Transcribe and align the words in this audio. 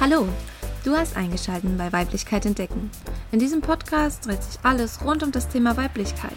Hallo, 0.00 0.28
du 0.84 0.96
hast 0.96 1.16
eingeschaltet 1.16 1.76
bei 1.76 1.92
Weiblichkeit 1.92 2.46
entdecken. 2.46 2.88
In 3.32 3.40
diesem 3.40 3.60
Podcast 3.60 4.26
dreht 4.26 4.44
sich 4.44 4.60
alles 4.62 5.04
rund 5.04 5.24
um 5.24 5.32
das 5.32 5.48
Thema 5.48 5.76
Weiblichkeit, 5.76 6.36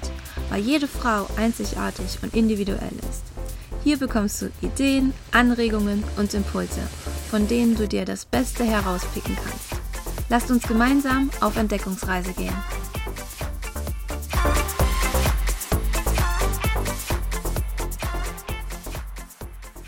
weil 0.50 0.62
jede 0.62 0.88
Frau 0.88 1.28
einzigartig 1.38 2.18
und 2.24 2.34
individuell 2.34 2.92
ist. 3.08 3.22
Hier 3.84 4.00
bekommst 4.00 4.42
du 4.42 4.52
Ideen, 4.62 5.14
Anregungen 5.32 6.04
und 6.18 6.34
Impulse, 6.34 6.82
von 7.30 7.48
denen 7.48 7.76
du 7.76 7.88
dir 7.88 8.04
das 8.04 8.26
Beste 8.26 8.64
herauspicken 8.64 9.36
kannst. 9.36 9.80
Lasst 10.30 10.50
uns 10.50 10.68
gemeinsam 10.68 11.30
auf 11.40 11.56
Entdeckungsreise 11.56 12.34
gehen. 12.34 12.58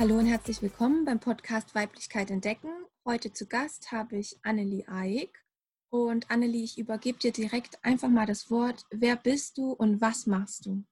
Hallo 0.03 0.17
und 0.17 0.25
herzlich 0.25 0.61
willkommen 0.61 1.05
beim 1.05 1.21
Podcast 1.21 1.75
Weiblichkeit 1.75 2.29
entdecken. 2.29 2.67
Heute 3.05 3.31
zu 3.31 3.47
Gast 3.47 3.93
habe 3.93 4.17
ich 4.17 4.37
Annelie 4.43 4.85
Eick. 4.89 5.45
Und 5.89 6.29
Annelie, 6.29 6.65
ich 6.65 6.77
übergebe 6.77 7.19
dir 7.19 7.31
direkt 7.31 7.79
einfach 7.85 8.09
mal 8.09 8.25
das 8.25 8.51
Wort. 8.51 8.83
Wer 8.89 9.15
bist 9.15 9.57
du 9.57 9.71
und 9.71 10.01
was 10.01 10.27
machst 10.27 10.65
du? 10.65 10.83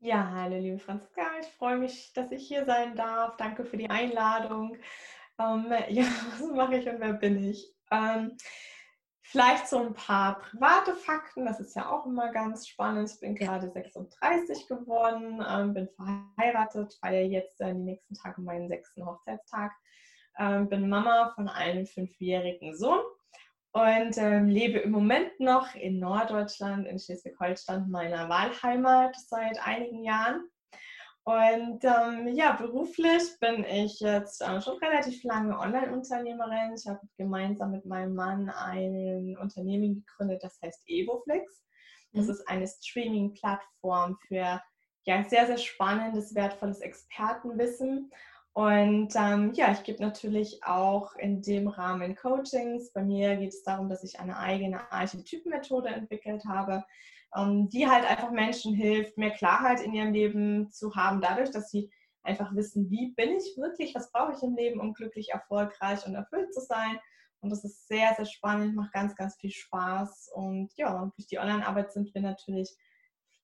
Ja, 0.00 0.32
hallo 0.32 0.58
liebe 0.58 0.78
Franziska, 0.78 1.22
ich 1.40 1.46
freue 1.46 1.78
mich, 1.78 2.12
dass 2.12 2.30
ich 2.30 2.46
hier 2.46 2.66
sein 2.66 2.94
darf. 2.94 3.38
Danke 3.38 3.64
für 3.64 3.78
die 3.78 3.88
Einladung. 3.88 4.76
Ähm, 5.38 5.72
ja, 5.88 6.04
was 6.38 6.50
mache 6.54 6.76
ich 6.76 6.86
und 6.86 7.00
wer 7.00 7.14
bin 7.14 7.42
ich? 7.42 7.74
Ähm, 7.90 8.36
Vielleicht 9.36 9.68
so 9.68 9.82
ein 9.82 9.92
paar 9.92 10.38
private 10.38 10.94
Fakten, 10.94 11.44
das 11.44 11.60
ist 11.60 11.76
ja 11.76 11.90
auch 11.90 12.06
immer 12.06 12.32
ganz 12.32 12.66
spannend. 12.66 13.10
Ich 13.12 13.20
bin 13.20 13.34
gerade 13.34 13.70
36 13.70 14.66
geworden, 14.66 15.44
ähm, 15.46 15.74
bin 15.74 15.90
verheiratet, 15.90 16.96
feiere 16.98 17.26
jetzt 17.26 17.60
äh, 17.60 17.74
die 17.74 17.82
nächsten 17.82 18.14
Tage 18.14 18.40
meinen 18.40 18.66
sechsten 18.66 19.04
Hochzeitstag, 19.04 19.72
ähm, 20.38 20.70
bin 20.70 20.88
Mama 20.88 21.32
von 21.34 21.50
einem 21.50 21.84
fünfjährigen 21.84 22.74
Sohn 22.78 23.02
und 23.72 24.16
ähm, 24.16 24.48
lebe 24.48 24.78
im 24.78 24.90
Moment 24.90 25.38
noch 25.38 25.74
in 25.74 25.98
Norddeutschland, 25.98 26.86
in 26.86 26.98
Schleswig-Holstein, 26.98 27.90
meiner 27.90 28.30
Wahlheimat 28.30 29.16
seit 29.16 29.58
einigen 29.62 30.02
Jahren. 30.02 30.48
Und 31.26 31.82
ähm, 31.82 32.28
ja, 32.36 32.52
beruflich 32.52 33.22
bin 33.40 33.64
ich 33.64 33.98
jetzt 33.98 34.40
äh, 34.40 34.62
schon 34.62 34.78
relativ 34.78 35.24
lange 35.24 35.58
Online-Unternehmerin. 35.58 36.74
Ich 36.76 36.86
habe 36.86 37.00
gemeinsam 37.16 37.72
mit 37.72 37.84
meinem 37.84 38.14
Mann 38.14 38.48
ein 38.48 39.36
Unternehmen 39.36 40.06
gegründet, 40.06 40.44
das 40.44 40.56
heißt 40.62 40.84
EvoFlix. 40.86 41.64
Das 42.12 42.26
mhm. 42.26 42.30
ist 42.30 42.48
eine 42.48 42.68
Streaming-Plattform 42.68 44.16
für 44.28 44.62
ja, 45.02 45.24
sehr, 45.24 45.46
sehr 45.48 45.58
spannendes, 45.58 46.32
wertvolles 46.36 46.78
Expertenwissen. 46.78 48.12
Und 48.52 49.12
ähm, 49.16 49.52
ja, 49.54 49.72
ich 49.72 49.82
gebe 49.82 50.00
natürlich 50.00 50.62
auch 50.62 51.16
in 51.16 51.42
dem 51.42 51.66
Rahmen 51.66 52.14
Coachings. 52.14 52.92
Bei 52.92 53.02
mir 53.02 53.34
geht 53.34 53.52
es 53.52 53.64
darum, 53.64 53.88
dass 53.88 54.04
ich 54.04 54.20
eine 54.20 54.38
eigene 54.38 54.92
Archetypenmethode 54.92 55.88
entwickelt 55.88 56.44
habe, 56.44 56.84
die 57.68 57.86
halt 57.86 58.08
einfach 58.08 58.30
Menschen 58.30 58.74
hilft, 58.74 59.18
mehr 59.18 59.30
Klarheit 59.30 59.80
in 59.80 59.92
ihrem 59.92 60.12
Leben 60.12 60.70
zu 60.70 60.94
haben, 60.94 61.20
dadurch, 61.20 61.50
dass 61.50 61.70
sie 61.70 61.90
einfach 62.22 62.54
wissen, 62.54 62.90
wie 62.90 63.12
bin 63.12 63.36
ich 63.36 63.56
wirklich, 63.56 63.94
was 63.94 64.10
brauche 64.10 64.32
ich 64.32 64.42
im 64.42 64.56
Leben, 64.56 64.80
um 64.80 64.94
glücklich, 64.94 65.30
erfolgreich 65.30 66.06
und 66.06 66.14
erfüllt 66.14 66.52
zu 66.52 66.60
sein. 66.60 66.98
Und 67.40 67.50
das 67.50 67.64
ist 67.64 67.86
sehr, 67.86 68.14
sehr 68.16 68.24
spannend, 68.24 68.74
macht 68.74 68.92
ganz, 68.92 69.14
ganz 69.14 69.36
viel 69.36 69.50
Spaß. 69.50 70.30
Und 70.34 70.72
ja, 70.76 71.10
durch 71.16 71.28
die 71.28 71.38
Online-Arbeit 71.38 71.92
sind 71.92 72.12
wir 72.14 72.22
natürlich 72.22 72.74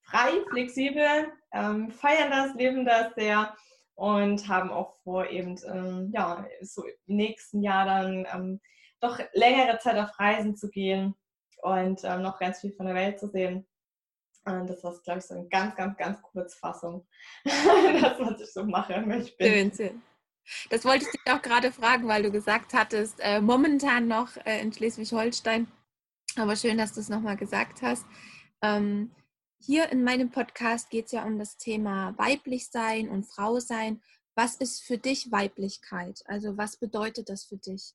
frei, 0.01 0.31
flexibel, 0.49 1.31
ähm, 1.53 1.91
feiern 1.91 2.31
das, 2.31 2.55
leben 2.55 2.85
das 2.85 3.13
sehr 3.15 3.55
und 3.95 4.47
haben 4.47 4.71
auch 4.71 4.95
vor, 5.03 5.29
eben 5.29 5.55
ähm, 5.67 6.09
ja, 6.13 6.45
so 6.61 6.83
im 6.85 7.15
nächsten 7.15 7.61
Jahr 7.61 7.85
dann 7.85 8.27
ähm, 8.33 8.61
doch 8.99 9.19
längere 9.33 9.77
Zeit 9.79 9.97
auf 9.97 10.19
Reisen 10.19 10.55
zu 10.55 10.69
gehen 10.69 11.15
und 11.61 12.01
ähm, 12.03 12.21
noch 12.21 12.39
ganz 12.39 12.59
viel 12.59 12.73
von 12.73 12.87
der 12.87 12.95
Welt 12.95 13.19
zu 13.19 13.27
sehen. 13.27 13.65
Das 14.45 14.83
war, 14.83 14.93
glaube 15.03 15.19
ich, 15.19 15.25
so 15.25 15.35
eine 15.35 15.47
ganz, 15.47 15.75
ganz, 15.75 15.97
ganz 15.97 16.21
Kurzfassung, 16.21 17.07
das, 17.45 18.19
was 18.19 18.41
ich 18.41 18.51
so 18.51 18.65
mache. 18.65 18.93
Ich 19.21 19.37
bin. 19.37 19.47
Schön, 19.47 19.73
schön. 19.73 20.01
Das 20.69 20.83
wollte 20.83 21.05
ich 21.05 21.11
dich 21.11 21.33
auch 21.33 21.41
gerade 21.41 21.71
fragen, 21.71 22.07
weil 22.07 22.23
du 22.23 22.31
gesagt 22.31 22.73
hattest, 22.73 23.19
äh, 23.21 23.39
momentan 23.39 24.07
noch 24.07 24.35
äh, 24.45 24.61
in 24.61 24.73
Schleswig-Holstein. 24.73 25.67
Aber 26.35 26.55
schön, 26.55 26.77
dass 26.77 26.93
du 26.93 26.99
es 26.99 27.09
nochmal 27.09 27.37
gesagt 27.37 27.81
hast. 27.81 28.05
Ähm, 28.61 29.11
hier 29.59 29.89
in 29.91 30.03
meinem 30.03 30.29
Podcast 30.29 30.89
geht 30.89 31.05
es 31.05 31.13
ja 31.13 31.23
um 31.23 31.39
das 31.39 31.57
Thema 31.57 32.13
weiblich 32.17 32.69
sein 32.69 33.07
und 33.07 33.23
Frau 33.23 33.59
sein. 33.59 34.01
Was 34.35 34.55
ist 34.55 34.81
für 34.83 34.97
dich 34.97 35.31
Weiblichkeit? 35.31 36.21
Also 36.25 36.57
was 36.57 36.75
bedeutet 36.75 37.29
das 37.29 37.45
für 37.45 37.57
dich? 37.57 37.93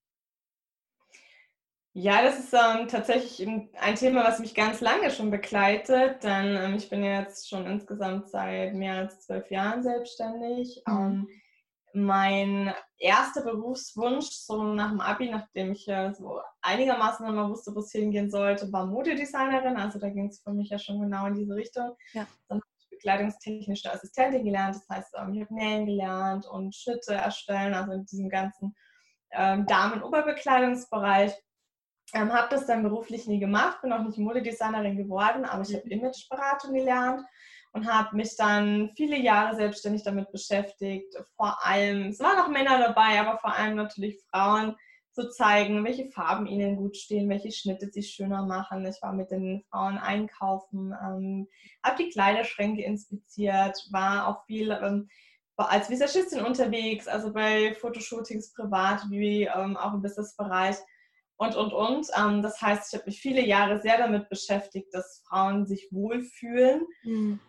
Ja, 2.00 2.22
das 2.22 2.38
ist 2.38 2.54
ähm, 2.54 2.86
tatsächlich 2.86 3.44
ein 3.44 3.96
Thema, 3.96 4.22
was 4.22 4.38
mich 4.38 4.54
ganz 4.54 4.80
lange 4.80 5.10
schon 5.10 5.32
begleitet, 5.32 6.22
denn 6.22 6.56
ähm, 6.56 6.74
ich 6.76 6.88
bin 6.88 7.02
jetzt 7.02 7.48
schon 7.48 7.66
insgesamt 7.66 8.28
seit 8.28 8.72
mehr 8.74 8.94
als 8.98 9.22
zwölf 9.22 9.50
Jahren 9.50 9.82
selbstständig. 9.82 10.80
Mhm. 10.86 10.94
Ähm, 10.94 11.28
mein 11.94 12.72
erster 12.98 13.42
Berufswunsch, 13.42 14.28
so 14.30 14.62
nach 14.62 14.90
dem 14.90 15.00
Abi, 15.00 15.28
nachdem 15.28 15.72
ich 15.72 15.88
äh, 15.88 16.12
so 16.14 16.40
einigermaßen 16.62 17.34
mal 17.34 17.50
wusste, 17.50 17.74
wo 17.74 17.80
es 17.80 17.90
hingehen 17.90 18.30
sollte, 18.30 18.72
war 18.72 18.86
Modedesignerin. 18.86 19.76
Also 19.76 19.98
da 19.98 20.08
ging 20.08 20.28
es 20.28 20.40
für 20.40 20.52
mich 20.52 20.70
ja 20.70 20.78
schon 20.78 21.00
genau 21.00 21.26
in 21.26 21.34
diese 21.34 21.56
Richtung. 21.56 21.96
Ja. 22.12 22.28
Dann 22.46 22.58
habe 22.58 22.66
ich 22.78 22.90
bekleidungstechnische 22.90 23.92
Assistentin 23.92 24.44
gelernt. 24.44 24.76
Das 24.76 24.88
heißt, 24.88 25.16
ähm, 25.18 25.34
ich 25.34 25.40
habe 25.40 25.52
Nähen 25.52 25.86
gelernt 25.86 26.46
und 26.46 26.76
Schnitte 26.76 27.14
erstellen, 27.14 27.74
also 27.74 27.90
in 27.90 28.04
diesem 28.04 28.28
ganzen 28.28 28.76
ähm, 29.32 29.66
Damen-Oberbekleidungsbereich. 29.66 31.34
Ähm, 32.14 32.32
habe 32.32 32.48
das 32.50 32.66
dann 32.66 32.82
beruflich 32.82 33.26
nie 33.26 33.38
gemacht, 33.38 33.82
bin 33.82 33.92
auch 33.92 34.02
nicht 34.02 34.18
Modedesignerin 34.18 34.96
geworden, 34.96 35.44
aber 35.44 35.62
ich 35.62 35.74
habe 35.74 35.84
mhm. 35.84 35.92
Imageberatung 35.92 36.72
gelernt 36.72 37.22
und 37.72 37.92
habe 37.92 38.16
mich 38.16 38.34
dann 38.36 38.90
viele 38.96 39.18
Jahre 39.18 39.56
selbstständig 39.56 40.02
damit 40.04 40.32
beschäftigt. 40.32 41.14
Vor 41.36 41.58
allem, 41.64 42.08
es 42.08 42.20
waren 42.20 42.38
auch 42.38 42.48
Männer 42.48 42.78
dabei, 42.78 43.20
aber 43.20 43.38
vor 43.38 43.54
allem 43.54 43.76
natürlich 43.76 44.18
Frauen 44.30 44.74
zu 45.12 45.28
zeigen, 45.30 45.84
welche 45.84 46.10
Farben 46.10 46.46
ihnen 46.46 46.76
gut 46.76 46.96
stehen, 46.96 47.28
welche 47.28 47.50
Schnitte 47.50 47.90
sie 47.90 48.02
schöner 48.02 48.46
machen. 48.46 48.86
Ich 48.86 49.02
war 49.02 49.12
mit 49.12 49.30
den 49.30 49.64
Frauen 49.68 49.98
einkaufen, 49.98 50.94
ähm, 51.02 51.48
habe 51.82 52.02
die 52.02 52.10
Kleiderschränke 52.10 52.82
inspiziert, 52.82 53.76
war 53.90 54.28
auch 54.28 54.44
viel 54.46 54.70
ähm, 54.70 55.08
als 55.56 55.90
Visagistin 55.90 56.44
unterwegs, 56.44 57.08
also 57.08 57.32
bei 57.32 57.74
Fotoshootings 57.74 58.52
privat 58.54 59.10
wie 59.10 59.42
ähm, 59.42 59.76
auch 59.76 59.92
im 59.92 60.02
Businessbereich 60.02 60.76
und, 61.38 61.56
und, 61.56 61.72
und. 61.72 62.08
Ähm, 62.16 62.42
das 62.42 62.60
heißt, 62.60 62.92
ich 62.92 62.98
habe 62.98 63.08
mich 63.08 63.20
viele 63.20 63.44
Jahre 63.44 63.80
sehr 63.80 63.96
damit 63.96 64.28
beschäftigt, 64.28 64.92
dass 64.92 65.22
Frauen 65.26 65.66
sich 65.66 65.88
wohlfühlen. 65.90 66.86
Mhm. 67.04 67.40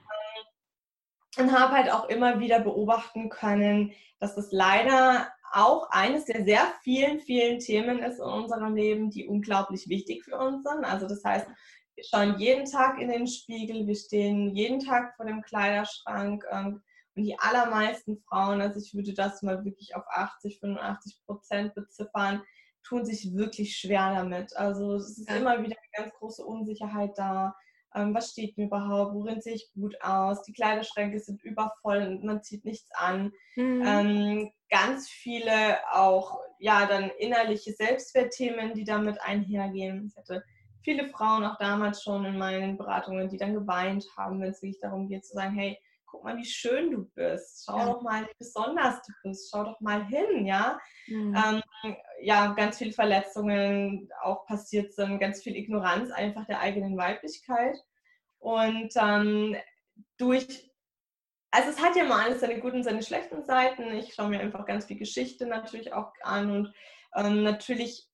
Und 1.38 1.52
habe 1.52 1.74
halt 1.74 1.92
auch 1.92 2.10
immer 2.10 2.40
wieder 2.40 2.60
beobachten 2.60 3.30
können, 3.30 3.94
dass 4.20 4.36
das 4.36 4.52
leider 4.52 5.32
auch 5.52 5.90
eines 5.90 6.26
der 6.26 6.44
sehr 6.44 6.62
vielen, 6.82 7.20
vielen 7.20 7.60
Themen 7.60 8.00
ist 8.00 8.18
in 8.18 8.26
unserem 8.26 8.76
Leben, 8.76 9.10
die 9.10 9.28
unglaublich 9.28 9.88
wichtig 9.90 10.24
für 10.24 10.38
uns 10.38 10.64
sind. 10.64 10.84
Also 10.86 11.08
das 11.08 11.24
heißt, 11.24 11.48
wir 11.96 12.04
schauen 12.04 12.40
jeden 12.40 12.66
Tag 12.66 13.00
in 13.00 13.10
den 13.10 13.28
Spiegel, 13.28 13.88
wir 13.88 13.96
stehen 13.96 14.56
jeden 14.56 14.80
Tag 14.80 15.16
vor 15.16 15.26
dem 15.26 15.42
Kleiderschrank 15.42 16.46
ähm, 16.52 16.82
und 17.16 17.24
die 17.24 17.38
allermeisten 17.40 18.18
Frauen, 18.18 18.62
also 18.62 18.80
ich 18.80 18.94
würde 18.94 19.14
das 19.14 19.42
mal 19.42 19.64
wirklich 19.66 19.96
auf 19.96 20.04
80, 20.08 20.60
85 20.60 21.22
Prozent 21.26 21.76
beziffern, 21.76 22.44
tun 22.84 23.06
sich 23.06 23.35
wirklich 23.35 23.78
schwer 23.78 24.13
damit. 24.16 24.56
Also 24.56 24.95
es 24.95 25.17
ist 25.17 25.29
immer 25.29 25.62
wieder 25.63 25.75
eine 25.78 26.03
ganz 26.03 26.13
große 26.16 26.44
Unsicherheit 26.44 27.12
da. 27.17 27.56
Ähm, 27.95 28.13
was 28.13 28.31
steht 28.31 28.57
mir 28.57 28.66
überhaupt? 28.66 29.16
Worin 29.16 29.41
sehe 29.41 29.56
ich 29.56 29.72
gut 29.73 29.95
aus? 30.01 30.44
Die 30.44 30.53
Kleiderschränke 30.53 31.19
sind 31.19 31.44
übervoll 31.44 31.97
und 31.97 32.23
man 32.23 32.44
zieht 32.44 32.66
nichts 32.66 32.90
an. 32.94 33.31
Mhm. 33.56 33.84
Ähm, 33.85 34.52
ganz 34.70 35.09
viele 35.09 35.78
auch, 35.91 36.40
ja, 36.59 36.85
dann 36.85 37.09
innerliche 37.17 37.73
Selbstwertthemen, 37.73 38.73
die 38.73 38.84
damit 38.84 39.20
einhergehen. 39.22 40.08
Ich 40.08 40.17
hatte 40.17 40.43
viele 40.84 41.09
Frauen 41.09 41.43
auch 41.43 41.58
damals 41.58 42.03
schon 42.03 42.25
in 42.25 42.37
meinen 42.37 42.78
Beratungen, 42.78 43.29
die 43.29 43.37
dann 43.37 43.53
geweint 43.53 44.05
haben, 44.16 44.40
wenn 44.40 44.52
es 44.52 44.61
wirklich 44.61 44.82
darum 44.82 45.08
geht 45.08 45.25
zu 45.25 45.34
sagen, 45.34 45.55
hey, 45.55 45.78
guck 46.09 46.23
mal, 46.23 46.38
wie 46.38 46.46
schön 46.46 46.91
du 46.91 47.09
bist. 47.16 47.66
Schau 47.66 47.78
ja. 47.78 47.85
doch 47.85 48.02
mal, 48.02 48.23
wie 48.23 48.35
besonders 48.38 49.02
du 49.03 49.14
bist. 49.23 49.50
Schau 49.52 49.64
doch 49.64 49.79
mal 49.79 50.06
hin, 50.06 50.46
ja. 50.46 50.79
Mhm. 51.08 51.35
Ähm, 51.35 51.96
ja, 52.22 52.53
ganz 52.53 52.78
viele 52.78 52.91
Verletzungen 52.91 54.09
auch 54.22 54.46
passiert 54.46 54.94
sind, 54.94 55.20
ganz 55.20 55.41
viel 55.41 55.56
Ignoranz 55.56 56.11
einfach 56.11 56.46
der 56.46 56.59
eigenen 56.59 56.97
Weiblichkeit. 56.97 57.78
Und 58.40 58.91
ähm, 58.96 59.56
durch, 60.17 60.72
also 61.52 61.70
es 61.70 61.82
hat 61.82 61.96
ja 61.96 62.06
mal 62.06 62.26
alles 62.26 62.41
seine 62.41 62.59
guten 62.59 62.78
und 62.78 62.84
seine 62.84 63.03
schlechten 63.03 63.44
Seiten. 63.44 63.91
Ich 63.96 64.14
schaue 64.14 64.29
mir 64.29 64.40
einfach 64.40 64.66
ganz 64.66 64.85
viel 64.85 64.97
Geschichte 64.97 65.46
natürlich 65.46 65.94
auch 65.94 66.11
an 66.22 66.52
und 66.52 66.73
ähm, 67.16 67.44
natürlich 67.44 68.08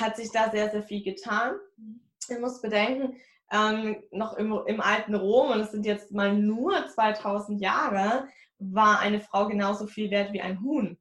hat 0.00 0.16
sich 0.16 0.30
da 0.30 0.50
sehr, 0.50 0.70
sehr 0.70 0.82
viel 0.82 1.02
getan. 1.02 1.56
Mhm. 1.76 2.01
Ich 2.28 2.38
muss 2.38 2.60
bedenken, 2.60 3.16
ähm, 3.52 4.02
noch 4.10 4.34
im, 4.34 4.58
im 4.66 4.80
alten 4.80 5.14
Rom, 5.14 5.50
und 5.50 5.60
es 5.60 5.72
sind 5.72 5.84
jetzt 5.84 6.12
mal 6.12 6.34
nur 6.34 6.88
2000 6.88 7.60
Jahre, 7.60 8.28
war 8.58 9.00
eine 9.00 9.20
Frau 9.20 9.46
genauso 9.46 9.86
viel 9.86 10.10
wert 10.10 10.32
wie 10.32 10.40
ein 10.40 10.62
Huhn. 10.62 10.98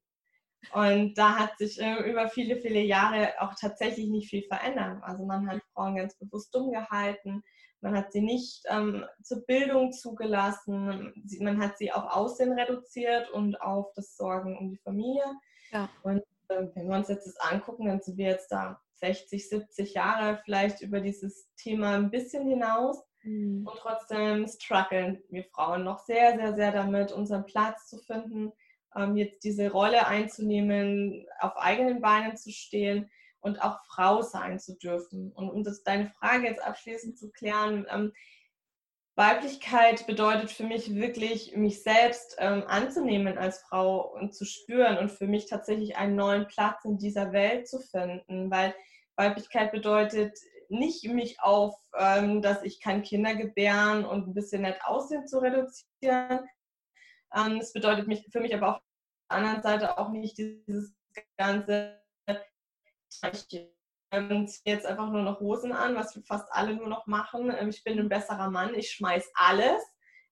Und 0.73 1.18
da 1.18 1.38
hat 1.38 1.57
sich 1.57 1.81
äh, 1.81 2.09
über 2.09 2.29
viele, 2.29 2.57
viele 2.57 2.81
Jahre 2.81 3.33
auch 3.39 3.56
tatsächlich 3.59 4.07
nicht 4.07 4.29
viel 4.29 4.44
verändert. 4.44 5.01
Also 5.01 5.25
man 5.25 5.50
hat 5.50 5.62
Frauen 5.73 5.95
ganz 5.95 6.15
bewusst 6.15 6.53
dumm 6.53 6.71
gehalten, 6.71 7.44
man 7.81 7.97
hat 7.97 8.12
sie 8.12 8.21
nicht 8.21 8.63
ähm, 8.69 9.03
zur 9.24 9.44
Bildung 9.45 9.91
zugelassen, 9.91 11.13
man 11.39 11.59
hat 11.59 11.79
sie 11.79 11.91
auf 11.91 12.03
Aussehen 12.15 12.51
reduziert 12.51 13.31
und 13.31 13.59
auf 13.59 13.91
das 13.95 14.15
Sorgen 14.15 14.56
um 14.57 14.69
die 14.69 14.77
Familie. 14.77 15.24
Ja. 15.71 15.89
Und 16.03 16.21
äh, 16.50 16.67
wenn 16.75 16.89
wir 16.89 16.97
uns 16.97 17.07
jetzt 17.07 17.25
das 17.25 17.39
angucken, 17.39 17.88
dann 17.88 18.01
sind 18.01 18.17
wir 18.17 18.27
jetzt 18.27 18.51
da 18.51 18.79
60, 19.01 19.50
70 19.50 19.94
Jahre 19.94 20.39
vielleicht 20.45 20.81
über 20.81 21.01
dieses 21.01 21.50
Thema 21.57 21.95
ein 21.95 22.12
bisschen 22.12 22.48
hinaus. 22.48 23.03
Mhm. 23.24 23.68
Und 23.68 23.77
trotzdem 23.77 24.48
strugglen 24.48 25.21
wir 25.30 25.44
Frauen 25.45 25.83
noch 25.83 26.00
sehr, 26.00 26.36
sehr, 26.36 26.56
sehr 26.56 26.71
damit, 26.71 27.12
unseren 27.12 27.45
Platz 27.45 27.88
zu 27.88 28.00
finden, 28.00 28.51
ähm, 28.95 29.18
jetzt 29.18 29.44
diese 29.44 29.71
Rolle 29.71 30.07
einzunehmen, 30.07 31.25
auf 31.39 31.56
eigenen 31.57 32.01
Beinen 32.01 32.38
zu 32.38 32.51
stehen 32.51 33.09
und 33.42 33.62
auch 33.62 33.80
Frau 33.86 34.21
sein 34.21 34.59
zu 34.59 34.77
dürfen. 34.77 35.31
Und 35.33 35.50
um 35.50 35.63
das, 35.63 35.83
deine 35.83 36.09
Frage 36.19 36.48
jetzt 36.48 36.63
abschließend 36.63 37.18
zu 37.18 37.31
klären, 37.31 37.86
ähm, 37.89 38.13
Weiblichkeit 39.15 40.07
bedeutet 40.07 40.51
für 40.51 40.63
mich 40.63 40.95
wirklich, 40.95 41.56
mich 41.56 41.83
selbst 41.83 42.38
ähm, 42.39 42.63
anzunehmen 42.68 43.38
als 43.38 43.59
Frau 43.59 44.13
und 44.13 44.33
zu 44.33 44.45
spüren 44.45 44.98
und 44.98 45.12
für 45.12 45.27
mich 45.27 45.48
tatsächlich 45.48 45.98
einen 45.98 46.15
neuen 46.15 46.48
Platz 46.48 46.86
in 46.86 46.98
dieser 46.98 47.33
Welt 47.33 47.68
zu 47.68 47.80
finden, 47.80 48.50
weil 48.50 48.74
Weiblichkeit 49.21 49.71
bedeutet 49.71 50.38
nicht 50.69 51.03
mich 51.03 51.39
auf, 51.41 51.75
ähm, 51.97 52.41
dass 52.41 52.63
ich 52.63 52.81
kann 52.81 53.03
Kinder 53.03 53.35
gebären 53.35 54.06
und 54.06 54.27
ein 54.27 54.33
bisschen 54.33 54.63
nett 54.63 54.79
aussehen 54.83 55.27
zu 55.27 55.39
reduzieren. 55.39 56.50
Ähm, 57.35 57.57
es 57.59 57.73
bedeutet 57.73 58.07
mich, 58.07 58.25
für 58.31 58.39
mich 58.39 58.56
aber 58.56 58.77
auf 58.77 58.81
der 59.29 59.38
anderen 59.38 59.62
Seite 59.62 59.97
auch 59.97 60.09
nicht 60.09 60.38
dieses 60.38 60.94
ganze, 61.38 62.01
ich 63.31 63.69
ähm, 64.12 64.47
ziehe 64.47 64.75
jetzt 64.75 64.85
einfach 64.85 65.09
nur 65.09 65.21
noch 65.21 65.39
Hosen 65.39 65.71
an, 65.71 65.95
was 65.95 66.15
wir 66.15 66.24
fast 66.24 66.47
alle 66.51 66.75
nur 66.75 66.88
noch 66.88 67.06
machen. 67.06 67.53
Ähm, 67.56 67.69
ich 67.69 67.83
bin 67.83 68.00
ein 68.00 68.09
besserer 68.09 68.50
Mann, 68.50 68.74
ich 68.74 68.91
schmeiß 68.91 69.29
alles. 69.35 69.81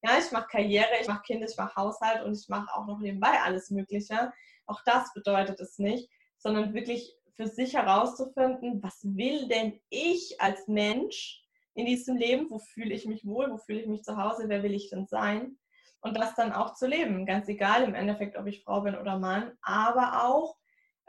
Ja, 0.02 0.18
ich 0.18 0.32
mache 0.32 0.48
Karriere, 0.48 0.90
ich 1.02 1.08
mache 1.08 1.24
Kinder, 1.24 1.48
ich 1.48 1.58
mache 1.58 1.76
Haushalt 1.76 2.24
und 2.24 2.34
ich 2.34 2.48
mache 2.48 2.74
auch 2.74 2.88
noch 2.88 3.00
nebenbei 3.00 3.42
alles 3.42 3.70
Mögliche. 3.70 4.32
Auch 4.66 4.82
das 4.86 5.14
bedeutet 5.14 5.60
es 5.60 5.78
nicht, 5.78 6.10
sondern 6.38 6.74
wirklich 6.74 7.19
für 7.40 7.48
sich 7.48 7.76
herauszufinden, 7.76 8.84
was 8.84 9.00
will 9.02 9.48
denn 9.48 9.80
ich 9.88 10.42
als 10.42 10.68
Mensch 10.68 11.42
in 11.74 11.86
diesem 11.86 12.18
Leben, 12.18 12.50
wo 12.50 12.60
fühle 12.60 12.94
ich 12.94 13.06
mich 13.06 13.26
wohl, 13.26 13.50
wo 13.50 13.58
fühle 13.58 13.80
ich 13.80 13.88
mich 13.88 14.04
zu 14.04 14.18
Hause, 14.18 14.50
wer 14.50 14.62
will 14.62 14.74
ich 14.74 14.90
denn 14.90 15.08
sein? 15.08 15.58
Und 16.02 16.18
das 16.18 16.36
dann 16.36 16.52
auch 16.52 16.74
zu 16.74 16.86
leben, 16.86 17.26
ganz 17.26 17.48
egal 17.48 17.84
im 17.84 17.96
Endeffekt, 17.96 18.38
ob 18.38 18.46
ich 18.46 18.66
Frau 18.66 18.82
bin 18.82 18.96
oder 18.96 19.18
Mann, 19.20 19.54
aber 19.62 20.26
auch 20.26 20.58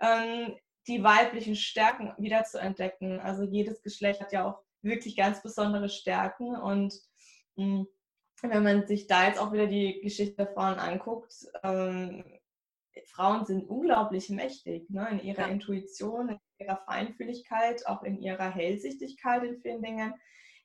ähm, 0.00 0.56
die 0.86 1.02
weiblichen 1.02 1.56
Stärken 1.56 2.12
wieder 2.16 2.44
zu 2.44 2.58
entdecken. 2.58 3.18
Also 3.18 3.42
jedes 3.42 3.82
Geschlecht 3.82 4.20
hat 4.20 4.32
ja 4.32 4.48
auch 4.48 4.62
wirklich 4.82 5.16
ganz 5.16 5.42
besondere 5.42 5.88
Stärken. 5.88 6.54
Und 6.54 6.94
mh, 7.56 7.86
hm, 8.40 8.50
wenn 8.52 8.62
man 8.62 8.86
sich 8.86 9.08
da 9.08 9.26
jetzt 9.26 9.40
auch 9.40 9.52
wieder 9.52 9.66
die 9.66 10.00
Geschichte 10.00 10.36
der 10.36 10.54
Frauen 10.54 10.78
anguckt, 10.78 11.34
ähm, 11.64 12.22
Frauen 13.06 13.44
sind 13.44 13.68
unglaublich 13.68 14.28
mächtig 14.30 14.88
ne? 14.90 15.08
in 15.10 15.20
ihrer 15.20 15.42
ja. 15.42 15.48
Intuition, 15.48 16.30
in 16.30 16.38
ihrer 16.58 16.78
Feinfühligkeit, 16.78 17.86
auch 17.86 18.02
in 18.02 18.20
ihrer 18.20 18.50
Hellsichtigkeit 18.50 19.42
in 19.44 19.60
vielen 19.60 19.82
Dingen, 19.82 20.14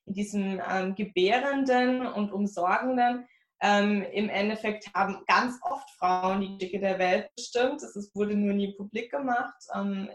in 0.06 0.14
diesem 0.14 0.62
ähm, 0.70 0.96
Gebärenden 0.96 2.06
und 2.06 2.32
Umsorgenden. 2.32 3.28
Ähm, 3.62 4.04
Im 4.12 4.30
Endeffekt 4.30 4.94
haben 4.94 5.24
ganz 5.28 5.58
oft 5.62 5.90
Frauen 5.92 6.42
die 6.42 6.58
Dicke 6.58 6.80
der 6.80 7.00
Welt 7.00 7.30
bestimmt. 7.36 7.82
Es 7.82 8.12
wurde 8.14 8.36
nur 8.36 8.54
nie 8.54 8.76
publik 8.76 9.12
gemacht. 9.12 9.56
Ähm, 9.74 10.10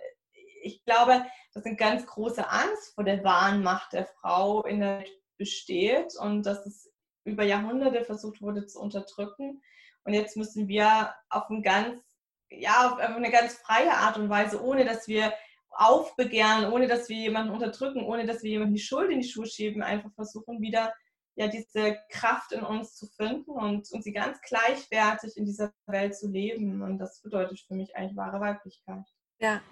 ich 0.62 0.84
glaube, 0.84 1.24
dass 1.54 1.64
eine 1.64 1.76
ganz 1.76 2.06
große 2.06 2.48
Angst 2.48 2.94
vor 2.94 3.04
der 3.04 3.24
wahren 3.24 3.62
Macht 3.62 3.92
der 3.92 4.06
Frau 4.06 4.62
in 4.64 4.80
der 4.80 4.98
Welt 4.98 5.10
besteht 5.38 6.14
und 6.20 6.44
dass 6.44 6.66
es 6.66 6.92
über 7.24 7.44
Jahrhunderte 7.44 8.04
versucht 8.04 8.42
wurde 8.42 8.66
zu 8.66 8.78
unterdrücken. 8.78 9.62
Und 10.04 10.14
jetzt 10.14 10.36
müssen 10.36 10.68
wir 10.68 11.14
auf 11.28 11.48
ein 11.50 11.62
ganz, 11.62 12.02
ja, 12.50 12.92
auf 12.92 12.98
eine 12.98 13.30
ganz 13.30 13.54
freie 13.54 13.92
Art 13.92 14.16
und 14.18 14.28
Weise, 14.28 14.62
ohne 14.62 14.84
dass 14.84 15.08
wir 15.08 15.32
aufbegehren, 15.70 16.72
ohne 16.72 16.88
dass 16.88 17.08
wir 17.08 17.16
jemanden 17.16 17.52
unterdrücken, 17.52 18.04
ohne 18.04 18.26
dass 18.26 18.42
wir 18.42 18.50
jemanden 18.50 18.74
die 18.74 18.80
Schuld 18.80 19.10
in 19.10 19.20
die 19.20 19.28
Schuhe 19.28 19.46
schieben, 19.46 19.82
einfach 19.82 20.12
versuchen, 20.14 20.60
wieder 20.60 20.92
ja, 21.36 21.48
diese 21.48 21.96
Kraft 22.10 22.52
in 22.52 22.62
uns 22.62 22.96
zu 22.96 23.06
finden 23.06 23.50
und, 23.50 23.90
und 23.92 24.04
sie 24.04 24.12
ganz 24.12 24.40
gleichwertig 24.42 25.36
in 25.36 25.46
dieser 25.46 25.72
Welt 25.86 26.14
zu 26.14 26.28
leben. 26.28 26.82
Und 26.82 26.98
das 26.98 27.22
bedeutet 27.22 27.60
für 27.60 27.74
mich 27.74 27.96
eigentlich 27.96 28.16
wahre 28.16 28.40
Weiblichkeit. 28.40 29.04
Ja. 29.38 29.62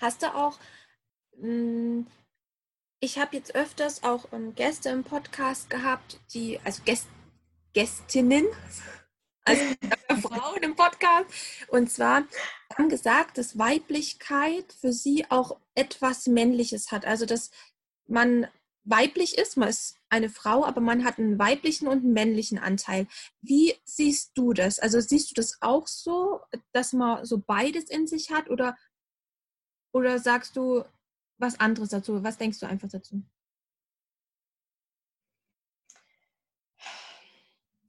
Hast 0.00 0.22
du 0.22 0.34
auch, 0.34 0.58
hm, 1.38 2.06
ich 3.00 3.18
habe 3.18 3.36
jetzt 3.36 3.54
öfters 3.54 4.02
auch 4.02 4.26
Gäste 4.54 4.88
im 4.88 5.04
Podcast 5.04 5.68
gehabt, 5.68 6.20
die, 6.32 6.58
also 6.64 6.82
Gäst, 6.84 7.06
Gästinnen, 7.72 8.46
also 9.50 10.28
Frauen 10.28 10.62
im 10.62 10.76
Podcast. 10.76 11.26
Und 11.68 11.90
zwar 11.90 12.24
haben 12.76 12.88
gesagt, 12.88 13.38
dass 13.38 13.58
Weiblichkeit 13.58 14.72
für 14.72 14.92
sie 14.92 15.26
auch 15.30 15.58
etwas 15.74 16.26
Männliches 16.26 16.92
hat. 16.92 17.04
Also 17.04 17.26
dass 17.26 17.50
man 18.06 18.46
weiblich 18.84 19.38
ist, 19.38 19.56
man 19.56 19.68
ist 19.68 19.96
eine 20.08 20.28
Frau, 20.28 20.64
aber 20.64 20.80
man 20.80 21.04
hat 21.04 21.18
einen 21.18 21.38
weiblichen 21.38 21.86
und 21.86 22.04
einen 22.04 22.12
männlichen 22.12 22.58
Anteil. 22.58 23.06
Wie 23.40 23.74
siehst 23.84 24.32
du 24.34 24.52
das? 24.52 24.78
Also 24.78 25.00
siehst 25.00 25.30
du 25.30 25.34
das 25.34 25.58
auch 25.60 25.86
so, 25.86 26.40
dass 26.72 26.92
man 26.92 27.24
so 27.24 27.38
beides 27.38 27.84
in 27.84 28.06
sich 28.06 28.30
hat 28.30 28.50
oder, 28.50 28.76
oder 29.92 30.18
sagst 30.18 30.56
du 30.56 30.84
was 31.38 31.58
anderes 31.60 31.90
dazu? 31.90 32.22
Was 32.22 32.38
denkst 32.38 32.60
du 32.60 32.66
einfach 32.66 32.88
dazu? 32.88 33.22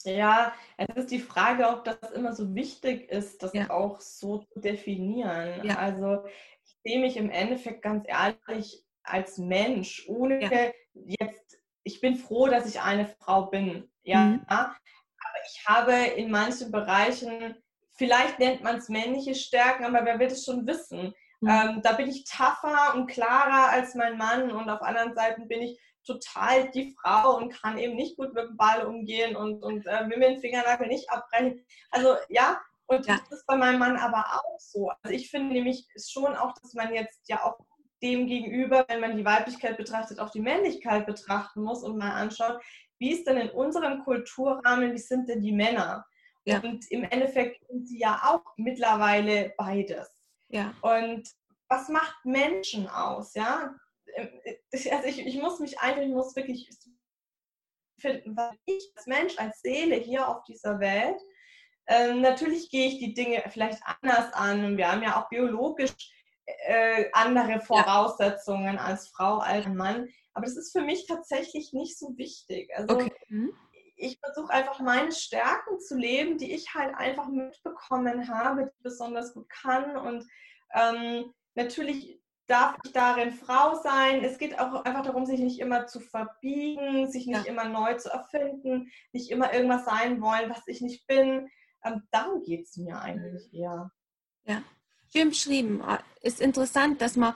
Ja, 0.05 0.53
es 0.77 0.95
ist 0.95 1.11
die 1.11 1.19
Frage, 1.19 1.67
ob 1.67 1.83
das 1.83 2.11
immer 2.11 2.33
so 2.33 2.53
wichtig 2.55 3.09
ist, 3.09 3.43
das 3.43 3.53
ja. 3.53 3.69
auch 3.69 3.99
so 4.01 4.39
zu 4.39 4.59
definieren. 4.59 5.65
Ja. 5.65 5.77
Also 5.77 6.25
ich 6.63 6.77
sehe 6.83 6.99
mich 6.99 7.17
im 7.17 7.29
Endeffekt 7.29 7.81
ganz 7.81 8.05
ehrlich 8.07 8.83
als 9.03 9.37
Mensch, 9.37 10.05
ohne 10.07 10.41
ja. 10.41 10.71
jetzt, 10.93 11.59
ich 11.83 12.01
bin 12.01 12.15
froh, 12.15 12.47
dass 12.47 12.67
ich 12.67 12.81
eine 12.81 13.07
Frau 13.07 13.47
bin. 13.47 13.89
Ja, 14.03 14.25
mhm. 14.25 14.45
aber 14.47 14.75
ich 15.45 15.65
habe 15.67 15.93
in 15.93 16.31
manchen 16.31 16.71
Bereichen, 16.71 17.55
vielleicht 17.91 18.39
nennt 18.39 18.63
man 18.63 18.77
es 18.77 18.89
männliche 18.89 19.35
Stärken, 19.35 19.85
aber 19.85 20.05
wer 20.05 20.19
wird 20.19 20.31
es 20.31 20.45
schon 20.45 20.65
wissen? 20.65 21.13
Mhm. 21.41 21.49
Ähm, 21.49 21.81
da 21.83 21.93
bin 21.93 22.07
ich 22.07 22.23
tougher 22.23 22.93
und 22.95 23.07
klarer 23.07 23.69
als 23.71 23.95
mein 23.95 24.17
Mann 24.17 24.51
und 24.51 24.69
auf 24.69 24.81
anderen 24.81 25.13
Seiten 25.13 25.47
bin 25.47 25.61
ich 25.61 25.79
total 26.05 26.69
die 26.71 26.95
Frau 26.99 27.37
und 27.37 27.53
kann 27.53 27.77
eben 27.77 27.95
nicht 27.95 28.17
gut 28.17 28.33
mit 28.33 28.45
dem 28.45 28.57
Ball 28.57 28.85
umgehen 28.85 29.35
und, 29.35 29.61
und 29.63 29.85
äh, 29.85 30.09
will 30.09 30.17
mir 30.17 30.29
den 30.29 30.41
Fingernagel 30.41 30.87
nicht 30.87 31.09
abbrechen. 31.09 31.63
Also 31.91 32.15
ja, 32.29 32.59
und 32.87 33.05
ja. 33.05 33.17
das 33.17 33.39
ist 33.39 33.47
bei 33.47 33.55
meinem 33.55 33.79
Mann 33.79 33.97
aber 33.97 34.25
auch 34.33 34.59
so. 34.59 34.91
Also 35.01 35.15
ich 35.15 35.29
finde 35.29 35.53
nämlich 35.53 35.87
schon 35.95 36.35
auch, 36.35 36.53
dass 36.61 36.73
man 36.73 36.93
jetzt 36.93 37.21
ja 37.27 37.43
auch 37.43 37.57
dem 38.01 38.27
gegenüber, 38.27 38.85
wenn 38.87 38.99
man 38.99 39.15
die 39.15 39.25
Weiblichkeit 39.25 39.77
betrachtet, 39.77 40.19
auch 40.19 40.31
die 40.31 40.41
Männlichkeit 40.41 41.05
betrachten 41.05 41.61
muss 41.61 41.83
und 41.83 41.97
mal 41.97 42.11
anschaut, 42.11 42.59
wie 42.97 43.11
ist 43.11 43.25
denn 43.27 43.37
in 43.37 43.49
unserem 43.49 44.03
Kulturrahmen, 44.03 44.93
wie 44.93 44.97
sind 44.97 45.29
denn 45.29 45.41
die 45.41 45.51
Männer? 45.51 46.05
Ja. 46.45 46.59
Und 46.59 46.89
im 46.91 47.03
Endeffekt 47.03 47.65
sind 47.67 47.87
sie 47.87 47.99
ja 47.99 48.19
auch 48.23 48.43
mittlerweile 48.57 49.53
beides. 49.57 50.20
Ja. 50.51 50.73
Und 50.81 51.29
was 51.69 51.89
macht 51.89 52.25
Menschen 52.25 52.87
aus? 52.89 53.33
Ja, 53.33 53.73
ähm, 54.15 54.29
also 54.73 55.07
ich, 55.07 55.25
ich 55.25 55.41
muss 55.41 55.59
mich 55.59 55.79
einfach, 55.79 56.01
ich 56.01 56.09
muss 56.09 56.35
wirklich 56.35 56.69
finden, 57.99 58.35
was 58.35 58.55
ich 58.65 58.91
als 58.95 59.05
Mensch, 59.05 59.37
als 59.37 59.61
Seele 59.61 59.95
hier 59.95 60.27
auf 60.27 60.43
dieser 60.43 60.79
Welt, 60.79 61.19
ähm, 61.87 62.21
natürlich 62.21 62.69
gehe 62.69 62.87
ich 62.87 62.99
die 62.99 63.13
Dinge 63.13 63.43
vielleicht 63.49 63.81
anders 64.01 64.33
an 64.33 64.63
und 64.65 64.77
wir 64.77 64.91
haben 64.91 65.03
ja 65.03 65.21
auch 65.21 65.29
biologisch 65.29 65.93
äh, 66.45 67.05
andere 67.13 67.61
Voraussetzungen 67.61 68.75
ja. 68.75 68.81
als 68.81 69.09
Frau, 69.09 69.37
als 69.37 69.67
Mann, 69.67 70.07
aber 70.33 70.45
das 70.45 70.57
ist 70.57 70.71
für 70.71 70.81
mich 70.81 71.05
tatsächlich 71.07 71.73
nicht 71.73 71.97
so 71.97 72.17
wichtig. 72.17 72.71
Also 72.75 72.95
okay. 72.95 73.11
Ich 74.01 74.19
versuche 74.19 74.51
einfach 74.51 74.79
meine 74.79 75.11
Stärken 75.11 75.79
zu 75.79 75.95
leben, 75.95 76.37
die 76.37 76.53
ich 76.53 76.73
halt 76.73 76.95
einfach 76.95 77.27
mitbekommen 77.27 78.27
habe, 78.27 78.63
die 78.63 78.69
ich 78.69 78.83
besonders 78.83 79.33
gut 79.33 79.49
kann 79.49 79.95
und 79.95 80.25
ähm, 80.73 81.33
natürlich 81.55 82.21
darf 82.47 82.75
ich 82.83 82.91
darin 82.91 83.31
Frau 83.31 83.75
sein. 83.75 84.23
Es 84.23 84.37
geht 84.37 84.59
auch 84.59 84.83
einfach 84.83 85.03
darum, 85.03 85.25
sich 85.25 85.39
nicht 85.39 85.59
immer 85.59 85.87
zu 85.87 85.99
verbiegen, 86.01 87.09
sich 87.09 87.25
nicht 87.25 87.45
ja. 87.45 87.51
immer 87.51 87.65
neu 87.65 87.93
zu 87.95 88.09
erfinden, 88.09 88.91
nicht 89.13 89.31
immer 89.31 89.53
irgendwas 89.53 89.85
sein 89.85 90.21
wollen, 90.21 90.49
was 90.49 90.67
ich 90.67 90.81
nicht 90.81 91.07
bin. 91.07 91.49
Ähm, 91.83 92.03
darum 92.11 92.43
geht 92.43 92.67
es 92.67 92.75
mir 92.77 92.99
eigentlich 92.99 93.53
eher. 93.53 93.91
Ja, 94.43 94.63
schön 95.13 95.29
beschrieben. 95.29 95.81
Ist 96.21 96.41
interessant, 96.41 97.01
dass 97.01 97.15
man 97.15 97.33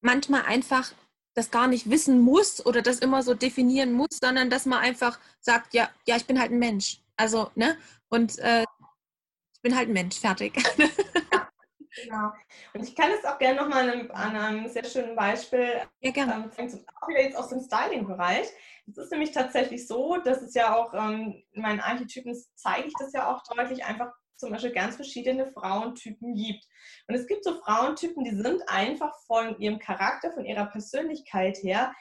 manchmal 0.00 0.42
einfach 0.42 0.92
das 1.34 1.50
gar 1.50 1.66
nicht 1.66 1.90
wissen 1.90 2.20
muss 2.20 2.64
oder 2.64 2.82
das 2.82 3.00
immer 3.00 3.22
so 3.22 3.34
definieren 3.34 3.92
muss, 3.92 4.18
sondern 4.22 4.50
dass 4.50 4.66
man 4.66 4.80
einfach 4.80 5.18
sagt, 5.40 5.74
ja, 5.74 5.90
ja, 6.06 6.16
ich 6.16 6.26
bin 6.26 6.40
halt 6.40 6.52
ein 6.52 6.58
Mensch. 6.58 7.00
Also, 7.16 7.50
ne? 7.54 7.76
Und 8.08 8.38
äh, 8.38 8.62
ich 8.62 9.62
bin 9.62 9.76
halt 9.76 9.88
ein 9.88 9.94
Mensch, 9.94 10.18
fertig. 10.18 10.54
Genau. 12.02 12.32
Und 12.72 12.82
ich 12.82 12.94
kann 12.96 13.10
es 13.12 13.24
auch 13.24 13.38
gerne 13.38 13.60
nochmal 13.60 13.88
an, 13.88 14.10
an 14.10 14.36
einem 14.36 14.68
sehr 14.68 14.84
schönen 14.84 15.14
Beispiel 15.14 15.80
ja, 16.00 16.10
gerne. 16.10 16.50
Ähm, 16.56 16.84
auch 17.00 17.08
wieder 17.08 17.22
jetzt 17.22 17.36
aus 17.36 17.50
dem 17.50 17.60
Styling-Bereich. 17.60 18.48
Es 18.88 18.98
ist 18.98 19.12
nämlich 19.12 19.32
tatsächlich 19.32 19.86
so, 19.86 20.16
dass 20.18 20.42
es 20.42 20.54
ja 20.54 20.74
auch 20.74 20.92
ähm, 20.92 21.42
in 21.52 21.62
meinen 21.62 21.80
Archetypen 21.80 22.36
zeige 22.56 22.88
ich 22.88 22.94
das 22.98 23.12
ja 23.12 23.32
auch 23.32 23.42
deutlich, 23.44 23.84
einfach 23.84 24.12
zum 24.36 24.50
Beispiel 24.50 24.72
ganz 24.72 24.96
verschiedene 24.96 25.46
Frauentypen 25.46 26.34
gibt. 26.34 26.66
Und 27.08 27.14
es 27.14 27.26
gibt 27.26 27.44
so 27.44 27.54
Frauentypen, 27.60 28.24
die 28.24 28.34
sind 28.34 28.62
einfach 28.68 29.14
von 29.26 29.58
ihrem 29.58 29.78
Charakter, 29.78 30.32
von 30.32 30.44
ihrer 30.44 30.66
Persönlichkeit 30.66 31.58
her 31.62 31.92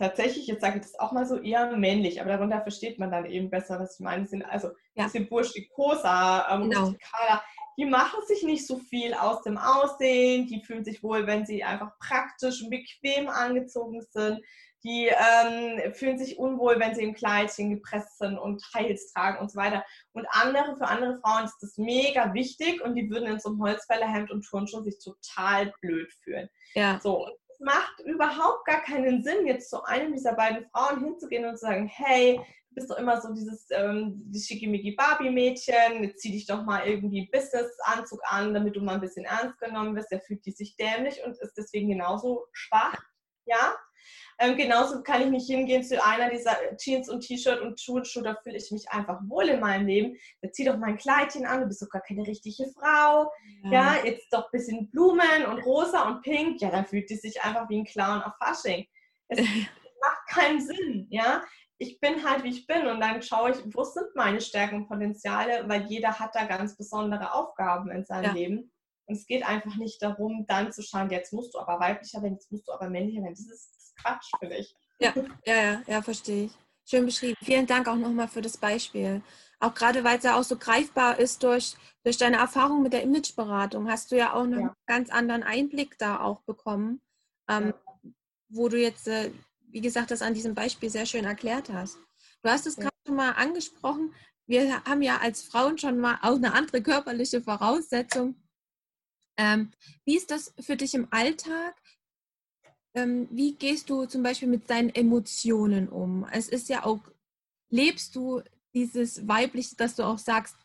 tatsächlich, 0.00 0.46
jetzt 0.46 0.62
sage 0.62 0.76
ich 0.78 0.82
das 0.82 0.98
auch 0.98 1.12
mal 1.12 1.26
so, 1.26 1.36
eher 1.36 1.76
männlich, 1.76 2.20
aber 2.20 2.30
darunter 2.30 2.62
versteht 2.62 2.98
man 2.98 3.10
dann 3.10 3.26
eben 3.26 3.50
besser, 3.50 3.78
was 3.78 3.94
ich 3.94 4.00
meine. 4.00 4.26
Sind 4.26 4.42
also 4.42 4.70
ja. 4.94 5.04
bisschen 5.04 5.28
burschikoser, 5.28 6.46
ähm, 6.50 6.70
genau. 6.70 6.80
rustikaler. 6.80 7.42
Die 7.76 7.84
machen 7.84 8.20
sich 8.26 8.42
nicht 8.42 8.66
so 8.66 8.78
viel 8.78 9.14
aus 9.14 9.42
dem 9.42 9.58
Aussehen, 9.58 10.46
die 10.46 10.62
fühlen 10.64 10.84
sich 10.84 11.02
wohl, 11.02 11.26
wenn 11.26 11.44
sie 11.44 11.62
einfach 11.62 11.92
praktisch 11.98 12.62
und 12.62 12.70
bequem 12.70 13.28
angezogen 13.28 14.00
sind. 14.10 14.40
Die 14.82 15.08
ähm, 15.08 15.92
fühlen 15.92 16.18
sich 16.18 16.38
unwohl, 16.38 16.80
wenn 16.80 16.94
sie 16.94 17.02
im 17.02 17.14
Kleidchen 17.14 17.70
gepresst 17.70 18.18
sind 18.18 18.38
und 18.38 18.62
Heils 18.74 19.12
tragen 19.12 19.38
und 19.38 19.50
so 19.50 19.58
weiter. 19.58 19.84
Und 20.12 20.26
andere, 20.30 20.76
für 20.76 20.86
andere 20.86 21.18
Frauen 21.20 21.44
ist 21.44 21.58
das 21.60 21.76
mega 21.76 22.32
wichtig 22.32 22.82
und 22.82 22.94
die 22.94 23.10
würden 23.10 23.28
in 23.28 23.40
so 23.40 23.50
einem 23.50 23.62
Holzfällerhemd 23.62 24.30
und 24.30 24.42
Turnschuh 24.42 24.82
sich 24.82 24.98
total 24.98 25.72
blöd 25.80 26.10
fühlen. 26.22 26.48
Ja. 26.74 26.98
So, 27.02 27.26
und 27.26 27.34
macht 27.60 28.00
überhaupt 28.04 28.64
gar 28.64 28.82
keinen 28.82 29.22
Sinn, 29.22 29.46
jetzt 29.46 29.70
zu 29.70 29.82
einem 29.84 30.12
dieser 30.12 30.34
beiden 30.34 30.66
Frauen 30.70 31.04
hinzugehen 31.04 31.44
und 31.44 31.58
zu 31.58 31.66
sagen, 31.66 31.86
hey, 31.86 32.40
du 32.70 32.74
bist 32.74 32.90
doch 32.90 32.96
immer 32.96 33.20
so 33.20 33.32
dieses 33.34 33.66
ähm, 33.70 34.22
die 34.26 34.40
schickimicki 34.40 34.92
Barbie-Mädchen, 34.92 36.14
zieh 36.16 36.32
dich 36.32 36.46
doch 36.46 36.64
mal 36.64 36.86
irgendwie 36.86 37.28
Business-Anzug 37.30 38.20
an, 38.24 38.54
damit 38.54 38.76
du 38.76 38.80
mal 38.80 38.94
ein 38.94 39.00
bisschen 39.00 39.26
ernst 39.26 39.58
genommen 39.60 39.94
wirst. 39.94 40.10
Der 40.10 40.20
fühlt 40.20 40.44
die 40.46 40.52
sich 40.52 40.76
dämlich 40.76 41.22
und 41.24 41.36
ist 41.38 41.54
deswegen 41.56 41.90
genauso 41.90 42.46
schwach. 42.52 42.96
Ja, 43.44 43.76
ähm, 44.40 44.56
genauso 44.56 45.02
kann 45.02 45.20
ich 45.20 45.28
nicht 45.28 45.46
hingehen 45.46 45.84
zu 45.84 46.02
einer 46.02 46.30
dieser 46.30 46.56
Jeans 46.78 47.10
und 47.10 47.20
T-Shirt 47.20 47.60
und 47.60 47.78
Schuhe, 47.78 48.02
da 48.22 48.34
fühle 48.42 48.56
ich 48.56 48.70
mich 48.70 48.88
einfach 48.90 49.20
wohl 49.28 49.48
in 49.50 49.60
meinem 49.60 49.86
Leben. 49.86 50.16
Da 50.40 50.50
zieh 50.50 50.64
doch 50.64 50.78
mal 50.78 50.88
ein 50.88 50.96
Kleidchen 50.96 51.44
an, 51.44 51.60
du 51.60 51.66
bist 51.66 51.82
doch 51.82 51.90
gar 51.90 52.00
keine 52.00 52.26
richtige 52.26 52.66
Frau. 52.72 53.30
Ja, 53.64 53.70
ja 53.70 54.04
jetzt 54.04 54.32
doch 54.32 54.44
ein 54.44 54.50
bisschen 54.52 54.90
Blumen 54.90 55.44
und 55.46 55.58
rosa 55.66 56.08
und 56.08 56.22
pink. 56.22 56.62
Ja, 56.62 56.70
dann 56.70 56.86
fühlt 56.86 57.10
die 57.10 57.16
sich 57.16 57.42
einfach 57.42 57.68
wie 57.68 57.80
ein 57.80 57.84
Clown 57.84 58.22
auf 58.22 58.32
Fasching. 58.38 58.86
Es 59.28 59.40
macht 60.00 60.26
keinen 60.28 60.60
Sinn, 60.60 61.06
ja. 61.10 61.42
Ich 61.76 62.00
bin 62.00 62.24
halt, 62.24 62.42
wie 62.42 62.50
ich 62.50 62.66
bin 62.66 62.86
und 62.86 63.00
dann 63.00 63.22
schaue 63.22 63.50
ich, 63.50 63.58
wo 63.74 63.84
sind 63.84 64.14
meine 64.14 64.40
Stärken 64.40 64.76
und 64.76 64.88
Potenziale, 64.88 65.66
weil 65.66 65.86
jeder 65.86 66.18
hat 66.18 66.34
da 66.34 66.44
ganz 66.44 66.76
besondere 66.76 67.34
Aufgaben 67.34 67.90
in 67.90 68.04
seinem 68.04 68.24
ja. 68.24 68.32
Leben. 68.32 68.72
Und 69.06 69.16
es 69.16 69.26
geht 69.26 69.44
einfach 69.44 69.76
nicht 69.76 70.00
darum, 70.02 70.46
dann 70.46 70.72
zu 70.72 70.82
schauen, 70.82 71.10
jetzt 71.10 71.32
musst 71.32 71.54
du 71.54 71.58
aber 71.58 71.80
weiblicher 71.80 72.22
werden, 72.22 72.34
jetzt 72.34 72.52
musst 72.52 72.68
du 72.68 72.72
aber 72.72 72.88
männlicher 72.88 73.22
werden. 73.22 73.34
Das 73.34 73.50
ist 73.50 73.79
Quatsch, 74.02 74.30
finde 74.38 74.56
ich. 74.56 74.74
Ja, 74.98 75.14
ja, 75.46 75.54
ja, 75.54 75.82
ja, 75.86 76.02
verstehe 76.02 76.46
ich. 76.46 76.52
Schön 76.84 77.06
beschrieben. 77.06 77.36
Vielen 77.42 77.66
Dank 77.66 77.88
auch 77.88 77.96
nochmal 77.96 78.28
für 78.28 78.42
das 78.42 78.56
Beispiel. 78.56 79.22
Auch 79.60 79.74
gerade, 79.74 80.04
weil 80.04 80.18
es 80.18 80.24
ja 80.24 80.38
auch 80.38 80.42
so 80.42 80.56
greifbar 80.56 81.18
ist 81.18 81.42
durch, 81.42 81.76
durch 82.02 82.16
deine 82.16 82.38
Erfahrung 82.38 82.82
mit 82.82 82.92
der 82.92 83.02
Imageberatung, 83.02 83.90
hast 83.90 84.10
du 84.10 84.16
ja 84.16 84.32
auch 84.32 84.46
noch 84.46 84.58
ja. 84.58 84.62
einen 84.64 84.74
ganz 84.86 85.10
anderen 85.10 85.42
Einblick 85.42 85.98
da 85.98 86.20
auch 86.20 86.40
bekommen, 86.42 87.00
ähm, 87.48 87.68
ja. 87.68 88.10
wo 88.48 88.68
du 88.68 88.80
jetzt, 88.80 89.06
äh, 89.06 89.30
wie 89.68 89.80
gesagt, 89.80 90.10
das 90.10 90.22
an 90.22 90.34
diesem 90.34 90.54
Beispiel 90.54 90.90
sehr 90.90 91.06
schön 91.06 91.24
erklärt 91.24 91.68
hast. 91.70 91.98
Du 92.42 92.50
hast 92.50 92.66
es 92.66 92.76
ja. 92.76 92.84
gerade 92.84 92.96
schon 93.06 93.16
mal 93.16 93.32
angesprochen. 93.32 94.14
Wir 94.46 94.82
haben 94.84 95.02
ja 95.02 95.18
als 95.18 95.42
Frauen 95.42 95.78
schon 95.78 95.98
mal 95.98 96.18
auch 96.22 96.36
eine 96.36 96.54
andere 96.54 96.82
körperliche 96.82 97.42
Voraussetzung. 97.42 98.34
Ähm, 99.36 99.70
wie 100.04 100.16
ist 100.16 100.30
das 100.30 100.54
für 100.58 100.76
dich 100.76 100.94
im 100.94 101.06
Alltag? 101.12 101.74
Ähm, 102.94 103.28
wie 103.30 103.54
gehst 103.54 103.90
du 103.90 104.06
zum 104.06 104.22
Beispiel 104.22 104.48
mit 104.48 104.68
deinen 104.68 104.90
Emotionen 104.90 105.88
um? 105.88 106.26
Es 106.32 106.48
ist 106.48 106.68
ja 106.68 106.84
auch, 106.84 107.00
lebst 107.68 108.16
du 108.16 108.42
dieses 108.74 109.26
Weibliche, 109.28 109.76
dass 109.76 109.96
du 109.96 110.02
auch 110.02 110.18
sagst, 110.18 110.56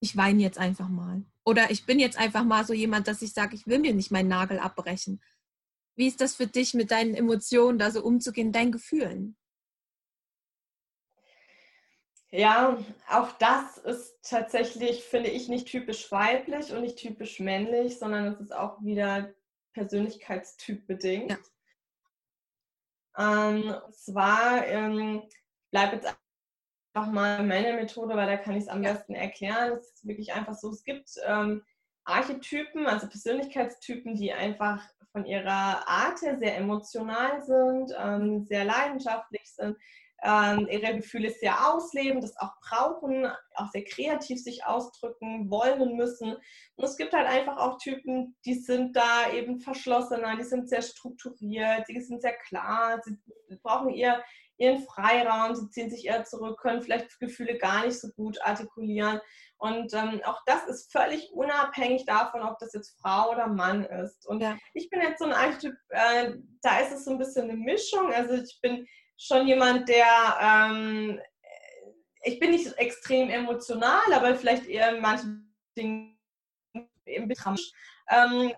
ich 0.00 0.16
weine 0.16 0.42
jetzt 0.42 0.58
einfach 0.58 0.88
mal. 0.88 1.24
Oder 1.44 1.70
ich 1.70 1.86
bin 1.86 1.98
jetzt 1.98 2.18
einfach 2.18 2.44
mal 2.44 2.64
so 2.64 2.72
jemand, 2.72 3.08
dass 3.08 3.22
ich 3.22 3.32
sage, 3.32 3.54
ich 3.54 3.66
will 3.66 3.78
mir 3.78 3.94
nicht 3.94 4.10
meinen 4.10 4.28
Nagel 4.28 4.58
abbrechen. 4.58 5.20
Wie 5.96 6.08
ist 6.08 6.20
das 6.20 6.34
für 6.34 6.46
dich, 6.46 6.74
mit 6.74 6.90
deinen 6.90 7.14
Emotionen 7.14 7.78
da 7.78 7.90
so 7.90 8.02
umzugehen, 8.02 8.52
deinen 8.52 8.72
Gefühlen? 8.72 9.36
Ja, 12.30 12.78
auch 13.08 13.30
das 13.38 13.78
ist 13.78 14.18
tatsächlich, 14.22 15.04
finde 15.04 15.30
ich, 15.30 15.48
nicht 15.48 15.68
typisch 15.68 16.10
weiblich 16.10 16.72
und 16.72 16.80
nicht 16.80 16.98
typisch 16.98 17.38
männlich, 17.38 17.98
sondern 17.98 18.26
es 18.26 18.40
ist 18.40 18.52
auch 18.52 18.82
wieder 18.82 19.32
Persönlichkeitstyp 19.72 20.84
bedingt. 20.86 21.30
Ja. 21.30 21.38
Ähm, 23.18 23.74
und 23.86 23.94
zwar, 23.94 24.66
ähm, 24.66 25.22
ich 25.26 25.70
bleibe 25.70 25.96
jetzt 25.96 26.06
einfach 26.94 27.12
mal 27.12 27.44
meine 27.44 27.74
Methode, 27.74 28.16
weil 28.16 28.26
da 28.26 28.36
kann 28.36 28.56
ich 28.56 28.64
es 28.64 28.68
am 28.68 28.82
besten 28.82 29.14
erklären. 29.14 29.72
Es 29.72 29.92
ist 29.92 30.06
wirklich 30.06 30.32
einfach 30.32 30.54
so, 30.54 30.70
es 30.70 30.84
gibt 30.84 31.10
ähm, 31.26 31.62
Archetypen, 32.04 32.86
also 32.86 33.08
Persönlichkeitstypen, 33.08 34.14
die 34.14 34.32
einfach 34.32 34.82
von 35.12 35.24
ihrer 35.24 35.88
Art 35.88 36.22
her 36.22 36.38
sehr 36.38 36.56
emotional 36.56 37.42
sind, 37.42 37.92
ähm, 37.96 38.44
sehr 38.44 38.64
leidenschaftlich 38.64 39.42
sind, 39.44 39.76
ähm, 40.24 40.66
ihre 40.70 40.96
Gefühle 40.96 41.30
sehr 41.30 41.70
ausleben, 41.70 42.22
das 42.22 42.36
auch 42.38 42.52
brauchen, 42.60 43.26
auch 43.54 43.70
sehr 43.70 43.84
kreativ 43.84 44.42
sich 44.42 44.64
ausdrücken 44.64 45.50
wollen 45.50 45.80
und 45.82 45.96
müssen. 45.96 46.34
Und 46.76 46.84
es 46.84 46.96
gibt 46.96 47.12
halt 47.12 47.28
einfach 47.28 47.58
auch 47.58 47.76
Typen, 47.78 48.34
die 48.46 48.54
sind 48.54 48.96
da 48.96 49.30
eben 49.32 49.60
verschlossener, 49.60 50.36
die 50.36 50.44
sind 50.44 50.68
sehr 50.68 50.82
strukturiert, 50.82 51.86
die 51.88 52.00
sind 52.00 52.22
sehr 52.22 52.36
klar, 52.48 53.00
sie 53.04 53.18
brauchen 53.62 53.90
eher 53.90 54.24
ihren 54.56 54.82
Freiraum, 54.84 55.54
sie 55.54 55.68
ziehen 55.70 55.90
sich 55.90 56.06
eher 56.06 56.24
zurück, 56.24 56.60
können 56.60 56.82
vielleicht 56.82 57.18
Gefühle 57.18 57.58
gar 57.58 57.84
nicht 57.84 58.00
so 58.00 58.08
gut 58.16 58.40
artikulieren. 58.42 59.20
Und 59.58 59.92
ähm, 59.94 60.20
auch 60.24 60.40
das 60.46 60.66
ist 60.68 60.92
völlig 60.92 61.32
unabhängig 61.32 62.06
davon, 62.06 62.42
ob 62.42 62.58
das 62.58 62.72
jetzt 62.72 62.98
Frau 63.00 63.30
oder 63.30 63.48
Mann 63.48 63.84
ist. 63.84 64.26
Und 64.26 64.40
ja. 64.40 64.56
ich 64.74 64.88
bin 64.90 65.00
jetzt 65.00 65.18
so 65.18 65.24
ein 65.24 65.32
Archetyp, 65.32 65.74
äh, 65.88 66.34
da 66.62 66.78
ist 66.78 66.92
es 66.92 67.04
so 67.04 67.12
ein 67.12 67.18
bisschen 67.18 67.50
eine 67.50 67.58
Mischung. 67.58 68.12
Also 68.12 68.34
ich 68.34 68.58
bin 68.62 68.86
schon 69.16 69.46
jemand, 69.46 69.88
der, 69.88 70.38
ähm, 70.40 71.20
ich 72.22 72.38
bin 72.38 72.50
nicht 72.50 72.72
extrem 72.78 73.30
emotional, 73.30 74.12
aber 74.12 74.34
vielleicht 74.34 74.66
eher 74.66 74.94
in 74.94 75.02
manchen 75.02 75.54
Dingen 75.76 76.18
im 77.04 77.28
Betracht. 77.28 77.60
Ähm, 78.10 78.52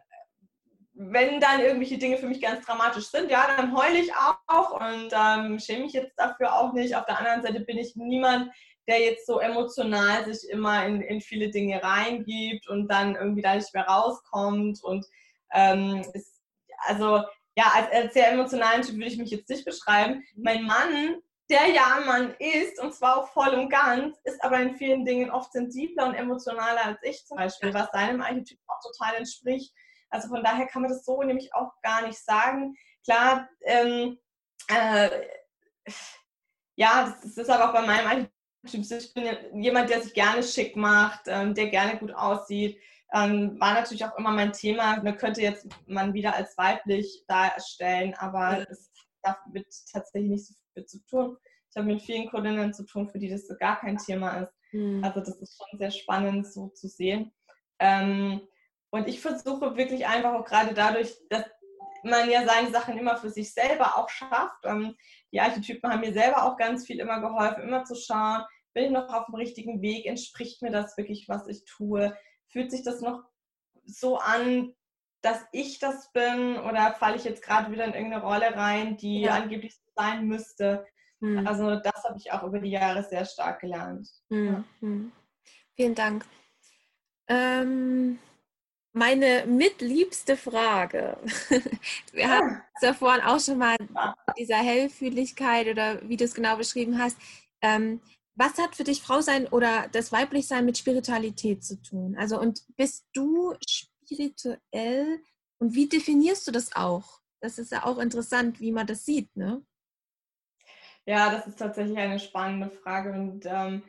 wenn 0.99 1.41
dann 1.41 1.61
irgendwelche 1.61 1.99
Dinge 1.99 2.17
für 2.17 2.27
mich 2.27 2.41
ganz 2.41 2.65
dramatisch 2.65 3.09
sind, 3.09 3.31
ja, 3.31 3.47
dann 3.57 3.77
heule 3.77 3.99
ich 3.99 4.11
auch 4.15 4.71
und 4.71 5.13
ähm, 5.13 5.59
schäme 5.59 5.85
mich 5.85 5.93
jetzt 5.93 6.15
dafür 6.17 6.55
auch 6.55 6.73
nicht. 6.73 6.97
Auf 6.97 7.05
der 7.05 7.19
anderen 7.19 7.43
Seite 7.43 7.61
bin 7.61 7.77
ich 7.77 7.97
niemand, 7.97 8.51
der 8.89 9.01
jetzt 9.01 9.27
so 9.27 9.41
emotional 9.41 10.25
sich 10.25 10.49
immer 10.51 10.87
in, 10.87 11.03
in 11.03 11.21
viele 11.21 11.51
Dinge 11.51 11.83
reingibt 11.83 12.69
und 12.69 12.89
dann 12.89 13.15
irgendwie 13.15 13.43
da 13.43 13.55
nicht 13.55 13.75
mehr 13.75 13.87
rauskommt. 13.87 14.83
Und 14.83 15.05
ähm, 15.53 16.03
ist, 16.15 16.41
also 16.87 17.23
ja, 17.57 17.73
als, 17.75 17.91
als 17.91 18.15
sehr 18.15 18.31
emotionalen 18.33 18.83
Typ 18.83 18.97
würde 18.97 19.07
ich 19.07 19.19
mich 19.19 19.31
jetzt 19.31 19.49
nicht 19.49 19.65
beschreiben. 19.65 20.25
Mhm. 20.35 20.43
Mein 20.43 20.63
Mann, 20.65 21.23
der 21.49 21.67
ja 21.69 22.03
Mann 22.05 22.35
ist, 22.39 22.81
und 22.81 22.95
zwar 22.95 23.19
auch 23.19 23.29
voll 23.29 23.55
und 23.55 23.71
ganz, 23.71 24.19
ist 24.25 24.43
aber 24.43 24.59
in 24.61 24.77
vielen 24.77 25.05
Dingen 25.05 25.31
oft 25.31 25.53
sensibler 25.53 26.07
und 26.07 26.15
emotionaler 26.15 26.85
als 26.85 26.99
ich 27.03 27.25
zum 27.25 27.39
Beispiel, 27.39 27.73
was 27.73 27.91
seinem 27.93 28.21
Archetyp 28.21 28.59
auch 28.67 28.81
total 28.81 29.17
entspricht. 29.17 29.73
Also 30.11 30.29
von 30.29 30.43
daher 30.45 30.67
kann 30.67 30.83
man 30.83 30.91
das 30.91 31.05
so 31.05 31.23
nämlich 31.23 31.55
auch 31.55 31.73
gar 31.83 32.07
nicht 32.07 32.19
sagen. 32.19 32.77
Klar, 33.05 33.49
ähm, 33.63 34.19
äh, 34.69 35.09
ja, 36.77 37.17
das 37.23 37.37
ist 37.37 37.51
aber 37.51 37.69
auch 37.69 37.73
bei 37.73 37.87
meinem 37.87 38.07
Archetyp. 38.07 38.31
Ich 38.65 39.15
bin 39.15 39.63
jemand, 39.63 39.89
der 39.89 40.03
sich 40.03 40.13
gerne 40.13 40.43
schick 40.43 40.75
macht, 40.75 41.23
ähm, 41.27 41.55
der 41.55 41.69
gerne 41.69 41.99
gut 41.99 42.13
aussieht, 42.13 42.81
ähm, 43.15 43.59
war 43.61 43.75
natürlich 43.75 44.05
auch 44.05 44.17
immer 44.19 44.31
mein 44.31 44.53
Thema. 44.53 45.03
Man 45.03 45.17
könnte 45.17 45.41
jetzt 45.43 45.67
man 45.87 46.15
wieder 46.15 46.35
als 46.35 46.57
weiblich 46.59 47.25
darstellen, 47.29 48.15
aber 48.19 48.67
es 48.69 48.91
hat 49.25 49.39
damit 49.45 49.67
tatsächlich 49.93 50.31
nicht 50.31 50.47
so 50.47 50.55
viel 50.75 50.87
zu 50.87 51.05
tun. 51.07 51.37
Ich 51.71 51.77
habe 51.77 51.87
mit 51.87 52.03
vielen 52.03 52.29
Kundinnen 52.31 52.73
zu 52.73 52.85
tun, 52.85 53.09
für 53.09 53.19
die 53.19 53.29
das 53.29 53.47
so 53.47 53.55
gar 53.57 53.79
kein 53.79 53.99
Thema 53.99 54.39
ist. 54.39 54.53
Mhm. 54.73 55.05
Also 55.05 55.21
das 55.21 55.37
ist 55.37 55.57
schon 55.57 55.79
sehr 55.79 55.91
spannend 55.91 56.47
so 56.53 56.69
zu 56.69 56.89
sehen. 56.89 57.33
Ähm, 57.79 58.41
und 58.91 59.09
ich 59.09 59.21
versuche 59.21 59.77
wirklich 59.77 60.07
einfach 60.07 60.35
auch 60.35 60.45
gerade 60.45 60.75
dadurch, 60.75 61.15
dass 61.29 61.45
man 62.03 62.31
ja 62.31 62.47
seine 62.47 62.71
Sachen 62.71 62.97
immer 62.97 63.17
für 63.17 63.31
sich 63.31 63.53
selber 63.53 63.99
auch 63.99 64.09
schafft. 64.09 64.65
Ähm, 64.65 64.95
die 65.33 65.41
Archetypen 65.41 65.91
haben 65.91 66.01
mir 66.01 66.13
selber 66.13 66.45
auch 66.45 66.57
ganz 66.57 66.87
viel 66.87 67.01
immer 67.01 67.21
geholfen, 67.21 67.65
immer 67.65 67.85
zu 67.85 67.95
schauen, 67.95 68.43
bin 68.75 68.85
ich 68.85 68.91
noch 68.91 69.13
auf 69.13 69.27
dem 69.27 69.35
richtigen 69.35 69.81
Weg, 69.83 70.07
entspricht 70.07 70.63
mir 70.63 70.71
das 70.71 70.97
wirklich, 70.97 71.29
was 71.29 71.49
ich 71.49 71.65
tue, 71.65 72.17
fühlt 72.49 72.71
sich 72.71 72.83
das 72.83 73.01
noch 73.01 73.25
so 73.85 74.19
an, 74.19 74.75
dass 75.23 75.45
ich 75.53 75.79
das 75.79 76.13
bin 76.13 76.57
oder 76.59 76.95
falle 76.95 77.17
ich 77.17 77.25
jetzt 77.25 77.43
gerade 77.43 77.73
wieder 77.73 77.85
in 77.85 77.95
irgendeine 77.95 78.23
Rolle 78.23 78.55
rein, 78.55 78.97
die 78.97 79.23
ja. 79.23 79.35
angeblich 79.35 79.75
so 79.75 79.91
sein 79.97 80.27
müsste. 80.27 80.87
Hm. 81.21 81.47
Also 81.47 81.77
das 81.77 82.05
habe 82.05 82.19
ich 82.19 82.33
auch 82.33 82.43
über 82.43 82.61
die 82.61 82.71
Jahre 82.71 83.03
sehr 83.03 83.25
stark 83.25 83.61
gelernt. 83.61 84.09
Hm. 84.31 84.47
Ja. 84.47 84.65
Hm. 84.81 85.13
Vielen 85.75 85.95
Dank. 85.95 86.25
Ähm, 87.29 88.19
meine 88.93 89.45
mitliebste 89.47 90.37
Frage. 90.37 91.19
Wir 92.13 92.31
haben 92.31 92.63
es 92.77 92.83
ja 92.83 92.95
vorhin 92.95 93.25
auch 93.25 93.41
schon 93.41 93.59
mal 93.59 93.77
dieser 94.39 94.57
Hellfühligkeit 94.57 95.69
oder 95.69 96.01
wie 96.09 96.17
du 96.17 96.25
es 96.25 96.35
genau 96.35 96.57
beschrieben 96.57 96.99
hast. 96.99 97.19
Ähm, 97.61 98.01
was 98.37 98.59
hat 98.59 98.77
für 98.77 98.85
dich 98.85 99.03
Frau 99.03 99.21
sein 99.21 99.49
oder 99.49 99.89
das 99.93 100.13
Weiblichsein 100.13 100.65
mit 100.65 100.79
Spiritualität 100.79 101.65
zu 101.65 101.81
tun? 101.83 102.17
Also 102.19 102.39
und 102.39 102.63
bist 102.77 103.07
du 103.15 103.55
spirituell 103.67 105.21
und 105.59 105.75
wie 105.75 105.89
definierst 105.89 106.47
du 106.47 106.53
das 106.53 106.77
auch? 106.77 107.21
Das 107.41 107.59
ist 107.59 107.73
ja 107.73 107.85
auch 107.85 107.99
interessant, 107.99 108.61
wie 108.61 108.73
man 108.73 108.87
das 108.87 109.05
sieht, 109.05 109.35
ne? 109.37 109.63
Ja, 111.07 111.31
das 111.31 111.47
ist 111.47 111.59
tatsächlich 111.59 111.97
eine 111.97 112.19
spannende 112.19 112.71
Frage 112.71 113.13
und 113.13 113.47
ähm, 113.47 113.83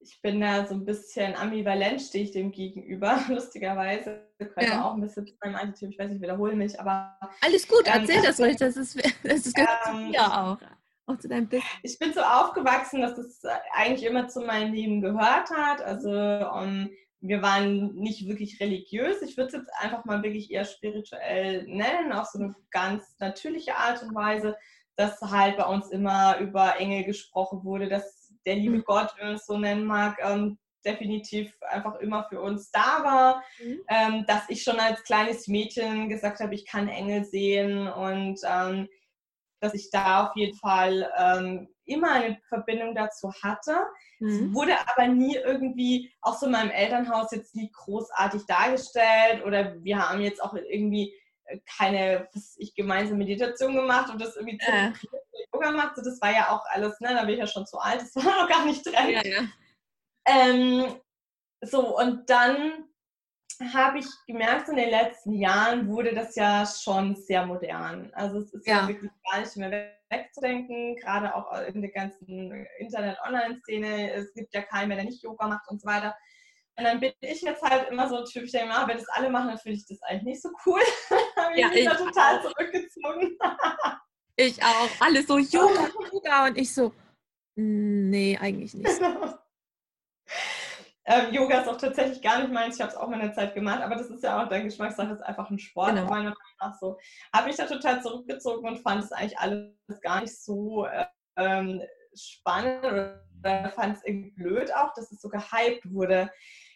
ich 0.00 0.20
bin 0.20 0.40
da 0.40 0.66
so 0.66 0.74
ein 0.74 0.84
bisschen 0.84 1.36
ambivalent, 1.36 2.00
stehe 2.00 2.24
ich 2.24 2.32
dem 2.32 2.50
gegenüber, 2.50 3.20
lustigerweise. 3.28 4.26
Ich 4.38 4.68
ja. 4.68 4.84
auch 4.84 4.94
ein 4.94 5.00
bisschen 5.00 5.26
zu 5.26 5.34
meinem 5.42 5.54
Antityp, 5.56 5.90
ich 5.90 5.98
weiß 5.98 6.08
nicht, 6.08 6.16
ich 6.16 6.22
wiederhole 6.22 6.56
mich, 6.56 6.78
aber. 6.80 7.16
Alles 7.40 7.68
gut, 7.68 7.82
ähm, 7.86 8.00
erzähl 8.00 8.22
das 8.22 8.40
ruhig, 8.40 8.56
das, 8.56 8.76
ist, 8.76 8.96
das 9.22 9.52
gehört 9.52 9.80
ähm, 9.86 10.06
zu 10.06 10.12
dir 10.12 10.26
auch. 10.26 10.58
Auch 11.06 11.18
zu 11.18 11.28
deinem 11.28 11.48
Bild. 11.48 11.62
Ich 11.82 11.98
bin 11.98 12.12
so 12.12 12.20
aufgewachsen, 12.20 13.00
dass 13.00 13.18
es 13.18 13.42
eigentlich 13.72 14.04
immer 14.04 14.28
zu 14.28 14.40
meinem 14.40 14.72
Leben 14.72 15.00
gehört 15.00 15.50
hat. 15.50 15.82
Also 15.82 16.10
um, 16.10 16.90
wir 17.20 17.42
waren 17.42 17.94
nicht 17.94 18.26
wirklich 18.26 18.60
religiös. 18.60 19.22
Ich 19.22 19.36
würde 19.36 19.48
es 19.48 19.52
jetzt 19.54 19.70
einfach 19.78 20.04
mal 20.04 20.22
wirklich 20.22 20.50
eher 20.50 20.64
spirituell 20.64 21.64
nennen, 21.66 22.12
auf 22.12 22.26
so 22.26 22.38
eine 22.38 22.54
ganz 22.70 23.16
natürliche 23.18 23.76
Art 23.76 24.02
und 24.02 24.14
Weise, 24.14 24.56
dass 24.96 25.20
halt 25.20 25.56
bei 25.56 25.64
uns 25.64 25.88
immer 25.90 26.38
über 26.38 26.78
Engel 26.78 27.04
gesprochen 27.04 27.64
wurde, 27.64 27.88
dass 27.88 28.32
der 28.44 28.56
liebe 28.56 28.78
mhm. 28.78 28.84
Gott, 28.84 29.14
wenn 29.16 29.26
man 29.26 29.36
es 29.36 29.46
so 29.46 29.56
nennen 29.56 29.84
mag, 29.84 30.18
ähm, 30.22 30.58
definitiv 30.84 31.54
einfach 31.62 31.94
immer 32.00 32.24
für 32.28 32.40
uns 32.40 32.70
da 32.72 33.04
war. 33.04 33.44
Mhm. 33.62 33.80
Ähm, 33.88 34.24
dass 34.26 34.48
ich 34.48 34.62
schon 34.62 34.80
als 34.80 35.02
kleines 35.04 35.46
Mädchen 35.48 36.08
gesagt 36.08 36.40
habe, 36.40 36.54
ich 36.54 36.66
kann 36.66 36.88
Engel 36.88 37.24
sehen 37.24 37.86
und 37.88 38.40
ähm, 38.44 38.88
dass 39.62 39.74
ich 39.74 39.90
da 39.90 40.26
auf 40.26 40.36
jeden 40.36 40.56
Fall 40.58 41.10
ähm, 41.16 41.68
immer 41.84 42.12
eine 42.12 42.38
Verbindung 42.48 42.94
dazu 42.94 43.32
hatte. 43.42 43.86
Mhm. 44.18 44.28
Es 44.28 44.54
wurde 44.54 44.74
aber 44.88 45.08
nie 45.08 45.36
irgendwie, 45.36 46.12
auch 46.20 46.36
so 46.36 46.46
in 46.46 46.52
meinem 46.52 46.70
Elternhaus, 46.70 47.30
jetzt 47.30 47.54
nie 47.54 47.70
großartig 47.72 48.44
dargestellt 48.46 49.44
oder 49.44 49.76
wir 49.82 49.98
haben 49.98 50.20
jetzt 50.20 50.42
auch 50.42 50.54
irgendwie 50.54 51.14
äh, 51.44 51.60
keine 51.76 52.28
was 52.34 52.56
ich, 52.58 52.74
gemeinsame 52.74 53.18
Meditation 53.18 53.74
gemacht 53.74 54.10
und 54.10 54.20
das 54.20 54.36
irgendwie 54.36 54.58
äh. 54.60 54.92
Yoga 55.54 55.70
gemacht. 55.70 55.96
So, 55.96 56.02
das 56.02 56.20
war 56.20 56.32
ja 56.32 56.50
auch 56.50 56.64
alles, 56.70 56.98
ne, 57.00 57.14
da 57.14 57.24
bin 57.24 57.34
ich 57.34 57.40
ja 57.40 57.46
schon 57.46 57.66
zu 57.66 57.78
alt, 57.78 58.00
das 58.00 58.16
war 58.16 58.42
noch 58.42 58.48
gar 58.48 58.64
nicht 58.64 58.84
dran. 58.84 59.10
Ja, 59.10 59.22
ja. 59.24 59.42
Ähm, 60.26 61.00
so, 61.60 61.96
und 61.96 62.28
dann 62.28 62.88
habe 63.60 63.98
ich 63.98 64.06
gemerkt, 64.26 64.68
in 64.68 64.76
den 64.76 64.90
letzten 64.90 65.32
Jahren 65.32 65.88
wurde 65.88 66.14
das 66.14 66.34
ja 66.36 66.66
schon 66.66 67.14
sehr 67.16 67.46
modern. 67.46 68.10
Also 68.14 68.38
es 68.38 68.52
ist 68.52 68.66
ja, 68.66 68.86
wirklich 68.88 69.10
gar 69.30 69.40
nicht 69.40 69.56
mehr 69.56 69.94
wegzudenken, 70.10 70.96
gerade 70.96 71.34
auch 71.34 71.52
in 71.68 71.80
der 71.80 71.90
ganzen 71.90 72.66
Internet-Online-Szene. 72.78 74.12
Es 74.12 74.32
gibt 74.34 74.54
ja 74.54 74.62
keinen 74.62 74.88
mehr, 74.88 74.96
der 74.96 75.06
nicht 75.06 75.22
Yoga 75.22 75.48
macht 75.48 75.68
und 75.68 75.80
so 75.80 75.86
weiter. 75.86 76.14
Und 76.76 76.84
dann 76.84 77.00
bin 77.00 77.12
ich 77.20 77.42
jetzt 77.42 77.62
halt 77.62 77.90
immer 77.90 78.08
so 78.08 78.18
ein 78.18 78.24
Typ, 78.24 78.44
ich 78.44 78.52
denke, 78.52 78.74
ah, 78.74 78.88
wenn 78.88 78.96
das 78.96 79.08
alle 79.10 79.28
machen, 79.28 79.48
dann 79.48 79.58
finde 79.58 79.78
ich 79.78 79.86
das 79.86 80.02
eigentlich 80.02 80.22
nicht 80.22 80.42
so 80.42 80.48
cool. 80.66 80.80
habe 81.36 81.58
ja, 81.60 81.68
ich 81.68 81.74
mich 81.74 81.84
da 81.84 81.94
total 81.94 82.38
auch. 82.38 82.42
zurückgezogen. 82.42 83.38
ich 84.36 84.62
auch. 84.62 84.88
Alle 85.00 85.22
so 85.22 85.38
Yoga, 85.38 85.88
Yoga 86.10 86.46
und 86.46 86.56
ich 86.56 86.72
so, 86.72 86.92
nee, 87.56 88.38
eigentlich 88.40 88.74
nicht. 88.74 88.88
ähm, 91.04 91.32
Yoga 91.32 91.60
ist 91.60 91.68
auch 91.68 91.76
tatsächlich 91.76 92.22
gar 92.22 92.40
nicht 92.40 92.52
meins. 92.52 92.76
Ich 92.76 92.80
habe 92.80 92.92
es 92.92 92.96
auch 92.96 93.08
mal 93.08 93.20
eine 93.20 93.32
Zeit 93.32 93.54
gemacht, 93.54 93.82
aber 93.82 93.96
das 93.96 94.08
ist 94.08 94.22
ja 94.22 94.42
auch 94.42 94.48
dein 94.48 94.64
Geschmackssache, 94.64 95.08
das 95.08 95.18
ist 95.18 95.26
einfach 95.26 95.50
ein 95.50 95.58
Sport, 95.58 95.90
genau. 95.90 96.02
meiner 96.02 96.30
Meinung 96.30 96.34
nach 96.60 96.78
so. 96.78 96.98
Habe 97.34 97.48
mich 97.48 97.56
da 97.56 97.66
total 97.66 98.02
zurückgezogen 98.02 98.68
und 98.68 98.78
fand 98.78 99.04
es 99.04 99.12
eigentlich 99.12 99.38
alles 99.38 99.72
gar 100.00 100.20
nicht 100.20 100.36
so 100.40 100.86
äh, 100.86 101.06
ähm, 101.36 101.82
spannend 102.14 102.84
oder 102.84 103.24
fand 103.74 103.96
es 103.96 104.04
irgendwie 104.04 104.30
blöd 104.30 104.72
auch, 104.74 104.94
dass 104.94 105.10
es 105.10 105.20
so 105.20 105.28
gehypt 105.28 105.92
wurde. 105.92 106.30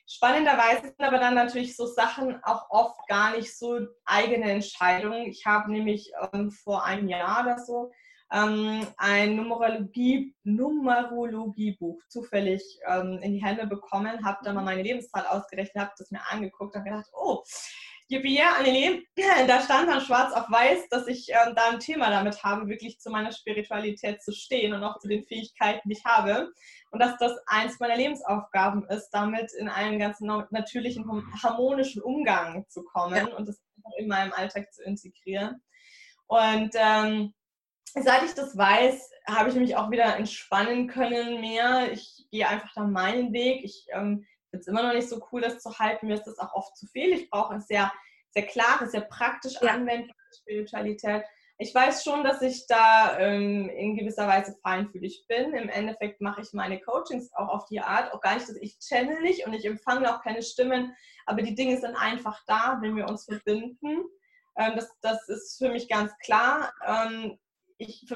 Spannenderweise 0.09 0.83
sind 0.83 1.01
aber 1.01 1.19
dann 1.19 1.35
natürlich 1.35 1.77
so 1.77 1.87
Sachen 1.87 2.43
auch 2.45 2.71
oft 2.71 3.07
gar 3.09 3.37
nicht 3.37 3.57
so 3.57 3.81
eigene 4.05 4.51
Entscheidungen. 4.51 5.27
Ich 5.27 5.47
habe 5.47 5.71
nämlich 5.71 6.13
ähm, 6.33 6.51
vor 6.51 6.85
einem 6.85 7.09
Jahr 7.09 7.45
oder 7.45 7.59
so 7.59 7.93
ähm, 8.33 8.87
ein 8.97 9.37
Numerologie, 9.37 10.35
Numerologiebuch 10.45 12.01
zufällig 12.09 12.63
ähm, 12.87 13.19
in 13.23 13.33
die 13.35 13.45
Hände 13.45 13.67
bekommen, 13.67 14.25
habe 14.25 14.39
da 14.43 14.53
mal 14.53 14.65
meine 14.65 14.83
Lebenszahl 14.83 15.27
ausgerechnet, 15.27 15.85
habe 15.85 15.95
das 15.97 16.11
mir 16.11 16.21
angeguckt 16.31 16.75
und 16.75 16.85
gedacht, 16.85 17.07
oh, 17.13 17.43
Yippie, 18.09 18.41
Annelie, 18.41 19.03
da 19.49 19.61
stand 19.61 19.89
dann 19.89 20.01
schwarz 20.01 20.33
auf 20.33 20.49
weiß, 20.49 20.89
dass 20.91 21.09
ich 21.09 21.29
äh, 21.31 21.55
da 21.55 21.71
ein 21.71 21.81
Thema 21.81 22.09
damit 22.11 22.43
habe, 22.45 22.69
wirklich 22.69 23.01
zu 23.01 23.11
meiner 23.11 23.33
Spiritualität 23.33 24.23
zu 24.23 24.33
stehen 24.33 24.75
und 24.75 24.85
auch 24.85 24.99
zu 25.01 25.09
den 25.09 25.25
Fähigkeiten, 25.25 25.89
die 25.89 25.97
ich 25.97 26.05
habe. 26.05 26.53
Und 26.93 27.01
dass 27.01 27.19
das 27.19 27.33
eins 27.47 27.81
meiner 27.81 27.97
Lebensaufgaben 27.97 28.87
ist, 28.89 29.11
damit 29.11 29.53
in 29.59 29.69
einen 29.69 29.99
ganz 29.99 30.21
natürlichen, 30.21 31.05
harmonischen 31.43 32.01
Umgang 32.01 32.65
zu 32.69 32.85
kommen 32.85 33.27
ja. 33.29 33.37
und 33.37 33.49
das 33.49 33.61
in 33.99 34.07
meinem 34.07 34.33
Alltag 34.33 34.73
zu 34.73 34.85
integrieren. 34.85 35.61
Und 36.29 36.71
ähm, 36.75 37.35
seit 38.03 38.23
ich 38.25 38.35
das 38.35 38.57
weiß, 38.57 39.11
habe 39.29 39.49
ich 39.49 39.55
mich 39.57 39.77
auch 39.77 39.91
wieder 39.91 40.17
entspannen 40.17 40.87
können 40.87 41.41
mehr. 41.41 41.91
Ich 41.93 42.27
gehe 42.31 42.49
einfach 42.49 42.73
da 42.75 42.85
meinen 42.85 43.33
Weg. 43.33 43.65
Ich 43.65 43.87
ähm, 43.93 44.27
finde 44.51 44.61
es 44.61 44.67
immer 44.67 44.83
noch 44.83 44.93
nicht 44.93 45.09
so 45.09 45.27
cool, 45.33 45.41
das 45.41 45.61
zu 45.61 45.79
halten. 45.79 46.07
Mir 46.07 46.15
ist 46.15 46.27
das 46.27 46.39
auch 46.39 46.55
oft 46.55 46.77
zu 46.77 46.87
viel. 46.87 47.13
Ich 47.13 47.31
brauche 47.31 47.55
eine 47.55 47.63
sehr, 47.63 47.93
sehr 48.31 48.47
klare, 48.47 48.89
sehr 48.89 49.03
praktisch 49.03 49.55
ja. 49.61 49.73
anwendbare 49.73 50.17
Spiritualität. 50.41 51.25
Ich 51.59 51.75
weiß 51.75 52.05
schon, 52.05 52.23
dass 52.23 52.43
ich 52.43 52.67
da 52.67 53.19
ähm, 53.19 53.71
in 53.71 53.97
gewisser 53.97 54.29
Weise 54.29 54.55
feinfühlig 54.63 55.25
bin. 55.27 55.55
Im 55.55 55.71
Endeffekt 55.71 56.21
mache 56.21 56.43
ich 56.43 56.53
meine 56.53 56.79
Coachings 56.81 57.33
auch 57.33 57.49
auf 57.49 57.65
die 57.67 57.81
Art, 57.81 58.13
auch 58.13 58.21
gar 58.21 58.35
nicht, 58.35 58.47
dass 58.47 58.57
ich 58.57 58.79
channel 58.79 59.23
nicht 59.23 59.47
und 59.47 59.55
ich 59.55 59.65
empfange 59.65 60.15
auch 60.15 60.23
keine 60.23 60.43
Stimmen, 60.43 60.95
aber 61.25 61.41
die 61.41 61.55
Dinge 61.55 61.81
sind 61.81 61.97
einfach 61.97 62.43
da, 62.47 62.79
wenn 62.83 62.95
wir 62.95 63.09
uns 63.09 63.25
verbinden. 63.25 64.05
Ähm, 64.59 64.73
das, 64.77 64.91
das 65.01 65.27
ist 65.29 65.57
für 65.57 65.71
mich 65.71 65.89
ganz 65.89 66.13
klar. 66.19 66.75
Ähm, 66.87 67.39
ich 67.79 68.07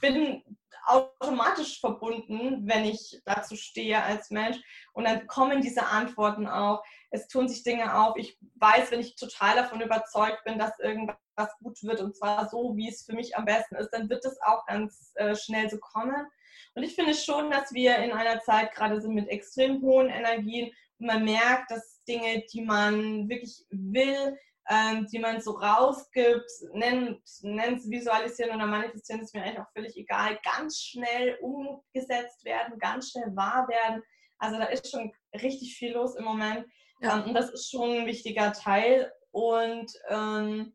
bin 0.00 0.42
automatisch 0.86 1.80
verbunden, 1.80 2.66
wenn 2.66 2.84
ich 2.84 3.20
dazu 3.24 3.56
stehe 3.56 4.02
als 4.02 4.30
Mensch. 4.30 4.58
Und 4.92 5.04
dann 5.04 5.26
kommen 5.26 5.60
diese 5.60 5.86
Antworten 5.86 6.46
auch. 6.46 6.82
Es 7.10 7.28
tun 7.28 7.48
sich 7.48 7.62
Dinge 7.62 7.94
auf. 7.94 8.16
Ich 8.16 8.36
weiß, 8.56 8.90
wenn 8.90 9.00
ich 9.00 9.16
total 9.16 9.56
davon 9.56 9.80
überzeugt 9.80 10.42
bin, 10.44 10.58
dass 10.58 10.78
irgendwas 10.78 11.16
gut 11.62 11.82
wird 11.82 12.00
und 12.00 12.16
zwar 12.16 12.48
so, 12.48 12.76
wie 12.76 12.88
es 12.88 13.04
für 13.04 13.14
mich 13.14 13.36
am 13.36 13.44
besten 13.44 13.76
ist, 13.76 13.90
dann 13.90 14.08
wird 14.08 14.24
es 14.24 14.38
auch 14.44 14.66
ganz 14.66 15.12
äh, 15.16 15.36
schnell 15.36 15.70
so 15.70 15.78
kommen. 15.78 16.26
Und 16.74 16.82
ich 16.82 16.94
finde 16.94 17.14
schon, 17.14 17.50
dass 17.50 17.72
wir 17.72 17.98
in 17.98 18.12
einer 18.12 18.40
Zeit 18.40 18.72
gerade 18.72 19.00
sind 19.00 19.14
mit 19.14 19.28
extrem 19.28 19.82
hohen 19.82 20.08
Energien 20.08 20.72
und 20.98 21.06
man 21.06 21.24
merkt, 21.24 21.70
dass 21.70 22.02
Dinge, 22.08 22.44
die 22.52 22.62
man 22.62 23.28
wirklich 23.28 23.64
will, 23.70 24.36
ähm, 24.68 25.06
die 25.10 25.18
man 25.18 25.40
so 25.40 25.52
rausgibt, 25.52 26.50
nennen 26.72 27.20
es 27.24 27.42
visualisieren 27.42 28.54
oder 28.54 28.66
manifestieren, 28.66 29.20
ist 29.20 29.34
mir 29.34 29.42
eigentlich 29.42 29.60
auch 29.60 29.72
völlig 29.72 29.96
egal, 29.96 30.38
ganz 30.44 30.80
schnell 30.80 31.38
umgesetzt 31.40 32.44
werden, 32.44 32.78
ganz 32.78 33.10
schnell 33.10 33.34
wahr 33.34 33.66
werden. 33.68 34.02
Also 34.38 34.58
da 34.58 34.64
ist 34.64 34.90
schon 34.90 35.12
richtig 35.34 35.76
viel 35.76 35.92
los 35.92 36.16
im 36.16 36.24
Moment. 36.24 36.66
Ja. 37.00 37.18
Ähm, 37.18 37.28
und 37.28 37.34
das 37.34 37.50
ist 37.50 37.70
schon 37.70 37.90
ein 37.90 38.06
wichtiger 38.06 38.52
Teil. 38.52 39.12
Und 39.30 39.92
ähm, 40.08 40.74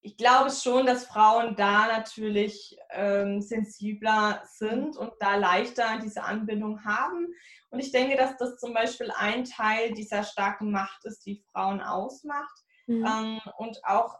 ich 0.00 0.16
glaube 0.16 0.50
schon, 0.50 0.86
dass 0.86 1.06
Frauen 1.06 1.56
da 1.56 1.88
natürlich 1.88 2.76
ähm, 2.90 3.42
sensibler 3.42 4.42
sind 4.44 4.96
und 4.96 5.12
da 5.18 5.36
leichter 5.36 5.98
diese 6.02 6.22
Anbindung 6.22 6.84
haben. 6.84 7.26
Und 7.70 7.80
ich 7.80 7.90
denke, 7.90 8.16
dass 8.16 8.36
das 8.36 8.58
zum 8.58 8.72
Beispiel 8.72 9.10
ein 9.16 9.44
Teil 9.44 9.92
dieser 9.92 10.22
starken 10.22 10.70
Macht 10.70 11.04
ist, 11.04 11.26
die 11.26 11.42
Frauen 11.52 11.80
ausmacht. 11.80 12.56
Mhm. 12.86 13.04
Ähm, 13.04 13.40
und 13.58 13.84
auch 13.84 14.18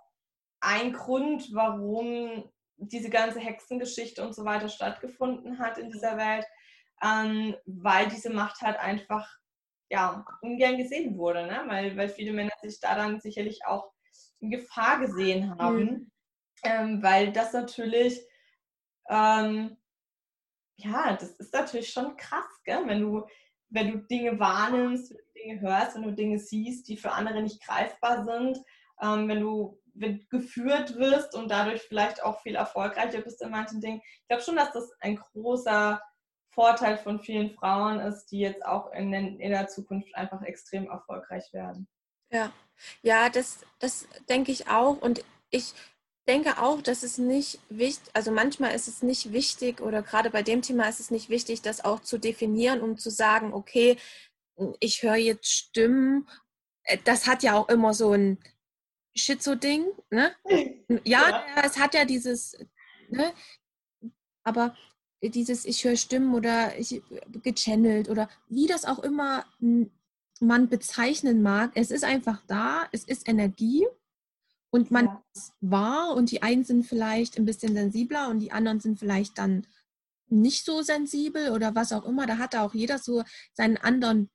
ein 0.61 0.93
Grund, 0.93 1.49
warum 1.55 2.51
diese 2.77 3.11
ganze 3.11 3.39
Hexengeschichte 3.39 4.23
und 4.23 4.35
so 4.35 4.45
weiter 4.45 4.69
stattgefunden 4.69 5.59
hat 5.59 5.79
in 5.79 5.91
dieser 5.91 6.17
Welt, 6.17 6.47
ähm, 7.03 7.57
weil 7.67 8.09
diese 8.09 8.31
Macht 8.31 8.61
halt 8.61 8.79
einfach 8.79 9.29
ja, 9.91 10.25
ungern 10.43 10.77
gesehen 10.77 11.17
wurde, 11.17 11.47
ne? 11.47 11.63
weil, 11.67 11.97
weil 11.97 12.09
viele 12.09 12.33
Männer 12.33 12.53
sich 12.63 12.79
da 12.81 12.95
dann 12.95 13.21
sicherlich 13.21 13.65
auch 13.65 13.91
Gefahr 14.41 15.01
gesehen 15.01 15.59
haben, 15.59 15.81
mhm. 15.81 16.11
ähm, 16.65 17.03
weil 17.03 17.33
das 17.33 17.53
natürlich, 17.53 18.21
ähm, 19.09 19.77
ja, 20.77 21.17
das 21.17 21.31
ist 21.39 21.53
natürlich 21.53 21.91
schon 21.91 22.17
krass, 22.17 22.47
gell? 22.65 22.83
wenn 22.87 23.01
du 23.01 23.27
wenn 23.71 23.93
du 23.93 23.99
Dinge 23.99 24.39
wahrnimmst, 24.39 25.11
wenn 25.11 25.19
du 25.19 25.33
Dinge 25.35 25.61
hörst, 25.61 25.95
wenn 25.95 26.03
du 26.03 26.13
Dinge 26.13 26.39
siehst, 26.39 26.89
die 26.89 26.97
für 26.97 27.13
andere 27.13 27.43
nicht 27.43 27.63
greifbar 27.63 28.25
sind, 28.25 28.59
ähm, 29.01 29.29
wenn 29.29 29.41
du 29.41 29.81
wenn 29.95 30.25
geführt 30.31 30.97
wirst 30.97 31.35
und 31.35 31.51
dadurch 31.51 31.83
vielleicht 31.83 32.23
auch 32.23 32.41
viel 32.43 32.55
erfolgreicher 32.55 33.21
bist 33.21 33.43
in 33.43 33.51
manchen 33.51 33.81
Dingen. 33.81 34.01
Ich 34.05 34.29
glaube 34.29 34.45
schon, 34.45 34.57
dass 34.57 34.73
das 34.73 34.93
ein 35.01 35.17
großer 35.17 36.01
Vorteil 36.51 36.99
von 36.99 37.21
vielen 37.21 37.51
Frauen 37.51 37.99
ist, 37.99 38.27
die 38.27 38.39
jetzt 38.39 38.65
auch 38.65 38.93
in, 38.93 39.13
in 39.13 39.51
der 39.51 39.67
Zukunft 39.67 40.15
einfach 40.15 40.43
extrem 40.43 40.89
erfolgreich 40.89 41.53
werden. 41.53 41.89
Ja, 42.31 42.53
ja, 43.03 43.29
das, 43.29 43.59
das 43.79 44.07
denke 44.29 44.53
ich 44.53 44.69
auch. 44.69 45.01
Und 45.01 45.25
ich 45.51 45.75
denke 46.29 46.59
auch, 46.63 46.83
dass 46.83 47.03
es 47.03 47.19
nicht 47.19 47.59
wichtig, 47.71 48.11
also 48.13 48.31
manchmal 48.31 48.75
ist 48.75 48.87
es 48.87 49.03
nicht 49.03 49.33
wichtig 49.33 49.81
oder 49.81 50.03
gerade 50.03 50.31
bei 50.31 50.43
dem 50.43 50.63
Thema 50.63 50.89
ist 50.89 51.01
es 51.01 51.11
nicht 51.11 51.31
wichtig, 51.31 51.63
das 51.63 51.85
auch 51.85 52.01
zu 52.01 52.19
definieren, 52.19 52.81
um 52.83 52.99
zu 52.99 53.11
sagen, 53.11 53.53
okay, 53.55 53.97
ich 54.81 55.03
höre 55.03 55.17
jetzt 55.17 55.51
Stimmen. 55.51 56.29
Äh, 56.85 56.99
das 57.05 57.27
hat 57.27 57.43
ja 57.43 57.55
auch 57.55 57.69
immer 57.69 57.95
so 57.95 58.13
ein 58.13 58.39
Schizo-Ding, 59.17 59.87
ne? 60.11 60.35
Ja, 61.05 61.29
ja, 61.29 61.63
es 61.65 61.79
hat 61.79 61.95
ja 61.95 62.05
dieses, 62.05 62.59
ne? 63.09 63.33
Aber 64.43 64.75
dieses 65.23 65.65
ich 65.65 65.85
höre 65.85 65.97
Stimmen 65.97 66.35
oder 66.35 66.79
ich 66.79 67.03
gechannelt 67.43 68.09
oder 68.09 68.29
wie 68.49 68.67
das 68.67 68.85
auch 68.85 69.01
immer 69.01 69.45
man 70.41 70.69
bezeichnen 70.69 71.43
mag, 71.43 71.73
es 71.75 71.91
ist 71.91 72.05
einfach 72.05 72.43
da, 72.47 72.89
es 72.93 73.05
ist 73.05 73.29
Energie 73.29 73.87
und 74.71 74.91
man 74.91 75.07
ja. 75.07 75.25
ist 75.35 75.53
wahr 75.61 76.15
und 76.15 76.31
die 76.31 76.43
einen 76.43 76.65
sind 76.65 76.85
vielleicht 76.85 77.39
ein 77.39 77.45
bisschen 77.45 77.75
sensibler 77.75 78.29
und 78.29 78.41
die 78.41 78.53
anderen 78.53 78.81
sind 78.81 78.99
vielleicht 78.99 79.39
dann 79.39 79.67
nicht 80.31 80.65
so 80.65 80.83
sensibel 80.83 81.51
oder 81.51 81.75
was 81.75 81.93
auch 81.93 82.05
immer. 82.05 82.27
Da 82.27 82.39
hat 82.39 82.55
auch 82.55 82.75
jeder 82.75 82.99
so 82.99 83.25
seinen 83.55 83.79
anderen 83.79 84.31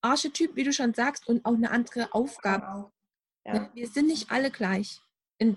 Archetyp, 0.00 0.56
wie 0.56 0.64
du 0.64 0.72
schon 0.72 0.94
sagst, 0.94 1.26
und 1.28 1.44
auch 1.44 1.54
eine 1.54 1.70
andere 1.70 2.12
Aufgabe. 2.14 2.90
Ja. 3.44 3.52
Ne, 3.52 3.70
wir 3.74 3.88
sind 3.88 4.06
nicht 4.06 4.30
alle 4.30 4.50
gleich. 4.50 5.00
In 5.38 5.56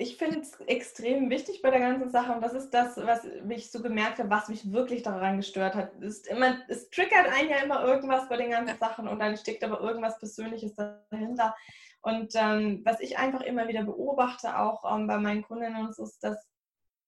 ich 0.00 0.16
finde 0.16 0.38
es 0.38 0.54
extrem 0.60 1.28
wichtig 1.28 1.60
bei 1.60 1.70
der 1.70 1.80
ganzen 1.80 2.08
Sache 2.08 2.32
und 2.32 2.40
das 2.40 2.54
ist 2.54 2.70
das, 2.70 2.96
was 2.98 3.24
ich 3.48 3.68
so 3.68 3.82
gemerkt 3.82 4.20
habe, 4.20 4.30
was 4.30 4.48
mich 4.48 4.70
wirklich 4.72 5.02
daran 5.02 5.38
gestört 5.38 5.74
hat. 5.74 5.92
Es, 6.00 6.18
ist 6.18 6.28
immer, 6.28 6.56
es 6.68 6.88
triggert 6.90 7.26
einen 7.26 7.50
ja 7.50 7.56
immer 7.56 7.84
irgendwas 7.84 8.28
bei 8.28 8.36
den 8.36 8.52
ganzen 8.52 8.78
Sachen 8.78 9.08
und 9.08 9.18
dann 9.18 9.36
steckt 9.36 9.64
aber 9.64 9.80
irgendwas 9.80 10.16
Persönliches 10.20 10.76
dahinter. 10.76 11.56
Und 12.00 12.32
ähm, 12.36 12.82
was 12.84 13.00
ich 13.00 13.18
einfach 13.18 13.40
immer 13.40 13.66
wieder 13.66 13.82
beobachte, 13.82 14.56
auch 14.56 14.84
ähm, 14.88 15.08
bei 15.08 15.18
meinen 15.18 15.42
Kundinnen, 15.42 15.88
ist, 15.88 16.20
dass 16.20 16.48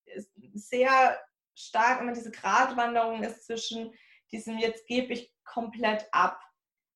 es 0.07 0.29
sehr 0.53 1.17
stark 1.55 2.01
immer 2.01 2.13
diese 2.13 2.33
Gratwanderung 2.33 3.23
ist 3.23 3.47
zwischen 3.47 3.95
diesem, 4.33 4.59
jetzt 4.59 4.85
gebe 4.89 5.13
ich 5.13 5.33
komplett 5.45 6.09
ab. 6.11 6.41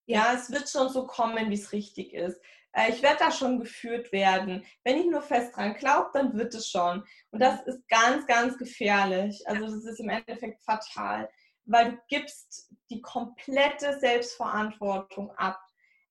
Ja, 0.06 0.32
es 0.34 0.50
wird 0.50 0.68
schon 0.68 0.88
so 0.88 1.06
kommen, 1.06 1.50
wie 1.50 1.54
es 1.54 1.70
richtig 1.70 2.14
ist. 2.14 2.40
Äh, 2.74 2.90
ich 2.90 3.02
werde 3.02 3.18
da 3.20 3.30
schon 3.30 3.60
geführt 3.60 4.12
werden. 4.12 4.64
Wenn 4.82 4.98
ich 4.98 5.06
nur 5.06 5.22
fest 5.22 5.56
dran 5.56 5.74
glaube, 5.74 6.10
dann 6.12 6.36
wird 6.36 6.54
es 6.54 6.68
schon. 6.68 7.04
Und 7.30 7.40
das 7.40 7.62
ist 7.62 7.88
ganz, 7.88 8.26
ganz 8.26 8.58
gefährlich. 8.58 9.42
Also 9.46 9.66
das 9.66 9.84
ist 9.84 10.00
im 10.00 10.10
Endeffekt 10.10 10.62
fatal, 10.62 11.28
weil 11.64 11.92
du 11.92 11.98
gibst 12.08 12.72
die 12.90 13.00
komplette 13.00 13.98
Selbstverantwortung 13.98 15.30
ab. 15.32 15.58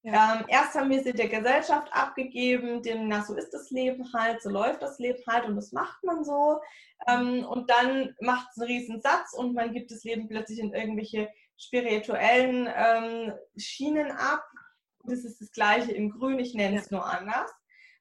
Ja. 0.06 0.36
Ähm, 0.36 0.46
erst 0.50 0.76
haben 0.76 0.90
wir 0.90 1.02
sie 1.02 1.14
der 1.14 1.30
Gesellschaft 1.30 1.88
abgegeben, 1.94 2.84
dem, 2.84 3.08
na, 3.08 3.24
so 3.24 3.36
ist 3.36 3.52
das 3.52 3.70
Leben 3.72 4.12
halt, 4.14 4.42
so 4.42 4.50
läuft 4.50 4.82
das 4.82 5.00
Leben 5.00 5.24
halt 5.28 5.46
und 5.46 5.56
das 5.56 5.72
macht 5.72 6.04
man 6.04 6.26
so. 6.26 6.60
Ähm, 7.08 7.46
und 7.46 7.70
dann 7.70 8.14
macht 8.20 8.50
es 8.52 8.62
einen 8.62 8.68
riesen 8.68 9.02
Satz 9.02 9.34
und 9.34 9.54
man 9.54 9.72
gibt 9.72 9.92
das 9.92 10.04
Leben 10.04 10.28
plötzlich 10.28 10.60
in 10.60 10.74
irgendwelche 10.74 11.30
spirituellen 11.58 12.68
ähm, 12.76 13.34
Schienen 13.58 14.12
ab. 14.12 14.44
Das 15.04 15.24
ist 15.24 15.42
das 15.42 15.52
Gleiche 15.52 15.92
in 15.92 16.10
Grün, 16.10 16.40
ich 16.40 16.54
nenne 16.54 16.80
es 16.80 16.90
ja. 16.90 16.98
nur 16.98 17.06
anders. 17.06 17.52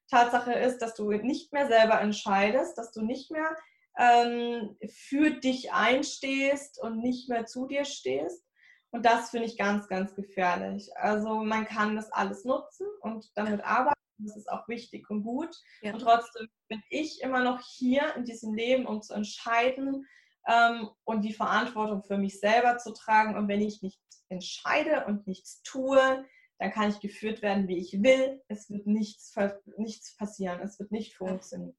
Tatsache 0.09 0.53
ist, 0.53 0.79
dass 0.79 0.95
du 0.95 1.11
nicht 1.11 1.53
mehr 1.53 1.67
selber 1.67 1.99
entscheidest, 2.01 2.77
dass 2.77 2.91
du 2.91 3.01
nicht 3.01 3.31
mehr 3.31 3.55
ähm, 3.97 4.77
für 4.87 5.31
dich 5.31 5.71
einstehst 5.71 6.81
und 6.81 6.99
nicht 6.99 7.29
mehr 7.29 7.45
zu 7.45 7.67
dir 7.67 7.85
stehst. 7.85 8.45
Und 8.91 9.05
das 9.05 9.31
finde 9.31 9.47
ich 9.47 9.57
ganz, 9.57 9.87
ganz 9.87 10.13
gefährlich. 10.13 10.89
Also 10.97 11.43
man 11.43 11.65
kann 11.65 11.95
das 11.95 12.11
alles 12.11 12.45
nutzen 12.45 12.85
und 13.01 13.25
damit 13.35 13.63
arbeiten. 13.63 13.93
Das 14.19 14.37
ist 14.37 14.49
auch 14.49 14.67
wichtig 14.67 15.09
und 15.09 15.23
gut. 15.23 15.55
Ja. 15.81 15.93
Und 15.93 15.99
trotzdem 15.99 16.47
bin 16.67 16.83
ich 16.89 17.21
immer 17.21 17.43
noch 17.43 17.59
hier 17.61 18.15
in 18.15 18.23
diesem 18.23 18.53
Leben, 18.53 18.85
um 18.85 19.01
zu 19.01 19.13
entscheiden, 19.13 20.05
ähm, 20.47 20.89
und 21.05 21.21
die 21.21 21.33
Verantwortung 21.33 22.03
für 22.03 22.17
mich 22.17 22.39
selber 22.39 22.77
zu 22.77 22.93
tragen. 22.93 23.35
Und 23.35 23.47
wenn 23.47 23.61
ich 23.61 23.81
nichts 23.81 24.25
entscheide 24.29 25.05
und 25.05 25.27
nichts 25.27 25.61
tue, 25.63 26.25
dann 26.63 26.71
kann 26.71 26.89
ich 26.89 27.01
geführt 27.01 27.41
werden, 27.41 27.67
wie 27.67 27.77
ich 27.77 28.01
will. 28.01 28.41
Es 28.47 28.69
wird 28.69 28.87
nichts, 28.87 29.35
nichts 29.75 30.15
passieren. 30.15 30.61
Es 30.61 30.79
wird 30.79 30.93
nicht 30.93 31.13
funktionieren. 31.13 31.75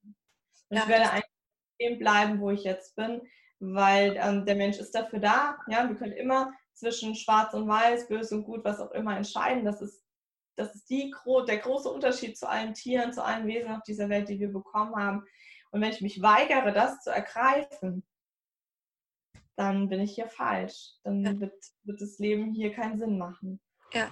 Und 0.68 0.76
ja, 0.76 0.82
ich 0.82 0.88
werde 0.88 1.10
einfach 1.10 1.28
dem 1.80 1.98
bleiben, 1.98 2.38
wo 2.38 2.50
ich 2.50 2.64
jetzt 2.64 2.94
bin, 2.94 3.22
weil 3.60 4.14
ähm, 4.20 4.44
der 4.44 4.56
Mensch 4.56 4.76
ist 4.76 4.94
dafür 4.94 5.20
da. 5.20 5.56
Ja, 5.68 5.88
wir 5.88 5.96
können 5.96 6.12
immer 6.12 6.52
zwischen 6.74 7.14
Schwarz 7.14 7.54
und 7.54 7.66
Weiß, 7.66 8.08
Böse 8.08 8.34
und 8.34 8.44
Gut, 8.44 8.62
was 8.62 8.78
auch 8.78 8.90
immer 8.90 9.16
entscheiden. 9.16 9.64
Das 9.64 9.80
ist, 9.80 10.04
das 10.54 10.74
ist 10.74 10.90
die, 10.90 11.14
der 11.48 11.58
große 11.58 11.88
Unterschied 11.88 12.36
zu 12.36 12.46
allen 12.46 12.74
Tieren, 12.74 13.14
zu 13.14 13.24
allen 13.24 13.46
Wesen 13.46 13.70
auf 13.70 13.82
dieser 13.84 14.10
Welt, 14.10 14.28
die 14.28 14.38
wir 14.38 14.52
bekommen 14.52 14.96
haben. 14.96 15.24
Und 15.70 15.80
wenn 15.80 15.92
ich 15.92 16.02
mich 16.02 16.20
weigere, 16.20 16.72
das 16.72 17.00
zu 17.00 17.08
ergreifen, 17.08 18.04
dann 19.56 19.88
bin 19.88 20.00
ich 20.00 20.14
hier 20.14 20.28
falsch. 20.28 20.90
Dann 21.04 21.40
wird, 21.40 21.54
wird 21.84 22.02
das 22.02 22.18
Leben 22.18 22.52
hier 22.52 22.74
keinen 22.74 22.98
Sinn 22.98 23.16
machen. 23.16 23.60
Ja, 23.94 24.10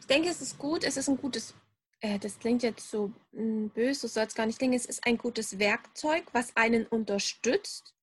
ich 0.00 0.06
denke, 0.06 0.28
es 0.28 0.40
ist 0.40 0.58
gut, 0.58 0.84
es 0.84 0.96
ist 0.96 1.08
ein 1.08 1.16
gutes, 1.16 1.54
äh, 2.00 2.18
das 2.18 2.38
klingt 2.38 2.62
jetzt 2.62 2.90
so 2.90 3.12
hm, 3.32 3.70
böse, 3.70 4.00
so 4.00 4.08
soll 4.08 4.24
es 4.24 4.34
gar 4.34 4.46
nicht 4.46 4.58
klingen, 4.58 4.74
es 4.74 4.86
ist 4.86 5.06
ein 5.06 5.18
gutes 5.18 5.58
Werkzeug, 5.58 6.24
was 6.32 6.56
einen 6.56 6.86
unterstützt 6.86 7.94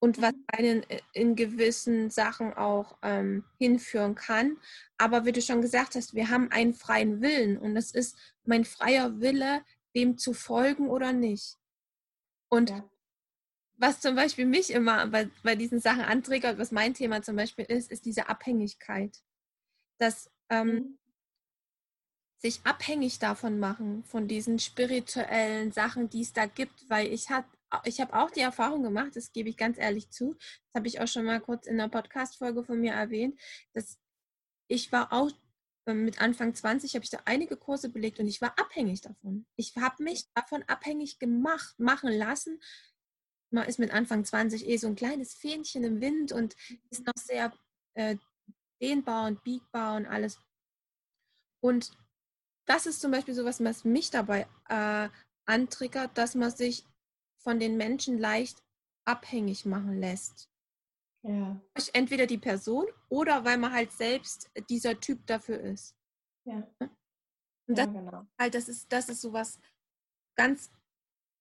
und 0.00 0.20
was 0.20 0.32
mhm. 0.32 0.44
einen 0.48 0.90
äh, 0.90 1.00
in 1.12 1.36
gewissen 1.36 2.10
Sachen 2.10 2.52
auch 2.54 2.98
ähm, 3.02 3.44
hinführen 3.58 4.14
kann. 4.14 4.58
Aber 4.98 5.24
wie 5.24 5.32
du 5.32 5.40
schon 5.40 5.62
gesagt 5.62 5.94
hast, 5.94 6.14
wir 6.14 6.30
haben 6.30 6.50
einen 6.50 6.74
freien 6.74 7.20
Willen 7.20 7.58
und 7.58 7.76
es 7.76 7.92
ist 7.92 8.16
mein 8.44 8.64
freier 8.64 9.20
Wille, 9.20 9.62
dem 9.94 10.18
zu 10.18 10.34
folgen 10.34 10.88
oder 10.88 11.12
nicht. 11.12 11.56
Und 12.48 12.70
ja 12.70 12.84
was 13.78 14.00
zum 14.00 14.14
Beispiel 14.14 14.46
mich 14.46 14.70
immer 14.70 15.06
bei, 15.06 15.30
bei 15.42 15.54
diesen 15.54 15.80
Sachen 15.80 16.02
antriggert, 16.02 16.58
was 16.58 16.72
mein 16.72 16.94
Thema 16.94 17.22
zum 17.22 17.36
Beispiel 17.36 17.64
ist, 17.66 17.90
ist 17.90 18.04
diese 18.06 18.28
Abhängigkeit. 18.28 19.22
Dass 19.98 20.30
ähm, 20.50 20.68
mhm. 20.68 20.98
sich 22.38 22.60
abhängig 22.64 23.18
davon 23.18 23.58
machen, 23.58 24.04
von 24.04 24.28
diesen 24.28 24.58
spirituellen 24.58 25.72
Sachen, 25.72 26.08
die 26.08 26.22
es 26.22 26.32
da 26.32 26.46
gibt, 26.46 26.88
weil 26.88 27.12
ich 27.12 27.30
habe 27.30 27.46
ich 27.84 28.00
hab 28.00 28.14
auch 28.14 28.30
die 28.30 28.40
Erfahrung 28.40 28.84
gemacht, 28.84 29.16
das 29.16 29.32
gebe 29.32 29.48
ich 29.48 29.56
ganz 29.56 29.76
ehrlich 29.76 30.10
zu, 30.10 30.34
das 30.34 30.74
habe 30.76 30.86
ich 30.86 31.00
auch 31.00 31.08
schon 31.08 31.24
mal 31.24 31.40
kurz 31.40 31.66
in 31.66 31.80
einer 31.80 31.88
Podcast-Folge 31.88 32.62
von 32.62 32.80
mir 32.80 32.92
erwähnt, 32.92 33.38
dass 33.72 33.98
ich 34.68 34.92
war 34.92 35.12
auch 35.12 35.30
ähm, 35.86 36.04
mit 36.04 36.20
Anfang 36.20 36.54
20 36.54 36.94
habe 36.94 37.04
ich 37.04 37.10
da 37.10 37.18
einige 37.24 37.56
Kurse 37.56 37.88
belegt 37.88 38.18
und 38.20 38.26
ich 38.28 38.40
war 38.40 38.58
abhängig 38.58 39.00
davon. 39.00 39.46
Ich 39.56 39.76
habe 39.76 40.02
mich 40.02 40.26
davon 40.34 40.62
abhängig 40.64 41.18
gemacht, 41.18 41.78
machen 41.78 42.12
lassen, 42.12 42.60
man 43.50 43.68
ist 43.68 43.78
mit 43.78 43.92
Anfang 43.92 44.24
20 44.24 44.68
eh 44.68 44.76
so 44.76 44.86
ein 44.86 44.96
kleines 44.96 45.34
Fähnchen 45.34 45.84
im 45.84 46.00
Wind 46.00 46.32
und 46.32 46.56
ist 46.90 47.06
noch 47.06 47.14
sehr 47.16 47.52
äh, 47.94 48.16
dehnbar 48.80 49.26
und 49.26 49.42
biegbar 49.42 49.96
und 49.96 50.06
alles. 50.06 50.40
Und 51.60 51.96
das 52.66 52.86
ist 52.86 53.00
zum 53.00 53.10
Beispiel 53.10 53.34
so 53.34 53.44
was, 53.44 53.62
was 53.62 53.84
mich 53.84 54.10
dabei 54.10 54.46
äh, 54.68 55.08
antriggert, 55.46 56.16
dass 56.18 56.34
man 56.34 56.50
sich 56.50 56.84
von 57.42 57.58
den 57.58 57.76
Menschen 57.76 58.18
leicht 58.18 58.62
abhängig 59.04 59.64
machen 59.64 60.00
lässt. 60.00 60.50
Ja. 61.22 61.60
Entweder 61.92 62.26
die 62.26 62.38
Person 62.38 62.86
oder 63.08 63.44
weil 63.44 63.58
man 63.58 63.72
halt 63.72 63.92
selbst 63.92 64.50
dieser 64.68 65.00
Typ 65.00 65.26
dafür 65.26 65.60
ist. 65.60 65.96
Ja. 66.44 66.68
Und 67.68 67.78
das, 67.78 67.86
ja, 67.86 67.92
genau. 67.92 68.26
halt, 68.38 68.54
das 68.54 68.68
ist, 68.68 68.92
das 68.92 69.08
ist 69.08 69.20
sowas 69.20 69.58
ganz 70.36 70.70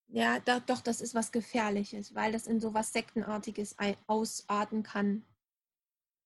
ja, 0.08 0.40
da, 0.40 0.60
doch, 0.60 0.82
das 0.82 1.02
ist 1.02 1.16
was 1.16 1.32
Gefährliches, 1.32 2.14
weil 2.14 2.32
das 2.32 2.48
in 2.48 2.60
so 2.60 2.74
was 2.74 2.94
Sektenartiges 2.94 3.76
ausarten 4.08 4.84
kann. 4.84 5.26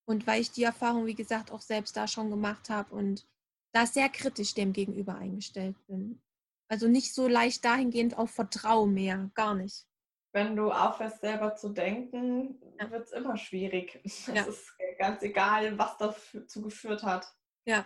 Und 0.10 0.26
weil 0.26 0.41
ich 0.41 0.50
die 0.50 0.63
Erfahrung, 0.63 1.06
wie 1.06 1.13
gesagt, 1.13 1.52
auch 1.52 1.62
selbst 1.62 1.95
da 1.95 2.08
schon 2.08 2.32
gemacht 2.32 2.72
habe 2.72 2.95
und 2.95 3.28
da 3.76 3.86
sehr 3.86 4.10
kritisch 4.10 4.56
dem 4.56 4.74
gegenüber 4.74 5.13
eingestellt 5.13 5.76
bin. 5.86 6.19
Also 6.67 6.88
nicht 6.88 7.13
so 7.13 7.28
leicht 7.28 7.63
dahingehend 7.63 8.17
auf 8.17 8.32
Vertrauen 8.32 8.91
mehr, 8.95 9.30
gar 9.36 9.54
nicht. 9.54 9.86
Wenn 10.34 10.56
du 10.56 10.72
aufhörst, 10.72 11.22
selber 11.22 11.54
zu 11.54 11.69
denken, 11.69 12.60
ja. 12.80 12.89
wird 12.89 13.06
es 13.06 13.12
immer 13.12 13.38
schwierig. 13.38 14.02
Es 14.04 14.26
ja. 14.26 14.45
ist 14.45 14.74
ganz 14.98 15.22
egal, 15.22 15.78
was 15.78 15.95
dazu 15.98 16.63
geführt 16.63 17.04
hat. 17.04 17.32
Ja, 17.65 17.86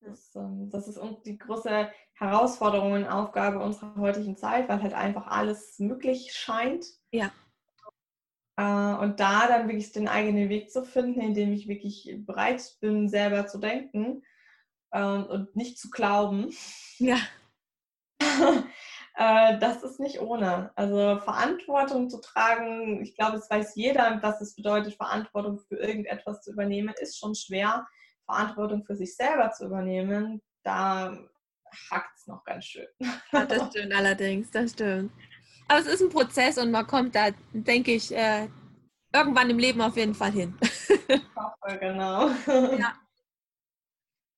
das, 0.00 0.34
ähm, 0.34 0.68
das 0.68 0.86
ist 0.86 1.00
die 1.24 1.38
große 1.38 1.90
Herausforderung 2.12 2.92
und 2.92 3.06
Aufgabe 3.06 3.58
unserer 3.58 3.96
heutigen 3.96 4.36
Zeit, 4.36 4.68
weil 4.68 4.82
halt 4.82 4.92
einfach 4.92 5.28
alles 5.28 5.78
möglich 5.78 6.34
scheint. 6.34 6.84
Ja. 7.10 7.32
Äh, 8.56 8.62
und 8.62 9.20
da 9.20 9.46
dann 9.48 9.68
wirklich 9.68 9.92
den 9.92 10.08
eigenen 10.08 10.48
Weg 10.48 10.70
zu 10.70 10.84
finden, 10.84 11.20
indem 11.20 11.52
ich 11.52 11.68
wirklich 11.68 12.14
bereit 12.24 12.62
bin, 12.80 13.08
selber 13.08 13.46
zu 13.46 13.58
denken 13.58 14.22
ähm, 14.92 15.24
und 15.24 15.56
nicht 15.56 15.78
zu 15.78 15.90
glauben. 15.90 16.50
Ja. 16.98 17.18
Äh, 19.18 19.58
das 19.60 19.82
ist 19.82 19.98
nicht 19.98 20.20
ohne. 20.20 20.72
Also 20.74 21.18
Verantwortung 21.20 22.10
zu 22.10 22.20
tragen, 22.20 23.02
ich 23.02 23.16
glaube, 23.16 23.38
es 23.38 23.48
weiß 23.48 23.74
jeder, 23.74 24.18
was 24.22 24.42
es 24.42 24.54
bedeutet, 24.54 24.92
Verantwortung 24.92 25.58
für 25.58 25.76
irgendetwas 25.76 26.42
zu 26.42 26.52
übernehmen, 26.52 26.92
ist 27.00 27.18
schon 27.18 27.34
schwer. 27.34 27.86
Verantwortung 28.26 28.84
für 28.84 28.94
sich 28.94 29.16
selber 29.16 29.52
zu 29.52 29.64
übernehmen, 29.64 30.42
da 30.64 31.16
hackt 31.90 32.18
es 32.18 32.26
noch 32.26 32.44
ganz 32.44 32.66
schön. 32.66 32.86
Ja, 33.32 33.46
das 33.46 33.68
stimmt 33.68 33.94
allerdings, 33.94 34.50
das 34.50 34.72
stimmt. 34.72 35.12
Aber 35.68 35.80
es 35.80 35.86
ist 35.86 36.02
ein 36.02 36.10
Prozess 36.10 36.58
und 36.58 36.70
man 36.70 36.86
kommt 36.86 37.14
da, 37.14 37.30
denke 37.52 37.92
ich, 37.92 38.14
äh, 38.14 38.48
irgendwann 39.12 39.50
im 39.50 39.58
Leben 39.58 39.80
auf 39.80 39.96
jeden 39.96 40.14
Fall 40.14 40.32
hin. 40.32 40.56
hoffe, 41.66 41.78
genau. 41.78 42.30
Ja. 42.78 42.94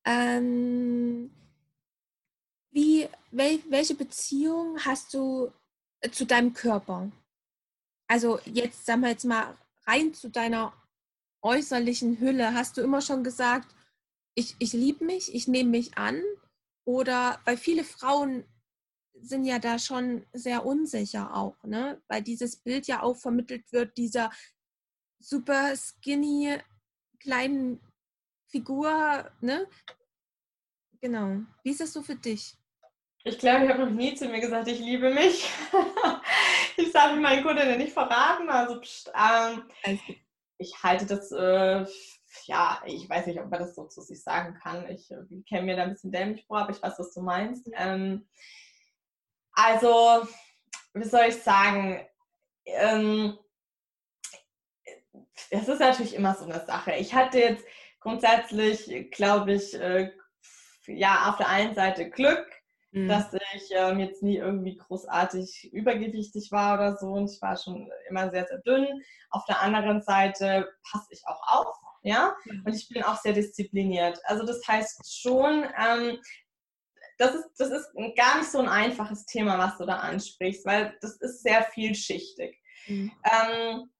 Ähm, 0.05 1.31
wie, 2.71 3.07
wel, 3.31 3.59
welche 3.69 3.95
Beziehung 3.95 4.79
hast 4.85 5.13
du 5.13 5.51
äh, 6.01 6.09
zu 6.09 6.25
deinem 6.25 6.53
Körper? 6.53 7.11
Also 8.07 8.39
jetzt, 8.45 8.85
sagen 8.85 9.01
wir 9.01 9.09
jetzt 9.09 9.25
mal, 9.25 9.55
rein 9.85 10.13
zu 10.13 10.29
deiner 10.29 10.73
äußerlichen 11.41 12.19
Hülle. 12.19 12.53
Hast 12.53 12.77
du 12.77 12.81
immer 12.81 13.01
schon 13.01 13.23
gesagt, 13.23 13.75
ich, 14.35 14.55
ich 14.59 14.73
liebe 14.73 15.05
mich, 15.05 15.33
ich 15.33 15.47
nehme 15.47 15.69
mich 15.69 15.97
an? 15.97 16.21
Oder 16.85 17.39
weil 17.45 17.57
viele 17.57 17.83
Frauen 17.83 18.45
sind 19.21 19.45
ja 19.45 19.59
da 19.59 19.79
schon 19.79 20.25
sehr 20.33 20.65
unsicher 20.65 21.35
auch, 21.35 21.61
ne? 21.63 22.01
Weil 22.07 22.21
dieses 22.21 22.57
Bild 22.57 22.87
ja 22.87 23.03
auch 23.03 23.15
vermittelt 23.15 23.71
wird, 23.71 23.97
dieser 23.97 24.31
super 25.19 25.75
skinny 25.75 26.57
kleinen 27.19 27.79
Figur, 28.47 29.31
ne? 29.41 29.67
Genau. 31.01 31.41
Wie 31.63 31.71
ist 31.71 31.81
das 31.81 31.93
so 31.93 32.01
für 32.01 32.15
dich? 32.15 32.55
Ich 33.23 33.37
glaube, 33.37 33.65
ich 33.65 33.71
habe 33.71 33.85
noch 33.85 33.91
nie 33.91 34.15
zu 34.15 34.27
mir 34.27 34.39
gesagt, 34.39 34.67
ich 34.67 34.79
liebe 34.79 35.13
mich. 35.13 35.49
ich 36.77 36.91
sage 36.91 37.19
meinen 37.19 37.43
Kunden 37.43 37.77
nicht 37.77 37.93
verraten. 37.93 38.49
Also, 38.49 38.79
pst, 38.79 39.11
ähm, 39.13 39.99
ich 40.57 40.81
halte 40.83 41.05
das, 41.05 41.31
äh, 41.31 41.85
ja, 42.45 42.81
ich 42.85 43.09
weiß 43.09 43.27
nicht, 43.27 43.39
ob 43.39 43.49
man 43.49 43.59
das 43.59 43.75
so 43.75 43.87
zu 43.87 44.01
sich 44.01 44.23
sagen 44.23 44.55
kann. 44.55 44.89
Ich 44.89 45.11
äh, 45.11 45.17
kenne 45.47 45.63
mir 45.63 45.75
da 45.75 45.83
ein 45.83 45.91
bisschen 45.91 46.11
dämlich 46.11 46.45
vor, 46.45 46.59
aber 46.59 46.71
ich 46.71 46.81
weiß, 46.81 46.97
was 46.97 47.13
du 47.13 47.21
meinst. 47.21 47.69
Ähm, 47.73 48.25
also, 49.61 50.27
wie 50.93 51.03
soll 51.03 51.25
ich 51.27 51.41
sagen? 51.41 52.05
Ähm, 52.65 53.37
es 55.49 55.67
ist 55.67 55.79
natürlich 55.79 56.15
immer 56.15 56.35
so 56.35 56.45
eine 56.45 56.65
Sache. 56.65 56.93
Ich 56.93 57.13
hatte 57.13 57.39
jetzt 57.39 57.65
grundsätzlich, 57.99 59.11
glaube 59.11 59.53
ich, 59.53 59.73
äh, 59.73 60.11
ja, 60.87 61.29
auf 61.29 61.37
der 61.37 61.49
einen 61.49 61.75
Seite 61.75 62.09
Glück, 62.09 62.45
mhm. 62.91 63.07
dass 63.07 63.33
ich 63.33 63.69
ähm, 63.71 63.99
jetzt 63.99 64.23
nie 64.23 64.37
irgendwie 64.37 64.77
großartig 64.77 65.71
übergewichtig 65.73 66.51
war 66.51 66.75
oder 66.75 66.97
so 66.97 67.07
und 67.07 67.29
ich 67.29 67.41
war 67.41 67.57
schon 67.57 67.91
immer 68.09 68.31
sehr, 68.31 68.47
sehr 68.47 68.59
dünn. 68.59 68.87
Auf 69.29 69.45
der 69.45 69.61
anderen 69.61 70.01
Seite 70.01 70.71
passe 70.89 71.07
ich 71.11 71.21
auch 71.25 71.41
auf, 71.47 71.75
ja, 72.01 72.35
mhm. 72.45 72.63
und 72.65 72.73
ich 72.73 72.87
bin 72.87 73.03
auch 73.03 73.17
sehr 73.17 73.33
diszipliniert. 73.33 74.19
Also 74.23 74.45
das 74.45 74.61
heißt 74.67 75.21
schon, 75.21 75.65
ähm, 75.77 76.17
das 77.19 77.35
ist, 77.35 77.49
das 77.57 77.69
ist 77.69 77.89
gar 78.15 78.37
nicht 78.37 78.49
so 78.49 78.59
ein 78.59 78.69
einfaches 78.69 79.25
Thema, 79.25 79.57
was 79.57 79.77
du 79.77 79.85
da 79.85 79.97
ansprichst, 79.97 80.65
weil 80.65 80.97
das 81.01 81.17
ist 81.17 81.43
sehr 81.43 81.63
vielschichtig. 81.63 82.57
Mhm. 82.87 83.11
Ähm, 83.29 83.91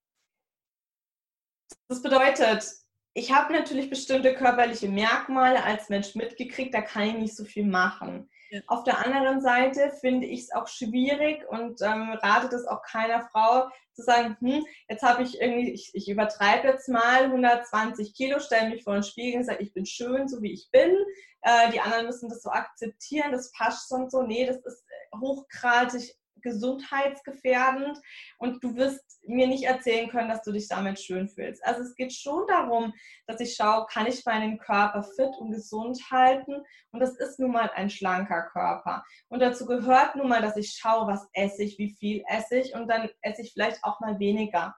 das 1.90 2.02
bedeutet, 2.02 2.66
ich 3.14 3.34
habe 3.34 3.54
natürlich 3.54 3.90
bestimmte 3.90 4.34
körperliche 4.34 4.88
Merkmale 4.88 5.64
als 5.64 5.90
Mensch 5.90 6.16
mitgekriegt, 6.16 6.74
da 6.74 6.82
kann 6.82 7.10
ich 7.10 7.16
nicht 7.16 7.36
so 7.36 7.44
viel 7.44 7.66
machen. 7.66 8.30
Auf 8.68 8.84
der 8.84 9.06
anderen 9.06 9.42
Seite 9.42 9.92
finde 10.00 10.28
ich 10.28 10.42
es 10.42 10.52
auch 10.52 10.68
schwierig 10.68 11.48
und 11.50 11.82
ähm, 11.82 12.12
rate 12.22 12.50
das 12.50 12.66
auch 12.66 12.82
keiner 12.82 13.28
Frau 13.32 13.70
zu 13.94 14.04
sagen, 14.04 14.38
hm, 14.40 14.66
jetzt 14.88 15.04
habe 15.04 15.24
ich 15.24 15.40
irgendwie, 15.40 15.72
ich, 15.72 15.92
ich 15.94 16.10
übertreibe 16.10 16.68
jetzt 16.68 16.90
mal 16.90 17.26
120 17.26 18.14
Kilo, 18.14 18.40
stelle 18.40 18.70
mich 18.70 18.84
vor 18.84 18.94
den 18.94 19.04
Spiegel 19.04 19.40
und 19.40 19.46
sage, 19.46 19.64
ich 19.64 19.74
bin 19.74 19.86
schön, 19.86 20.28
so 20.28 20.42
wie 20.42 20.54
ich 20.54 20.70
bin. 20.72 20.96
Äh, 21.42 21.72
die 21.72 21.80
anderen 21.80 22.06
müssen 22.06 22.30
das 22.30 22.42
so 22.42 22.50
akzeptieren, 22.50 23.32
das 23.32 23.52
passt 23.52 23.92
und 23.92 24.12
so. 24.12 24.24
Nee, 24.24 24.46
das 24.46 24.58
ist 24.58 24.84
hochgradig 25.20 26.16
gesundheitsgefährdend 26.42 27.98
und 28.38 28.64
du 28.64 28.76
wirst 28.76 29.20
mir 29.28 29.48
nicht 29.48 29.64
erzählen 29.64 30.10
können, 30.10 30.30
dass 30.30 30.44
du 30.44 30.52
dich 30.52 30.68
damit 30.68 31.00
schön 31.00 31.28
fühlst. 31.30 31.64
Also 31.66 31.82
es 31.82 31.96
geht 31.96 32.14
schon 32.14 32.46
darum, 32.48 32.94
dass 33.28 33.40
ich 33.40 33.56
schaue, 33.56 33.86
kann 33.92 34.08
ich 34.08 34.26
meinen 34.26 34.58
Körper 34.58 35.04
fit 35.04 35.32
und 35.40 35.52
gesund 35.52 36.00
halten 36.12 36.64
und 36.92 37.00
das 37.00 37.16
ist 37.18 37.40
nun 37.40 37.52
mal 37.52 37.70
ein 37.76 37.90
schlanker 37.90 38.44
Körper. 38.52 39.04
Und 39.28 39.42
dazu 39.42 39.66
gehört 39.66 40.16
nun 40.16 40.30
mal, 40.30 40.42
dass 40.42 40.58
ich 40.58 40.72
schaue, 40.72 41.08
was 41.08 41.28
esse 41.34 41.64
ich, 41.64 41.78
wie 41.78 41.96
viel 42.00 42.24
esse 42.28 42.58
ich 42.58 42.74
und 42.74 42.88
dann 42.88 43.10
esse 43.22 43.42
ich 43.42 43.54
vielleicht 43.54 43.84
auch 43.84 44.00
mal 44.00 44.20
weniger. 44.20 44.76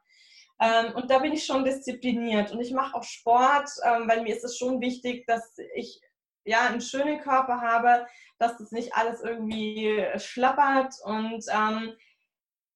Ähm, 0.61 0.93
und 0.93 1.09
da 1.09 1.19
bin 1.19 1.33
ich 1.33 1.45
schon 1.45 1.65
diszipliniert 1.65 2.51
und 2.51 2.61
ich 2.61 2.71
mache 2.71 2.95
auch 2.95 3.03
Sport, 3.03 3.69
ähm, 3.83 4.07
weil 4.07 4.21
mir 4.21 4.35
ist 4.35 4.43
es 4.43 4.57
schon 4.57 4.79
wichtig, 4.79 5.25
dass 5.25 5.57
ich 5.75 5.99
ja, 6.45 6.67
einen 6.67 6.81
schönen 6.81 7.19
Körper 7.19 7.61
habe, 7.61 8.07
dass 8.39 8.57
das 8.57 8.71
nicht 8.71 8.93
alles 8.95 9.21
irgendwie 9.21 10.05
schlappert 10.17 10.93
und 11.03 11.43
ähm, 11.51 11.95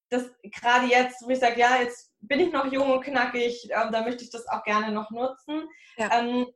das 0.10 0.32
gerade 0.44 0.86
jetzt, 0.88 1.24
wo 1.24 1.30
ich 1.30 1.40
sage, 1.40 1.60
ja, 1.60 1.82
jetzt 1.82 2.14
bin 2.20 2.40
ich 2.40 2.52
noch 2.52 2.72
jung 2.72 2.92
und 2.92 3.04
knackig, 3.04 3.68
ähm, 3.72 3.92
da 3.92 4.04
möchte 4.04 4.24
ich 4.24 4.30
das 4.30 4.48
auch 4.48 4.64
gerne 4.64 4.92
noch 4.92 5.10
nutzen. 5.12 5.68
Ja. 5.98 6.20
Ähm, 6.20 6.48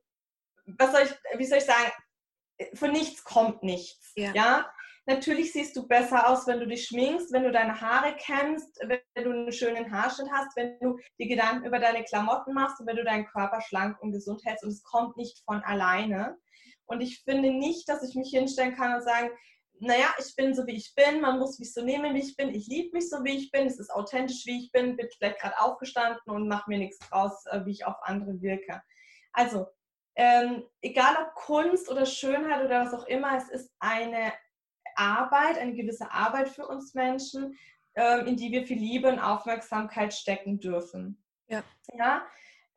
was 0.78 0.92
soll 0.92 1.02
ich, 1.02 1.38
wie 1.38 1.46
soll 1.46 1.58
ich 1.58 1.64
sagen, 1.64 1.90
von 2.74 2.92
nichts 2.92 3.24
kommt 3.24 3.62
nichts. 3.62 4.12
Ja. 4.16 4.32
ja. 4.34 4.72
Natürlich 5.06 5.52
siehst 5.52 5.74
du 5.76 5.88
besser 5.88 6.28
aus, 6.28 6.46
wenn 6.46 6.60
du 6.60 6.66
dich 6.66 6.86
schminkst, 6.86 7.32
wenn 7.32 7.42
du 7.42 7.50
deine 7.50 7.80
Haare 7.80 8.14
kämmst, 8.16 8.78
wenn 8.86 9.24
du 9.24 9.30
einen 9.30 9.52
schönen 9.52 9.90
Haarschnitt 9.90 10.30
hast, 10.30 10.54
wenn 10.56 10.78
du 10.78 10.98
die 11.18 11.26
Gedanken 11.26 11.66
über 11.66 11.80
deine 11.80 12.04
Klamotten 12.04 12.52
machst 12.52 12.78
und 12.80 12.86
wenn 12.86 12.96
du 12.96 13.04
deinen 13.04 13.26
Körper 13.26 13.60
schlank 13.60 14.00
und 14.00 14.12
gesund 14.12 14.42
hältst. 14.44 14.62
Und 14.62 14.70
es 14.70 14.82
kommt 14.82 15.16
nicht 15.16 15.42
von 15.44 15.62
alleine. 15.62 16.36
Und 16.90 17.00
ich 17.00 17.22
finde 17.22 17.52
nicht, 17.52 17.88
dass 17.88 18.02
ich 18.02 18.16
mich 18.16 18.30
hinstellen 18.30 18.74
kann 18.74 18.94
und 18.94 19.02
sagen, 19.02 19.30
naja, 19.78 20.12
ich 20.18 20.34
bin 20.36 20.54
so, 20.54 20.66
wie 20.66 20.76
ich 20.76 20.92
bin, 20.94 21.20
man 21.20 21.38
muss 21.38 21.58
mich 21.58 21.72
so 21.72 21.82
nehmen, 21.82 22.14
wie 22.14 22.20
ich 22.20 22.36
bin, 22.36 22.52
ich 22.52 22.66
liebe 22.66 22.90
mich 22.92 23.08
so, 23.08 23.24
wie 23.24 23.36
ich 23.36 23.50
bin, 23.50 23.66
es 23.66 23.78
ist 23.78 23.90
authentisch, 23.90 24.44
wie 24.44 24.64
ich 24.64 24.72
bin, 24.72 24.96
bin 24.96 25.08
vielleicht 25.16 25.40
gerade 25.40 25.58
aufgestanden 25.60 26.20
und 26.26 26.48
mache 26.48 26.68
mir 26.68 26.78
nichts 26.78 26.98
draus, 27.08 27.46
äh, 27.46 27.64
wie 27.64 27.70
ich 27.70 27.86
auf 27.86 27.96
andere 28.02 28.42
wirke. 28.42 28.82
Also, 29.32 29.68
ähm, 30.16 30.64
egal 30.82 31.16
ob 31.22 31.34
Kunst 31.34 31.88
oder 31.88 32.04
Schönheit 32.04 32.64
oder 32.64 32.84
was 32.84 32.92
auch 32.92 33.06
immer, 33.06 33.36
es 33.36 33.48
ist 33.48 33.72
eine 33.78 34.32
Arbeit, 34.96 35.58
eine 35.58 35.74
gewisse 35.74 36.10
Arbeit 36.10 36.48
für 36.48 36.66
uns 36.66 36.92
Menschen, 36.94 37.56
ähm, 37.94 38.26
in 38.26 38.36
die 38.36 38.50
wir 38.50 38.66
viel 38.66 38.78
Liebe 38.78 39.08
und 39.08 39.20
Aufmerksamkeit 39.20 40.12
stecken 40.12 40.58
dürfen. 40.58 41.24
Ja. 41.46 41.62
ja? 41.94 42.26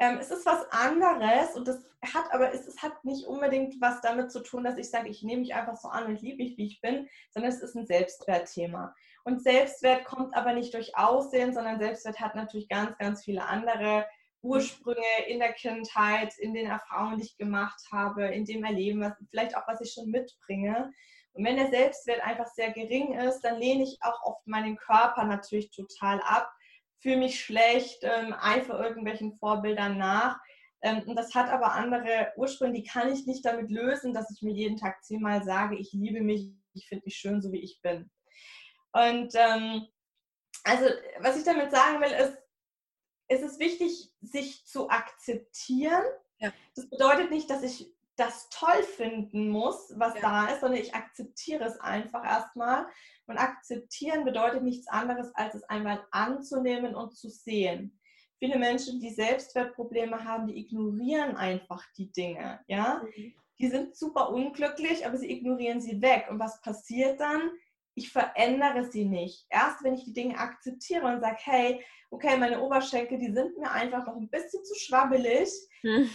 Ähm, 0.04 0.18
es 0.20 0.32
ist 0.32 0.46
was 0.46 0.70
anderes 0.70 1.56
und 1.56 1.66
das 1.66 1.82
hat 2.14 2.26
aber 2.34 2.54
es, 2.54 2.68
es 2.68 2.82
hat 2.82 3.06
nicht 3.06 3.26
unbedingt 3.26 3.80
was 3.80 4.02
damit 4.02 4.34
zu 4.34 4.42
tun, 4.42 4.66
dass 4.66 4.78
ich 4.78 4.90
sage, 4.90 5.08
ich 5.08 5.24
nehme 5.24 5.40
mich 5.40 5.56
einfach 5.56 5.78
so 5.78 5.88
an 5.88 6.08
und 6.08 6.22
liebe 6.22 6.44
mich, 6.44 6.58
wie 6.58 6.66
ich 6.66 6.82
bin, 6.82 7.08
sondern 7.32 7.54
es 7.54 7.62
ist 7.62 7.74
ein 7.76 7.86
Selbstwertthema. 7.86 8.94
Und 9.24 9.42
Selbstwert 9.42 10.04
kommt 10.04 10.36
aber 10.36 10.52
nicht 10.52 10.74
durch 10.74 10.98
Aussehen, 10.98 11.54
sondern 11.54 11.80
Selbstwert 11.80 12.20
hat 12.20 12.36
natürlich 12.36 12.68
ganz, 12.68 12.98
ganz 12.98 13.24
viele 13.24 13.46
andere 13.46 14.06
Ursprünge 14.42 15.00
in 15.28 15.40
der 15.40 15.54
Kindheit, 15.54 16.38
in 16.38 16.54
den 16.54 16.66
Erfahrungen, 16.68 17.20
die 17.20 17.26
ich 17.28 17.38
gemacht 17.38 17.80
habe, 17.90 18.26
in 18.26 18.44
dem 18.44 18.66
Erleben, 18.66 19.00
was, 19.00 19.14
vielleicht 19.30 19.56
auch, 19.56 19.66
was 19.68 19.80
ich 19.80 19.94
schon 19.94 20.12
mitbringe. 20.12 20.92
Und 21.32 21.46
wenn 21.46 21.56
der 21.56 21.70
Selbstwert 21.70 22.22
einfach 22.26 22.48
sehr 22.48 22.72
gering 22.74 23.14
ist, 23.14 23.40
dann 23.40 23.58
lehne 23.58 23.84
ich 23.84 24.00
auch 24.02 24.22
oft 24.24 24.46
meinen 24.48 24.76
Körper 24.76 25.24
natürlich 25.24 25.72
total 25.72 26.20
ab 26.26 26.52
fühle 27.04 27.18
mich 27.18 27.44
schlecht, 27.44 28.00
ähm, 28.02 28.34
einfach 28.34 28.80
irgendwelchen 28.80 29.34
Vorbildern 29.36 29.98
nach. 29.98 30.40
Ähm, 30.82 31.04
und 31.06 31.16
das 31.16 31.36
hat 31.36 31.50
aber 31.50 31.74
andere 31.74 32.32
Ursprünge, 32.38 32.74
die 32.74 32.84
kann 32.84 33.12
ich 33.12 33.28
nicht 33.28 33.46
damit 33.46 33.70
lösen, 33.70 34.14
dass 34.14 34.32
ich 34.32 34.42
mir 34.42 34.54
jeden 34.54 34.78
Tag 34.78 35.04
zehnmal 35.04 35.44
sage, 35.44 35.78
ich 35.78 35.92
liebe 35.94 36.22
mich, 36.22 36.52
ich 36.74 36.88
finde 36.88 37.06
mich 37.06 37.16
schön, 37.16 37.42
so 37.42 37.52
wie 37.52 37.62
ich 37.62 37.82
bin. 37.82 38.10
Und 38.94 39.34
ähm, 39.36 39.88
also, 40.64 40.86
was 41.20 41.38
ich 41.38 41.44
damit 41.44 41.72
sagen 41.72 42.02
will, 42.02 42.12
ist, 42.12 42.38
es 43.28 43.42
ist 43.42 43.60
wichtig, 43.60 44.12
sich 44.22 44.66
zu 44.66 44.90
akzeptieren. 44.90 46.04
Ja. 46.40 46.54
Das 46.76 46.90
bedeutet 46.90 47.32
nicht, 47.32 47.50
dass 47.50 47.64
ich 47.64 47.94
das 48.16 48.50
toll 48.50 48.84
finden 48.84 49.50
muss, 49.50 49.94
was 49.98 50.14
ja. 50.16 50.22
da 50.22 50.46
ist, 50.48 50.62
sondern 50.62 50.80
ich 50.80 50.94
akzeptiere 50.94 51.66
es 51.66 51.80
einfach 51.80 52.24
erstmal. 52.24 52.88
Und 53.28 53.38
akzeptieren 53.38 54.26
bedeutet 54.26 54.64
nichts 54.64 54.88
anderes, 54.88 55.34
als 55.36 55.56
es 55.56 55.64
einmal 55.64 56.06
anzunehmen 56.12 56.96
und 56.96 57.16
zu 57.16 57.30
sehen. 57.30 58.00
Viele 58.40 58.58
Menschen, 58.58 59.00
die 59.00 59.12
Selbstwertprobleme 59.12 60.26
haben, 60.26 60.48
die 60.48 60.58
ignorieren 60.58 61.38
einfach 61.38 61.84
die 61.98 62.12
Dinge. 62.12 62.60
Ja? 62.68 63.02
Mhm. 63.16 63.34
Die 63.60 63.68
sind 63.68 63.96
super 63.96 64.30
unglücklich, 64.30 65.06
aber 65.06 65.18
sie 65.18 65.32
ignorieren 65.32 65.80
sie 65.80 66.02
weg. 66.02 66.28
Und 66.30 66.40
was 66.40 66.60
passiert 66.62 67.20
dann? 67.20 67.52
Ich 67.96 68.12
verändere 68.12 68.92
sie 68.92 69.06
nicht. 69.06 69.46
Erst 69.50 69.84
wenn 69.84 69.94
ich 69.94 70.04
die 70.04 70.14
Dinge 70.14 70.38
akzeptiere 70.38 71.06
und 71.06 71.22
sage, 71.22 71.38
hey, 71.40 71.86
okay, 72.10 72.38
meine 72.38 72.62
Oberschenkel, 72.62 73.20
die 73.20 73.32
sind 73.32 73.58
mir 73.58 73.72
einfach 73.72 74.06
noch 74.06 74.18
ein 74.18 74.30
bisschen 74.30 74.66
zu 74.66 74.76
schwabbelig. 74.76 75.50
Mhm 75.84 76.10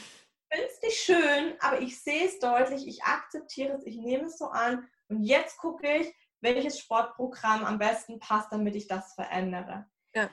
finde 0.50 0.66
es 0.66 0.82
nicht 0.82 0.98
schön, 0.98 1.54
aber 1.60 1.80
ich 1.80 2.00
sehe 2.00 2.26
es 2.26 2.38
deutlich, 2.38 2.86
ich 2.86 3.02
akzeptiere 3.04 3.74
es, 3.74 3.86
ich 3.86 3.96
nehme 3.96 4.24
es 4.24 4.38
so 4.38 4.46
an 4.46 4.88
und 5.08 5.22
jetzt 5.22 5.58
gucke 5.58 5.86
ich, 5.96 6.12
welches 6.40 6.78
Sportprogramm 6.78 7.64
am 7.64 7.78
besten 7.78 8.18
passt, 8.18 8.52
damit 8.52 8.76
ich 8.76 8.86
das 8.86 9.14
verändere. 9.14 9.86
Ja. 10.14 10.30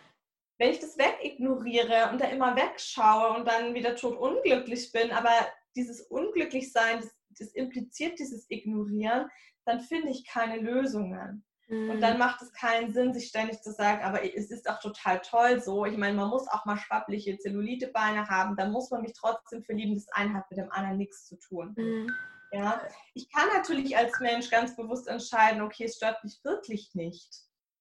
Wenn 0.57 0.71
ich 0.71 0.79
das 0.79 0.97
wegignoriere 0.97 2.09
und 2.11 2.21
da 2.21 2.27
immer 2.27 2.55
wegschaue 2.55 3.37
und 3.37 3.47
dann 3.47 3.73
wieder 3.73 3.95
tot 3.95 4.17
unglücklich 4.17 4.91
bin, 4.91 5.11
aber 5.11 5.31
dieses 5.75 6.01
Unglücklichsein, 6.01 7.01
das, 7.01 7.15
das 7.37 7.53
impliziert 7.53 8.19
dieses 8.19 8.49
Ignorieren, 8.49 9.29
dann 9.65 9.81
finde 9.81 10.09
ich 10.11 10.25
keine 10.25 10.57
Lösungen. 10.57 11.43
Mhm. 11.67 11.89
Und 11.89 12.01
dann 12.01 12.17
macht 12.17 12.41
es 12.41 12.53
keinen 12.53 12.93
Sinn, 12.93 13.13
sich 13.13 13.27
ständig 13.27 13.61
zu 13.61 13.71
sagen, 13.71 14.03
aber 14.03 14.23
es 14.23 14.51
ist 14.51 14.69
auch 14.69 14.79
total 14.79 15.19
toll 15.21 15.59
so. 15.59 15.85
Ich 15.85 15.97
meine, 15.97 16.15
man 16.15 16.29
muss 16.29 16.47
auch 16.47 16.65
mal 16.65 16.77
schwabbliche 16.77 17.37
Zellulitebeine 17.37 18.27
haben, 18.29 18.55
dann 18.55 18.71
muss 18.71 18.91
man 18.91 19.01
mich 19.01 19.13
trotzdem 19.13 19.63
verlieben. 19.63 19.95
Das 19.95 20.07
eine 20.11 20.35
hat 20.35 20.49
mit 20.49 20.59
dem 20.59 20.71
anderen 20.71 20.97
nichts 20.97 21.25
zu 21.25 21.37
tun. 21.37 21.73
Mhm. 21.75 22.11
Ja, 22.55 22.81
ich 23.13 23.29
kann 23.31 23.47
natürlich 23.53 23.97
als 23.97 24.19
Mensch 24.19 24.49
ganz 24.49 24.75
bewusst 24.75 25.07
entscheiden, 25.07 25.61
okay, 25.61 25.85
es 25.85 25.97
stört 25.97 26.23
mich 26.23 26.39
wirklich 26.43 26.93
nicht. 26.95 27.29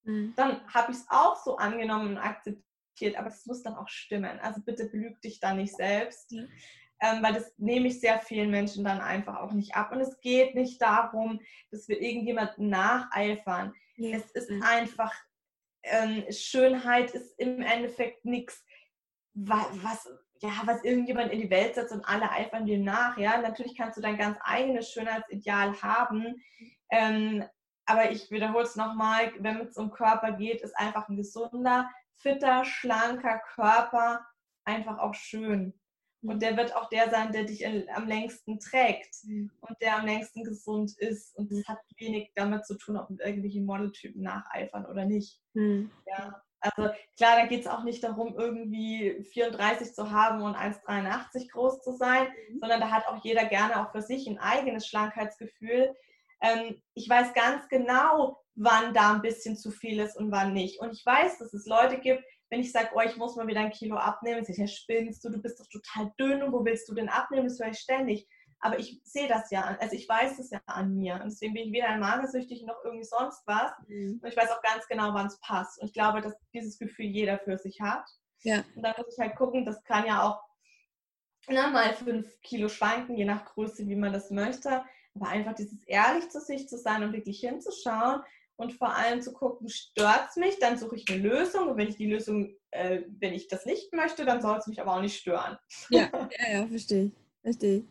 Mhm. 0.03 0.35
Dann 0.37 0.67
habe 0.73 0.93
ich 0.93 0.99
es 0.99 1.07
auch 1.09 1.43
so 1.43 1.57
angenommen 1.57 2.17
und 2.17 2.19
akzeptiert, 2.19 3.17
aber 3.17 3.29
es 3.29 3.47
muss 3.47 3.63
dann 3.63 3.77
auch 3.77 3.89
stimmen. 3.89 4.39
Also 4.41 4.61
bitte 4.63 4.87
belüg 4.87 5.21
dich 5.23 5.41
da 5.41 5.55
nicht 5.55 5.75
selbst. 5.77 6.33
Mhm 6.33 6.49
ähm, 7.05 7.23
weil 7.23 7.35
das 7.35 7.53
nehme 7.59 7.89
ich 7.89 8.01
sehr 8.01 8.19
vielen 8.21 8.51
Menschen 8.51 8.85
dann 8.85 9.01
einfach 9.01 9.37
auch 9.41 9.53
nicht 9.53 9.75
ab. 9.75 9.93
Und 9.93 10.01
es 10.01 10.21
geht 10.21 10.55
nicht 10.55 10.81
darum, 10.81 11.41
dass 11.71 11.89
wir 11.89 12.01
irgendjemanden 12.01 12.69
nacheifern. 12.69 13.75
Ja. 13.97 14.17
Es 14.17 14.31
ist 14.33 14.51
einfach, 14.63 15.13
ähm, 15.83 16.25
Schönheit 16.31 17.11
ist 17.11 17.39
im 17.39 17.61
Endeffekt 17.61 18.25
nichts, 18.25 18.65
was, 19.35 20.09
ja, 20.45 20.63
was 20.67 20.85
irgendjemand 20.85 21.33
in 21.33 21.41
die 21.41 21.51
Welt 21.51 21.75
setzt 21.75 21.93
und 21.93 22.05
alle 22.05 22.31
eifern 22.31 22.67
dir 22.67 22.79
nach. 22.79 23.17
Ja, 23.17 23.41
natürlich 23.41 23.77
kannst 23.77 23.97
du 23.97 24.03
dein 24.03 24.19
ganz 24.19 24.37
eigenes 24.43 24.91
Schönheitsideal 24.91 25.81
haben. 25.81 26.43
Ähm, 26.91 27.45
aber 27.87 28.11
ich 28.11 28.31
wiederhole 28.31 28.65
es 28.65 28.77
nochmal, 28.77 29.33
wenn 29.39 29.61
es 29.63 29.79
um 29.79 29.91
Körper 29.91 30.33
geht, 30.33 30.61
ist 30.61 30.77
einfach 30.77 31.09
ein 31.09 31.17
gesunder, 31.17 31.89
fitter, 32.17 32.65
schlanker 32.67 33.41
Körper 33.55 34.27
einfach 34.67 34.99
auch 34.99 35.15
schön. 35.15 35.73
Und 36.23 36.43
der 36.43 36.57
wird 36.57 36.75
auch 36.77 36.89
der 36.91 37.11
sein, 37.11 37.33
der 37.33 37.45
dich 37.45 37.67
am 37.67 38.07
längsten 38.07 38.59
trägt 38.59 39.25
mhm. 39.25 39.51
und 39.61 39.77
der 39.81 39.99
am 39.99 40.07
längsten 40.07 40.45
gesund 40.45 40.93
ist. 40.99 41.35
Und 41.37 41.51
das 41.53 41.67
hat 41.67 41.79
wenig 41.99 42.33
damit 42.35 42.67
zu 42.67 42.77
tun, 42.77 42.97
ob 42.97 43.09
irgendwelche 43.11 43.61
Modeltypen 43.61 44.23
nacheifern 44.23 44.87
oder 44.87 45.07
nicht. 45.07 45.41
Mhm. 45.55 45.91
Ja. 46.07 46.43
Also 46.65 46.91
klar, 47.17 47.37
da 47.37 47.47
geht 47.47 47.61
es 47.61 47.67
auch 47.67 47.85
nicht 47.85 48.03
darum, 48.03 48.35
irgendwie 48.39 49.23
34 49.33 49.93
zu 49.93 50.11
haben 50.11 50.41
und 50.41 50.57
1,83 50.57 51.51
groß 51.51 51.83
zu 51.83 51.93
sein, 51.93 52.27
mhm. 52.49 52.59
sondern 52.61 52.81
da 52.81 52.91
hat 52.91 53.07
auch 53.07 53.23
jeder 53.23 53.45
gerne 53.45 53.81
auch 53.81 53.93
für 53.93 54.01
sich 54.01 54.27
ein 54.27 54.39
eigenes 54.39 54.87
Schlankheitsgefühl. 54.87 55.95
Ähm, 56.41 56.81
ich 56.95 57.09
weiß 57.09 57.35
ganz 57.35 57.69
genau, 57.69 58.39
wann 58.55 58.95
da 58.95 59.13
ein 59.13 59.23
bisschen 59.23 59.57
zu 59.57 59.71
viel 59.71 60.01
ist 60.01 60.17
und 60.17 60.31
wann 60.31 60.55
nicht. 60.55 60.81
Und 60.81 60.93
ich 60.93 61.05
weiß, 61.05 61.39
dass 61.39 61.53
es 61.53 61.67
Leute 61.67 61.99
gibt, 61.99 62.25
wenn 62.51 62.61
ich 62.61 62.73
sage, 62.73 62.91
oh, 62.95 63.01
ich 63.01 63.17
muss 63.17 63.37
mal 63.37 63.47
wieder 63.47 63.61
ein 63.61 63.73
Kilo 63.73 63.97
abnehmen, 63.97 64.45
sagt 64.45 64.59
ja, 64.59 64.67
spinnst 64.67 65.25
du, 65.25 65.31
du 65.31 65.43
bist 65.43 65.61
doch 65.61 65.67
total 65.67 66.13
dünn 66.19 66.43
und 66.43 66.53
wo 66.53 66.65
willst 66.65 66.89
du 66.89 66.95
denn 66.95 67.09
abnehmen? 67.09 67.49
Das 67.49 67.59
höre 67.59 67.71
ich 67.71 67.79
ständig. 67.79 68.27
Aber 68.65 68.79
ich 68.79 68.99
sehe 69.05 69.29
das 69.29 69.51
ja, 69.51 69.61
an, 69.61 69.77
also 69.79 69.95
ich 69.95 70.09
weiß 70.09 70.39
es 70.39 70.49
ja 70.49 70.59
an 70.65 70.95
mir. 70.95 71.17
Und 71.17 71.27
deswegen 71.27 71.53
bin 71.53 71.65
ich 71.65 71.73
weder 71.73 71.99
magersüchtig 71.99 72.65
noch 72.65 72.83
irgendwie 72.83 73.05
sonst 73.05 73.43
was. 73.47 73.73
Mhm. 73.89 74.21
Und 74.23 74.27
ich 74.27 74.35
weiß 74.35 74.51
auch 74.53 74.63
ganz 74.63 74.89
genau, 74.89 75.13
wann 75.13 75.27
es 75.27 75.39
passt. 75.41 75.79
Und 75.79 75.89
ich 75.89 75.93
glaube, 75.93 76.23
dass 76.23 76.35
dieses 76.55 76.79
Gefühl 76.79 77.05
jeder 77.05 77.39
für 77.39 77.59
sich 77.59 77.79
hat. 77.83 78.07
Ja. 78.43 78.65
Und 78.75 78.83
dann 78.83 78.95
muss 78.97 79.13
ich 79.13 79.19
halt 79.19 79.37
gucken, 79.37 79.67
das 79.67 79.85
kann 79.85 80.07
ja 80.07 80.23
auch 80.23 80.41
na, 81.47 81.69
mal 81.69 81.93
fünf 81.93 82.41
Kilo 82.41 82.71
schwanken, 82.71 83.17
je 83.17 83.27
nach 83.27 83.45
Größe, 83.45 83.87
wie 83.87 83.97
man 83.97 84.15
das 84.15 84.31
möchte. 84.31 84.83
Aber 85.15 85.29
einfach 85.29 85.55
dieses 85.55 85.83
ehrlich 85.85 86.31
zu 86.31 86.41
sich 86.41 86.67
zu 86.67 86.79
sein 86.79 87.03
und 87.03 87.13
wirklich 87.13 87.41
hinzuschauen, 87.41 88.23
und 88.57 88.73
vor 88.73 88.95
allem 88.95 89.21
zu 89.21 89.33
gucken, 89.33 89.69
stört 89.69 90.29
es 90.31 90.37
mich, 90.37 90.59
dann 90.61 90.79
suche 90.79 90.95
ich 90.95 91.05
eine 91.11 91.21
Lösung 91.21 91.69
und 91.69 91.77
wenn 91.77 91.89
ich 91.89 91.97
die 91.97 92.07
Lösung, 92.07 92.55
äh, 92.71 93.03
wenn 93.19 93.35
ich 93.35 93.49
das 93.49 93.67
nicht 93.67 93.93
möchte, 93.93 94.25
dann 94.25 94.41
soll 94.41 94.57
es 94.59 94.69
mich 94.69 94.81
aber 94.81 94.95
auch 94.95 95.01
nicht 95.01 95.19
stören. 95.19 95.59
Ja, 95.91 96.09
ja, 96.39 96.53
ja 96.53 96.67
verstehe. 96.69 97.11
Verstehe. 97.43 97.85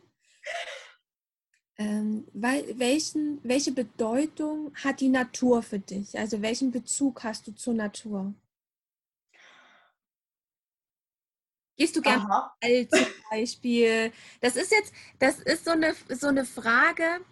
Ähm, 1.77 2.27
weil, 2.33 2.77
welchen, 2.77 3.39
welche 3.43 3.71
Bedeutung 3.71 4.73
hat 4.75 4.99
die 4.99 5.09
Natur 5.09 5.63
für 5.63 5.79
dich? 5.79 6.17
Also 6.17 6.41
welchen 6.41 6.71
Bezug 6.71 7.23
hast 7.23 7.47
du 7.47 7.51
zur 7.51 7.73
Natur? 7.73 8.33
Gehst 11.75 11.95
du 11.95 12.01
gerne 12.01 12.25
Wald 12.25 12.91
zum 12.91 13.07
Beispiel? 13.31 14.11
Das 14.39 14.55
ist 14.55 14.71
jetzt, 14.71 14.93
das 15.17 15.39
ist 15.39 15.65
so 15.65 15.71
eine, 15.71 15.95
so 16.09 16.27
eine 16.27 16.45
Frage, 16.45 17.25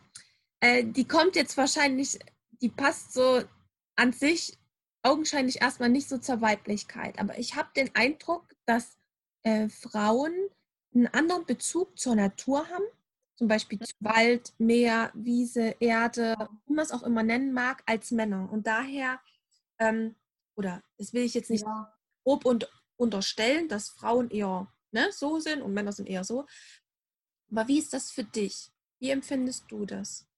äh, 0.59 0.83
die 0.83 1.07
kommt 1.07 1.35
jetzt 1.35 1.55
wahrscheinlich 1.57 2.17
die 2.61 2.69
passt 2.69 3.13
so 3.13 3.43
an 3.95 4.13
sich 4.13 4.57
augenscheinlich 5.03 5.61
erstmal 5.61 5.89
nicht 5.89 6.07
so 6.07 6.17
zur 6.17 6.41
Weiblichkeit. 6.41 7.19
Aber 7.19 7.37
ich 7.37 7.55
habe 7.55 7.69
den 7.75 7.93
Eindruck, 7.95 8.45
dass 8.65 8.97
äh, 9.43 9.67
Frauen 9.67 10.33
einen 10.93 11.07
anderen 11.07 11.45
Bezug 11.45 11.97
zur 11.97 12.15
Natur 12.15 12.67
haben, 12.69 12.83
zum 13.41 13.47
Beispiel 13.47 13.79
zu 13.79 13.95
Wald, 14.01 14.53
Meer, 14.59 15.09
Wiese, 15.15 15.75
Erde, 15.79 16.47
wie 16.67 16.73
man 16.73 16.85
es 16.85 16.91
auch 16.91 17.01
immer 17.01 17.23
nennen 17.23 17.53
mag, 17.53 17.81
als 17.87 18.11
Männer. 18.11 18.47
Und 18.51 18.67
daher, 18.67 19.19
ähm, 19.79 20.15
oder 20.55 20.83
das 20.99 21.11
will 21.11 21.23
ich 21.23 21.33
jetzt 21.33 21.49
nicht 21.49 21.65
ja. 21.65 21.91
grob 22.23 22.45
und 22.45 22.69
unterstellen, 22.97 23.67
dass 23.67 23.89
Frauen 23.89 24.29
eher 24.29 24.71
ne, 24.91 25.11
so 25.11 25.39
sind 25.39 25.63
und 25.63 25.73
Männer 25.73 25.91
sind 25.91 26.07
eher 26.07 26.23
so. 26.23 26.45
Aber 27.49 27.67
wie 27.67 27.79
ist 27.79 27.93
das 27.93 28.11
für 28.11 28.23
dich? 28.23 28.69
Wie 28.99 29.09
empfindest 29.09 29.65
du 29.71 29.87
das? 29.87 30.29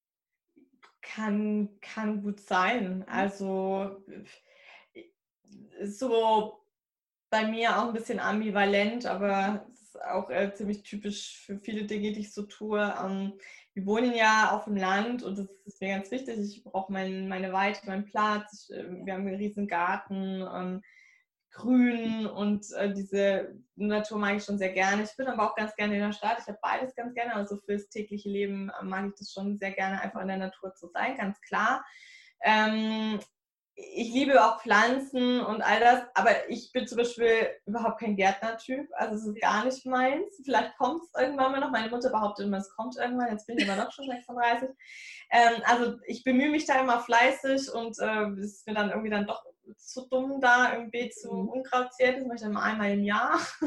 Kann, 1.01 1.77
kann 1.81 2.23
gut 2.23 2.39
sein. 2.39 2.99
Mhm. 2.99 3.05
Also 3.07 4.01
so 5.83 6.65
bei 7.29 7.45
mir 7.47 7.77
auch 7.77 7.87
ein 7.89 7.93
bisschen 7.93 8.21
ambivalent, 8.21 9.05
aber 9.05 9.67
ist 9.95 10.03
auch 10.03 10.29
äh, 10.29 10.53
ziemlich 10.53 10.83
typisch 10.83 11.43
für 11.45 11.59
viele 11.59 11.85
Dinge, 11.85 12.11
die 12.13 12.21
ich 12.21 12.33
so 12.33 12.43
tue. 12.43 12.93
Ähm, 13.03 13.33
wir 13.73 13.85
wohnen 13.85 14.13
ja 14.15 14.51
auf 14.51 14.65
dem 14.65 14.75
Land 14.75 15.23
und 15.23 15.37
das 15.37 15.49
ist 15.65 15.81
mir 15.81 15.95
ganz 15.95 16.11
wichtig. 16.11 16.37
Ich 16.39 16.63
brauche 16.63 16.91
mein, 16.91 17.27
meine 17.27 17.51
Weite, 17.53 17.85
meinen 17.85 18.05
Platz. 18.05 18.69
Ich, 18.69 18.75
äh, 18.75 19.05
wir 19.05 19.13
haben 19.13 19.27
einen 19.27 19.35
riesen 19.35 19.67
Garten. 19.67 20.41
Ähm, 20.41 20.81
Grün 21.51 22.25
und 22.25 22.65
äh, 22.73 22.91
diese 22.91 23.55
Natur 23.75 24.17
mag 24.17 24.37
ich 24.37 24.43
schon 24.43 24.57
sehr 24.57 24.73
gerne. 24.73 25.03
Ich 25.03 25.15
bin 25.15 25.27
aber 25.27 25.51
auch 25.51 25.55
ganz 25.55 25.75
gerne 25.75 25.93
in 25.93 26.01
der 26.01 26.11
Stadt. 26.11 26.39
Ich 26.39 26.47
habe 26.47 26.57
beides 26.61 26.95
ganz 26.95 27.13
gerne. 27.13 27.35
Also 27.35 27.57
fürs 27.57 27.89
tägliche 27.89 28.27
Leben 28.27 28.69
äh, 28.69 28.83
mag 28.83 29.07
ich 29.07 29.13
das 29.19 29.31
schon 29.31 29.57
sehr 29.59 29.71
gerne, 29.71 30.01
einfach 30.01 30.21
in 30.21 30.29
der 30.29 30.37
Natur 30.37 30.73
zu 30.73 30.87
sein, 30.87 31.15
ganz 31.15 31.39
klar. 31.41 31.85
Ähm, 32.41 33.19
ich 33.75 34.13
liebe 34.13 34.43
auch 34.43 34.61
Pflanzen 34.61 35.41
und 35.41 35.61
all 35.61 35.79
das, 35.79 36.03
aber 36.13 36.47
ich 36.49 36.71
bin 36.71 36.87
zum 36.87 36.99
Beispiel 36.99 37.49
überhaupt 37.65 37.99
kein 37.99 38.15
Gärtnertyp. 38.15 38.87
Also 38.93 39.15
es 39.15 39.25
ist 39.25 39.41
gar 39.41 39.65
nicht 39.65 39.85
meins. 39.85 40.39
Vielleicht 40.43 40.77
kommt 40.77 41.03
es 41.03 41.19
irgendwann 41.19 41.51
mal 41.51 41.59
noch. 41.59 41.71
Meine 41.71 41.89
Mutter 41.89 42.11
behauptet 42.11 42.45
immer, 42.45 42.57
es 42.57 42.69
kommt 42.75 42.95
irgendwann. 42.97 43.31
Jetzt 43.31 43.47
bin 43.47 43.57
ich 43.57 43.69
aber 43.69 43.83
doch 43.83 43.91
schon 43.91 44.05
36. 44.05 44.69
Ähm, 45.31 45.61
also 45.65 45.97
ich 46.05 46.23
bemühe 46.23 46.51
mich 46.51 46.65
da 46.65 46.81
immer 46.81 46.99
fleißig 46.99 47.71
und 47.73 47.97
äh, 47.99 48.29
es 48.39 48.57
ist 48.57 48.67
mir 48.67 48.75
dann 48.75 48.89
irgendwie 48.89 49.09
dann 49.09 49.25
doch 49.25 49.43
zu 49.77 50.07
dumm, 50.07 50.39
da 50.39 50.73
irgendwie 50.73 51.09
zu 51.09 51.33
mhm. 51.33 51.49
Unkraut 51.49 51.93
zählt. 51.93 52.17
Das 52.17 52.25
mache 52.25 52.35
ich 52.35 52.41
dann 52.41 52.53
mal 52.53 52.63
einmal 52.63 52.91
im 52.91 53.03
Jahr. 53.03 53.39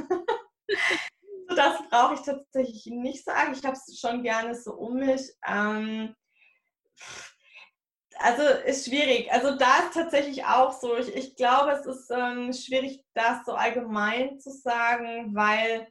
so, 1.48 1.56
das 1.56 1.78
brauche 1.90 2.14
ich 2.14 2.20
tatsächlich 2.20 2.86
nicht 2.86 3.24
sagen. 3.24 3.54
Ich 3.54 3.64
habe 3.64 3.76
es 3.76 3.98
schon 3.98 4.22
gerne 4.22 4.54
so 4.54 4.72
um 4.74 4.98
mich. 4.98 5.32
Ähm, 5.44 6.14
also 8.18 8.42
ist 8.64 8.86
schwierig. 8.86 9.30
Also 9.32 9.56
da 9.56 9.78
ist 9.80 9.94
tatsächlich 9.94 10.44
auch 10.44 10.72
so. 10.72 10.96
Ich, 10.96 11.14
ich 11.14 11.36
glaube, 11.36 11.72
es 11.72 11.86
ist 11.86 12.10
ähm, 12.10 12.52
schwierig, 12.52 13.04
das 13.14 13.44
so 13.44 13.52
allgemein 13.52 14.38
zu 14.38 14.50
sagen, 14.50 15.34
weil 15.34 15.88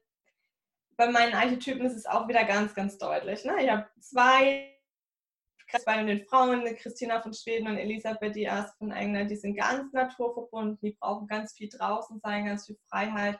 bei 0.98 1.10
meinen 1.10 1.34
Archetypen 1.34 1.86
ist 1.86 1.96
es 1.96 2.06
auch 2.06 2.28
wieder 2.28 2.46
ganz, 2.46 2.74
ganz 2.74 2.98
deutlich. 2.98 3.44
Ne? 3.44 3.64
Ich 3.64 3.70
habe 3.70 3.88
zwei 4.00 4.72
bei 5.86 6.04
den 6.04 6.26
Frauen, 6.26 6.64
Christina 6.76 7.22
von 7.22 7.34
Schweden 7.34 7.68
und 7.68 7.78
Elisabeth 7.78 8.36
Diaz 8.36 8.72
von 8.78 8.92
England, 8.92 9.32
die 9.32 9.36
sind 9.36 9.56
ganz 9.56 9.92
naturverbunden, 9.94 10.80
die 10.82 10.96
brauchen 11.00 11.28
ganz 11.28 11.54
viel 11.54 11.70
draußen 11.70 12.20
sein, 12.24 12.46
ganz 12.46 12.68
viel 12.68 12.78
Freiheit, 12.88 13.38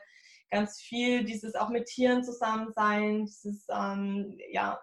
ganz 0.50 0.80
viel 0.80 1.24
dieses 1.24 1.54
auch 1.54 1.68
mit 1.68 1.86
Tieren 1.86 2.24
zusammen 2.24 2.72
sein, 2.72 3.26
dieses 3.26 3.66
ähm, 3.68 4.38
ja, 4.50 4.80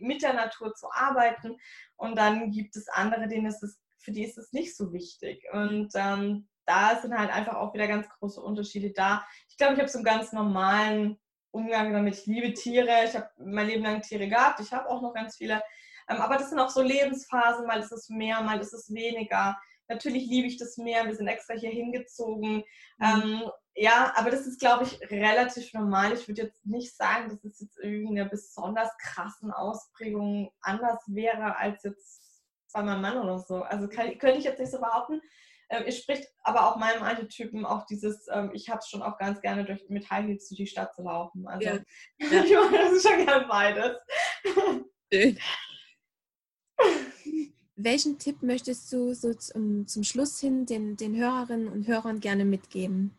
mit 0.00 0.22
der 0.22 0.34
Natur 0.34 0.74
zu 0.74 0.90
arbeiten. 0.90 1.56
Und 1.96 2.16
dann 2.16 2.50
gibt 2.50 2.76
es 2.76 2.88
andere, 2.88 3.28
denen 3.28 3.46
ist 3.46 3.62
es, 3.62 3.78
für 3.98 4.12
die 4.12 4.24
ist 4.24 4.38
es 4.38 4.52
nicht 4.52 4.76
so 4.76 4.92
wichtig. 4.92 5.44
Und 5.52 5.92
ähm, 5.94 6.48
da 6.66 6.98
sind 7.00 7.16
halt 7.16 7.30
einfach 7.30 7.54
auch 7.56 7.74
wieder 7.74 7.86
ganz 7.86 8.08
große 8.08 8.40
Unterschiede 8.40 8.92
da. 8.92 9.24
Ich 9.48 9.56
glaube, 9.56 9.74
ich 9.74 9.80
habe 9.80 9.88
so 9.88 9.98
einen 9.98 10.04
ganz 10.04 10.32
normalen 10.32 11.18
Umgang 11.50 11.92
damit. 11.92 12.18
Ich 12.18 12.26
liebe 12.26 12.52
Tiere. 12.54 13.04
Ich 13.04 13.14
habe 13.14 13.28
mein 13.38 13.68
Leben 13.68 13.84
lang 13.84 14.02
Tiere 14.02 14.28
gehabt. 14.28 14.60
Ich 14.60 14.72
habe 14.72 14.88
auch 14.88 15.02
noch 15.02 15.14
ganz 15.14 15.36
viele. 15.36 15.62
Ähm, 16.08 16.20
aber 16.20 16.36
das 16.36 16.50
sind 16.50 16.58
auch 16.58 16.70
so 16.70 16.82
Lebensphasen, 16.82 17.66
mal 17.66 17.80
ist 17.80 17.92
es 17.92 18.08
mehr, 18.08 18.42
mal 18.42 18.60
ist 18.60 18.74
es 18.74 18.92
weniger. 18.92 19.56
Natürlich 19.88 20.26
liebe 20.26 20.48
ich 20.48 20.56
das 20.56 20.76
Meer, 20.78 21.06
wir 21.06 21.14
sind 21.14 21.28
extra 21.28 21.54
hier 21.54 21.70
hingezogen. 21.70 22.64
Mhm. 22.98 23.50
Ja, 23.76 24.12
aber 24.16 24.30
das 24.30 24.46
ist, 24.46 24.60
glaube 24.60 24.84
ich, 24.84 25.00
relativ 25.10 25.72
normal. 25.72 26.12
Ich 26.12 26.28
würde 26.28 26.42
jetzt 26.42 26.64
nicht 26.64 26.96
sagen, 26.96 27.28
dass 27.28 27.42
es 27.42 27.60
jetzt 27.60 27.78
irgendwie 27.78 28.20
eine 28.20 28.28
besonders 28.28 28.96
krassen 28.98 29.50
Ausprägung 29.50 30.52
anders 30.60 31.00
wäre 31.08 31.56
als 31.56 31.82
jetzt 31.82 32.44
bei 32.72 32.82
meinem 32.82 33.02
Mann 33.02 33.18
oder 33.18 33.38
so. 33.40 33.62
Also 33.62 33.88
kann, 33.88 34.16
könnte 34.18 34.38
ich 34.38 34.44
jetzt 34.44 34.60
nicht 34.60 34.70
so 34.70 34.78
behaupten. 34.78 35.20
Ähm, 35.70 35.84
es 35.86 35.98
spricht 35.98 36.28
aber 36.42 36.68
auch 36.68 36.76
meinem 36.76 37.02
Archetypen 37.02 37.64
auch 37.64 37.84
dieses, 37.86 38.26
ähm, 38.30 38.50
ich 38.52 38.68
habe 38.68 38.78
es 38.78 38.88
schon 38.88 39.02
auch 39.02 39.18
ganz 39.18 39.40
gerne 39.40 39.64
durch, 39.64 39.88
mit 39.88 40.08
High 40.08 40.26
Heels 40.26 40.48
durch 40.48 40.58
die 40.58 40.66
Stadt 40.66 40.94
zu 40.94 41.02
laufen. 41.02 41.48
Also 41.48 41.68
ja. 41.68 41.78
ich 42.18 42.28
mache 42.28 42.76
das 42.76 43.02
schon 43.02 43.24
gerne 43.24 43.46
beides. 43.48 43.96
Schön. 45.12 45.38
Welchen 47.76 48.18
Tipp 48.20 48.40
möchtest 48.42 48.92
du 48.92 49.14
so 49.14 49.34
zum, 49.34 49.88
zum 49.88 50.04
Schluss 50.04 50.38
hin 50.38 50.64
den, 50.64 50.96
den 50.96 51.16
Hörerinnen 51.16 51.66
und 51.66 51.88
Hörern 51.88 52.20
gerne 52.20 52.44
mitgeben? 52.44 53.16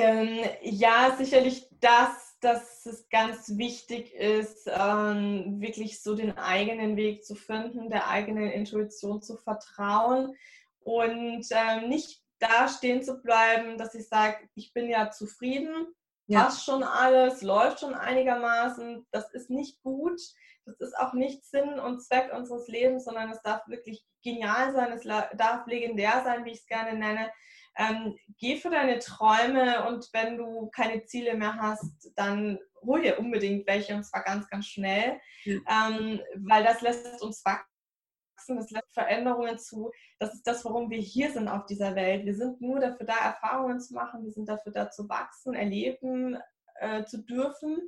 Ähm, 0.00 0.44
ja, 0.62 1.14
sicherlich 1.18 1.68
das, 1.80 2.38
dass 2.40 2.86
es 2.86 3.08
ganz 3.10 3.58
wichtig 3.58 4.14
ist, 4.14 4.66
ähm, 4.66 5.60
wirklich 5.60 6.02
so 6.02 6.14
den 6.14 6.38
eigenen 6.38 6.96
Weg 6.96 7.24
zu 7.24 7.34
finden, 7.34 7.90
der 7.90 8.08
eigenen 8.08 8.50
Intuition 8.50 9.20
zu 9.20 9.36
vertrauen 9.36 10.34
und 10.80 11.46
ähm, 11.50 11.88
nicht 11.88 12.22
da 12.38 12.68
stehen 12.68 13.02
zu 13.02 13.20
bleiben, 13.20 13.76
dass 13.76 13.94
ich 13.94 14.08
sage, 14.08 14.38
ich 14.54 14.72
bin 14.72 14.88
ja 14.88 15.10
zufrieden, 15.10 15.94
ja. 16.26 16.44
passt 16.44 16.64
schon 16.64 16.82
alles, 16.82 17.42
läuft 17.42 17.80
schon 17.80 17.94
einigermaßen. 17.94 19.06
Das 19.10 19.30
ist 19.34 19.50
nicht 19.50 19.82
gut. 19.82 20.18
Das 20.64 20.80
ist 20.80 20.96
auch 20.96 21.12
nicht 21.12 21.44
Sinn 21.44 21.78
und 21.78 22.02
Zweck 22.02 22.32
unseres 22.32 22.68
Lebens, 22.68 23.04
sondern 23.04 23.30
es 23.30 23.42
darf 23.42 23.66
wirklich 23.68 24.06
genial 24.22 24.72
sein, 24.72 24.92
es 24.92 25.04
darf 25.04 25.66
legendär 25.66 26.22
sein, 26.24 26.44
wie 26.44 26.52
ich 26.52 26.60
es 26.60 26.66
gerne 26.66 26.98
nenne. 26.98 27.30
Ähm, 27.76 28.16
geh 28.38 28.56
für 28.56 28.70
deine 28.70 28.98
Träume 28.98 29.86
und 29.88 30.08
wenn 30.12 30.36
du 30.36 30.68
keine 30.70 31.04
Ziele 31.04 31.34
mehr 31.34 31.56
hast, 31.56 32.12
dann 32.16 32.58
hol 32.82 33.02
dir 33.02 33.18
unbedingt 33.18 33.66
welche 33.66 33.94
und 33.94 34.04
zwar 34.04 34.24
ganz, 34.24 34.48
ganz 34.48 34.66
schnell, 34.66 35.20
mhm. 35.44 35.64
ähm, 35.68 36.20
weil 36.36 36.64
das 36.64 36.80
lässt 36.80 37.22
uns 37.22 37.44
wachsen, 37.44 38.56
das 38.56 38.70
lässt 38.70 38.92
Veränderungen 38.92 39.58
zu. 39.58 39.90
Das 40.18 40.34
ist 40.34 40.46
das, 40.46 40.64
warum 40.64 40.90
wir 40.90 40.98
hier 40.98 41.30
sind 41.30 41.48
auf 41.48 41.66
dieser 41.66 41.94
Welt. 41.94 42.26
Wir 42.26 42.34
sind 42.34 42.60
nur 42.60 42.80
dafür 42.80 43.06
da, 43.06 43.16
Erfahrungen 43.16 43.80
zu 43.80 43.94
machen, 43.94 44.24
wir 44.24 44.32
sind 44.32 44.48
dafür 44.48 44.72
da 44.72 44.90
zu 44.90 45.08
wachsen, 45.08 45.54
erleben 45.54 46.38
äh, 46.80 47.04
zu 47.04 47.22
dürfen. 47.22 47.78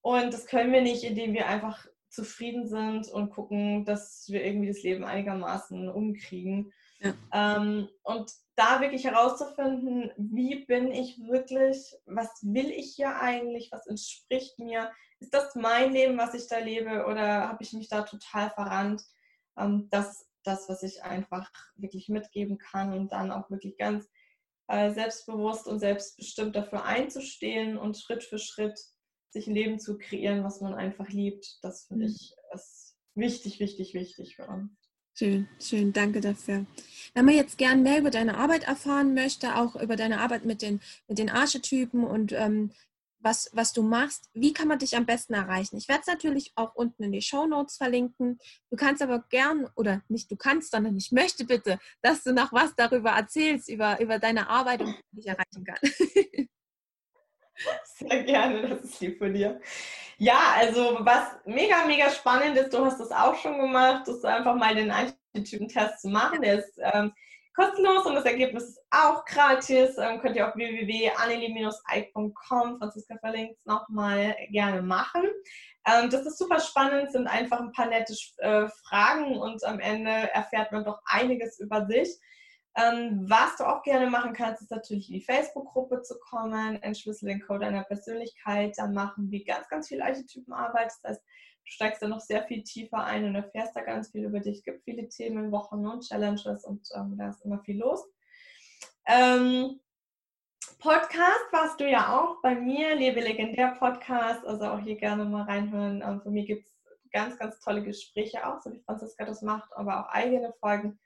Und 0.00 0.34
das 0.34 0.46
können 0.46 0.72
wir 0.72 0.82
nicht, 0.82 1.04
indem 1.04 1.32
wir 1.32 1.48
einfach 1.48 1.86
zufrieden 2.14 2.66
sind 2.68 3.08
und 3.08 3.30
gucken, 3.30 3.84
dass 3.84 4.26
wir 4.28 4.44
irgendwie 4.44 4.68
das 4.68 4.82
Leben 4.82 5.04
einigermaßen 5.04 5.88
umkriegen. 5.88 6.72
Ja. 7.04 7.56
Ähm, 7.56 7.88
und 8.02 8.32
da 8.56 8.80
wirklich 8.80 9.04
herauszufinden, 9.04 10.10
wie 10.16 10.64
bin 10.64 10.90
ich 10.90 11.18
wirklich, 11.18 11.94
was 12.06 12.30
will 12.42 12.70
ich 12.70 12.94
hier 12.96 13.20
eigentlich, 13.20 13.70
was 13.70 13.86
entspricht 13.86 14.58
mir, 14.58 14.90
ist 15.20 15.34
das 15.34 15.54
mein 15.54 15.92
Leben, 15.92 16.18
was 16.18 16.34
ich 16.34 16.48
da 16.48 16.58
lebe 16.58 17.06
oder 17.06 17.48
habe 17.48 17.62
ich 17.62 17.72
mich 17.72 17.88
da 17.88 18.02
total 18.02 18.50
verrannt? 18.50 19.02
Ähm, 19.56 19.88
das 19.90 20.26
das, 20.44 20.68
was 20.68 20.82
ich 20.82 21.02
einfach 21.02 21.50
wirklich 21.74 22.08
mitgeben 22.08 22.58
kann 22.58 22.92
und 22.92 23.12
dann 23.12 23.32
auch 23.32 23.50
wirklich 23.50 23.76
ganz 23.76 24.08
äh, 24.68 24.92
selbstbewusst 24.92 25.66
und 25.66 25.80
selbstbestimmt 25.80 26.54
dafür 26.54 26.84
einzustehen 26.84 27.76
und 27.76 27.98
Schritt 27.98 28.22
für 28.22 28.38
Schritt 28.38 28.78
sich 29.30 29.46
ein 29.46 29.54
Leben 29.54 29.80
zu 29.80 29.98
kreieren, 29.98 30.44
was 30.44 30.60
man 30.60 30.74
einfach 30.74 31.08
liebt. 31.08 31.58
Das 31.62 31.86
finde 31.86 32.06
mhm. 32.06 32.12
ich 32.12 32.34
ist 32.52 32.96
wichtig, 33.14 33.58
wichtig, 33.58 33.94
wichtig 33.94 34.36
für 34.36 34.46
uns. 34.46 34.70
Schön, 35.16 35.48
schön, 35.60 35.92
danke 35.92 36.20
dafür. 36.20 36.66
Wenn 37.14 37.24
man 37.24 37.34
jetzt 37.34 37.56
gern 37.56 37.84
mehr 37.84 38.00
über 38.00 38.10
deine 38.10 38.36
Arbeit 38.36 38.64
erfahren 38.64 39.14
möchte, 39.14 39.54
auch 39.54 39.76
über 39.76 39.94
deine 39.94 40.20
Arbeit 40.20 40.44
mit 40.44 40.60
den, 40.60 40.80
mit 41.06 41.18
den 41.18 41.30
Archetypen 41.30 42.02
und 42.02 42.32
ähm, 42.32 42.72
was, 43.20 43.48
was 43.52 43.72
du 43.72 43.82
machst, 43.82 44.28
wie 44.34 44.52
kann 44.52 44.66
man 44.66 44.80
dich 44.80 44.96
am 44.96 45.06
besten 45.06 45.34
erreichen? 45.34 45.76
Ich 45.76 45.88
werde 45.88 46.00
es 46.00 46.08
natürlich 46.08 46.52
auch 46.56 46.74
unten 46.74 47.04
in 47.04 47.12
die 47.12 47.22
Show 47.22 47.46
Notes 47.46 47.76
verlinken. 47.76 48.38
Du 48.70 48.76
kannst 48.76 49.02
aber 49.02 49.24
gern, 49.30 49.68
oder 49.76 50.02
nicht 50.08 50.30
du 50.32 50.36
kannst, 50.36 50.72
sondern 50.72 50.96
ich 50.96 51.12
möchte 51.12 51.44
bitte, 51.44 51.78
dass 52.02 52.24
du 52.24 52.32
noch 52.32 52.52
was 52.52 52.74
darüber 52.76 53.10
erzählst, 53.10 53.68
über, 53.68 54.00
über 54.00 54.18
deine 54.18 54.48
Arbeit 54.50 54.82
und 54.82 54.94
wie 55.12 55.20
ich 55.20 55.26
erreichen 55.28 55.64
kann. 55.64 55.78
Sehr 57.84 58.24
gerne, 58.24 58.68
das 58.68 58.80
ist 58.80 59.00
lieb 59.00 59.18
von 59.18 59.32
dir. 59.32 59.60
Ja, 60.18 60.54
also 60.56 60.98
was 61.00 61.36
mega, 61.44 61.84
mega 61.86 62.10
spannend 62.10 62.56
ist, 62.56 62.72
du 62.72 62.84
hast 62.84 63.00
das 63.00 63.10
auch 63.10 63.34
schon 63.36 63.58
gemacht, 63.58 64.06
ist 64.08 64.24
einfach 64.24 64.54
mal 64.54 64.74
den 64.74 64.90
Archetypen-Test 64.90 66.02
zu 66.02 66.08
machen. 66.08 66.40
Der 66.42 66.60
ist 66.60 66.78
ähm, 66.92 67.12
kostenlos 67.54 68.06
und 68.06 68.14
das 68.14 68.24
Ergebnis 68.24 68.64
ist 68.64 68.80
auch 68.90 69.24
gratis. 69.24 69.96
Ähm, 69.98 70.20
könnt 70.20 70.36
ihr 70.36 70.48
auf 70.48 70.54
www.annelie-eik.com, 70.54 72.78
Franziska 72.78 73.16
verlinkt, 73.18 73.58
nochmal 73.66 74.36
gerne 74.50 74.82
machen. 74.82 75.24
Ähm, 75.86 76.10
das 76.10 76.26
ist 76.26 76.38
super 76.38 76.60
spannend, 76.60 77.12
sind 77.12 77.26
einfach 77.26 77.60
ein 77.60 77.72
paar 77.72 77.86
nette 77.86 78.14
äh, 78.38 78.68
Fragen 78.88 79.38
und 79.38 79.64
am 79.64 79.80
Ende 79.80 80.32
erfährt 80.32 80.72
man 80.72 80.84
doch 80.84 81.00
einiges 81.06 81.58
über 81.60 81.86
sich. 81.86 82.08
Ähm, 82.76 83.24
was 83.28 83.56
du 83.56 83.64
auch 83.64 83.82
gerne 83.82 84.10
machen 84.10 84.32
kannst, 84.32 84.62
ist 84.62 84.70
natürlich 84.70 85.08
in 85.08 85.14
die 85.14 85.24
Facebook-Gruppe 85.24 86.02
zu 86.02 86.18
kommen, 86.18 86.82
entschlüssel 86.82 87.28
den 87.28 87.40
Code 87.40 87.60
deiner 87.60 87.84
Persönlichkeit. 87.84 88.76
Da 88.76 88.88
machen 88.88 89.30
wir 89.30 89.44
ganz, 89.44 89.68
ganz 89.68 89.88
viel 89.88 90.02
Archetypenarbeit. 90.02 90.86
Das 90.86 91.04
heißt, 91.04 91.22
du 91.22 91.70
steigst 91.70 92.02
da 92.02 92.08
noch 92.08 92.20
sehr 92.20 92.42
viel 92.44 92.64
tiefer 92.64 93.04
ein 93.04 93.24
und 93.24 93.36
erfährst 93.36 93.76
da 93.76 93.82
ganz 93.82 94.10
viel 94.10 94.24
über 94.24 94.40
dich. 94.40 94.58
Es 94.58 94.64
gibt 94.64 94.82
viele 94.82 95.08
Themen, 95.08 95.52
Wochen 95.52 95.86
und 95.86 96.06
Challenges 96.06 96.64
und 96.64 96.88
ähm, 96.96 97.16
da 97.16 97.28
ist 97.28 97.44
immer 97.44 97.60
viel 97.60 97.78
los. 97.78 98.04
Ähm, 99.06 99.80
Podcast 100.80 101.52
warst 101.52 101.80
du 101.80 101.88
ja 101.88 102.18
auch 102.18 102.42
bei 102.42 102.56
mir, 102.56 102.96
Lebe 102.96 103.20
Legendär 103.20 103.76
Podcast, 103.78 104.44
also 104.44 104.64
auch 104.64 104.80
hier 104.80 104.96
gerne 104.96 105.24
mal 105.24 105.44
reinhören. 105.44 106.02
Ähm, 106.04 106.20
von 106.22 106.32
mir 106.32 106.44
gibt 106.44 106.66
es 106.66 106.74
ganz, 107.12 107.38
ganz 107.38 107.60
tolle 107.60 107.82
Gespräche 107.82 108.46
auch, 108.46 108.60
so 108.60 108.72
wie 108.72 108.80
Franziska 108.80 109.24
das 109.24 109.42
macht, 109.42 109.70
aber 109.76 110.00
auch 110.00 110.08
eigene 110.12 110.52
Folgen 110.58 110.98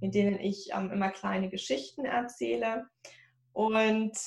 in 0.00 0.10
denen 0.10 0.38
ich 0.38 0.70
ähm, 0.74 0.90
immer 0.90 1.10
kleine 1.10 1.48
Geschichten 1.48 2.04
erzähle. 2.04 2.86
Und 3.52 4.18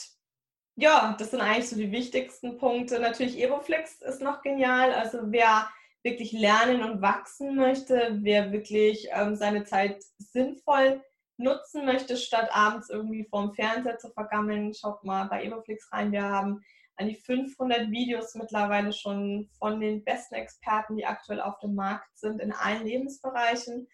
ja, 0.76 1.16
das 1.18 1.32
sind 1.32 1.42
eigentlich 1.42 1.70
so 1.70 1.76
die 1.76 1.92
wichtigsten 1.92 2.58
Punkte. 2.58 3.00
Natürlich 3.00 3.40
Evoflix 3.40 4.02
ist 4.02 4.22
noch 4.22 4.42
genial. 4.42 4.94
Also 4.94 5.20
wer 5.26 5.70
wirklich 6.04 6.32
lernen 6.32 6.84
und 6.84 7.02
wachsen 7.02 7.56
möchte, 7.56 8.20
wer 8.22 8.52
wirklich 8.52 9.10
ähm, 9.12 9.36
seine 9.36 9.64
Zeit 9.64 10.04
sinnvoll 10.18 11.02
nutzen 11.38 11.86
möchte, 11.86 12.18
statt 12.18 12.50
abends 12.52 12.90
irgendwie 12.90 13.26
vorm 13.26 13.54
Fernseher 13.54 13.98
zu 13.98 14.10
vergammeln, 14.10 14.74
schaut 14.74 15.04
mal 15.04 15.26
bei 15.26 15.44
Evoflix 15.44 15.92
rein. 15.92 16.12
Wir 16.12 16.24
haben 16.24 16.64
an 16.96 17.08
die 17.08 17.16
500 17.16 17.92
Videos 17.92 18.34
mittlerweile 18.36 18.92
schon 18.92 19.50
von 19.60 19.80
den 19.80 20.04
besten 20.04 20.36
Experten, 20.36 20.98
die 20.98 21.06
aktuell 21.06 21.42
auf 21.42 21.60
dem 21.60 21.76
Markt 21.76 22.18
sind, 22.18 22.42
in 22.42 22.52
allen 22.52 22.86
Lebensbereichen. 22.86 23.88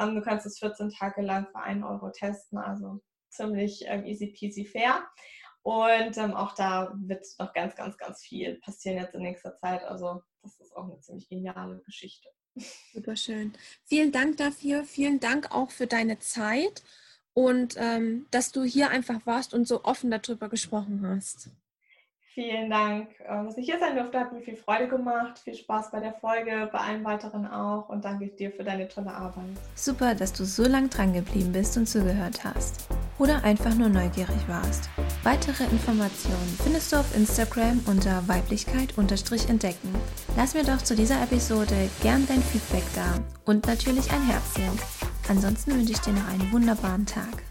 Ähm, 0.00 0.14
du 0.14 0.22
kannst 0.22 0.46
es 0.46 0.58
14 0.58 0.90
Tage 0.90 1.22
lang 1.22 1.46
für 1.52 1.60
1 1.60 1.84
Euro 1.84 2.10
testen, 2.10 2.58
also 2.58 3.00
ziemlich 3.30 3.84
ähm, 3.86 4.04
easy 4.04 4.28
peasy 4.28 4.64
fair. 4.64 5.06
Und 5.62 6.16
ähm, 6.16 6.34
auch 6.34 6.54
da 6.54 6.92
wird 6.96 7.24
noch 7.38 7.52
ganz, 7.52 7.76
ganz, 7.76 7.98
ganz 7.98 8.22
viel 8.22 8.58
passieren 8.60 8.98
jetzt 8.98 9.14
in 9.14 9.22
nächster 9.22 9.56
Zeit. 9.56 9.84
Also 9.84 10.22
das 10.42 10.58
ist 10.58 10.74
auch 10.74 10.84
eine 10.84 10.98
ziemlich 11.00 11.28
geniale 11.28 11.82
Geschichte. 11.84 12.28
Super 12.92 13.16
schön. 13.16 13.52
Vielen 13.84 14.10
Dank 14.10 14.38
dafür. 14.38 14.84
Vielen 14.84 15.20
Dank 15.20 15.54
auch 15.54 15.70
für 15.70 15.86
deine 15.86 16.18
Zeit 16.18 16.82
und 17.34 17.74
ähm, 17.76 18.26
dass 18.30 18.52
du 18.52 18.64
hier 18.64 18.90
einfach 18.90 19.24
warst 19.26 19.54
und 19.54 19.68
so 19.68 19.84
offen 19.84 20.10
darüber 20.10 20.48
gesprochen 20.48 21.06
hast. 21.06 21.50
Vielen 22.32 22.70
Dank, 22.70 23.08
ähm, 23.28 23.46
dass 23.46 23.56
ich 23.58 23.66
hier 23.66 23.80
sein 23.80 23.96
durfte. 23.96 24.20
Hat 24.20 24.32
mir 24.32 24.40
viel 24.40 24.56
Freude 24.56 24.86
gemacht. 24.86 25.40
Viel 25.40 25.54
Spaß 25.54 25.90
bei 25.90 25.98
der 25.98 26.12
Folge, 26.12 26.68
bei 26.70 26.78
allen 26.78 27.04
weiteren 27.04 27.44
auch. 27.44 27.88
Und 27.88 28.04
danke 28.04 28.28
dir 28.28 28.52
für 28.52 28.62
deine 28.62 28.86
tolle 28.86 29.12
Arbeit. 29.12 29.56
Super, 29.74 30.14
dass 30.14 30.32
du 30.32 30.44
so 30.44 30.62
lang 30.62 30.88
dran 30.90 31.12
geblieben 31.12 31.50
bist 31.50 31.76
und 31.76 31.86
zugehört 31.88 32.44
hast. 32.44 32.88
Oder 33.18 33.42
einfach 33.42 33.74
nur 33.74 33.88
neugierig 33.88 34.46
warst. 34.46 34.88
Weitere 35.24 35.64
Informationen 35.64 36.56
findest 36.62 36.92
du 36.92 36.96
auf 36.98 37.16
Instagram 37.16 37.80
unter 37.86 38.26
Weiblichkeit-entdecken. 38.28 39.94
Lass 40.36 40.54
mir 40.54 40.62
doch 40.62 40.78
zu 40.78 40.94
dieser 40.94 41.20
Episode 41.22 41.90
gern 42.00 42.26
dein 42.28 42.42
Feedback 42.42 42.84
da 42.94 43.18
und 43.44 43.66
natürlich 43.66 44.10
ein 44.12 44.22
Herzchen. 44.22 44.78
Ansonsten 45.28 45.72
wünsche 45.72 45.92
ich 45.92 46.00
dir 46.00 46.12
noch 46.12 46.28
einen 46.28 46.52
wunderbaren 46.52 47.06
Tag. 47.06 47.42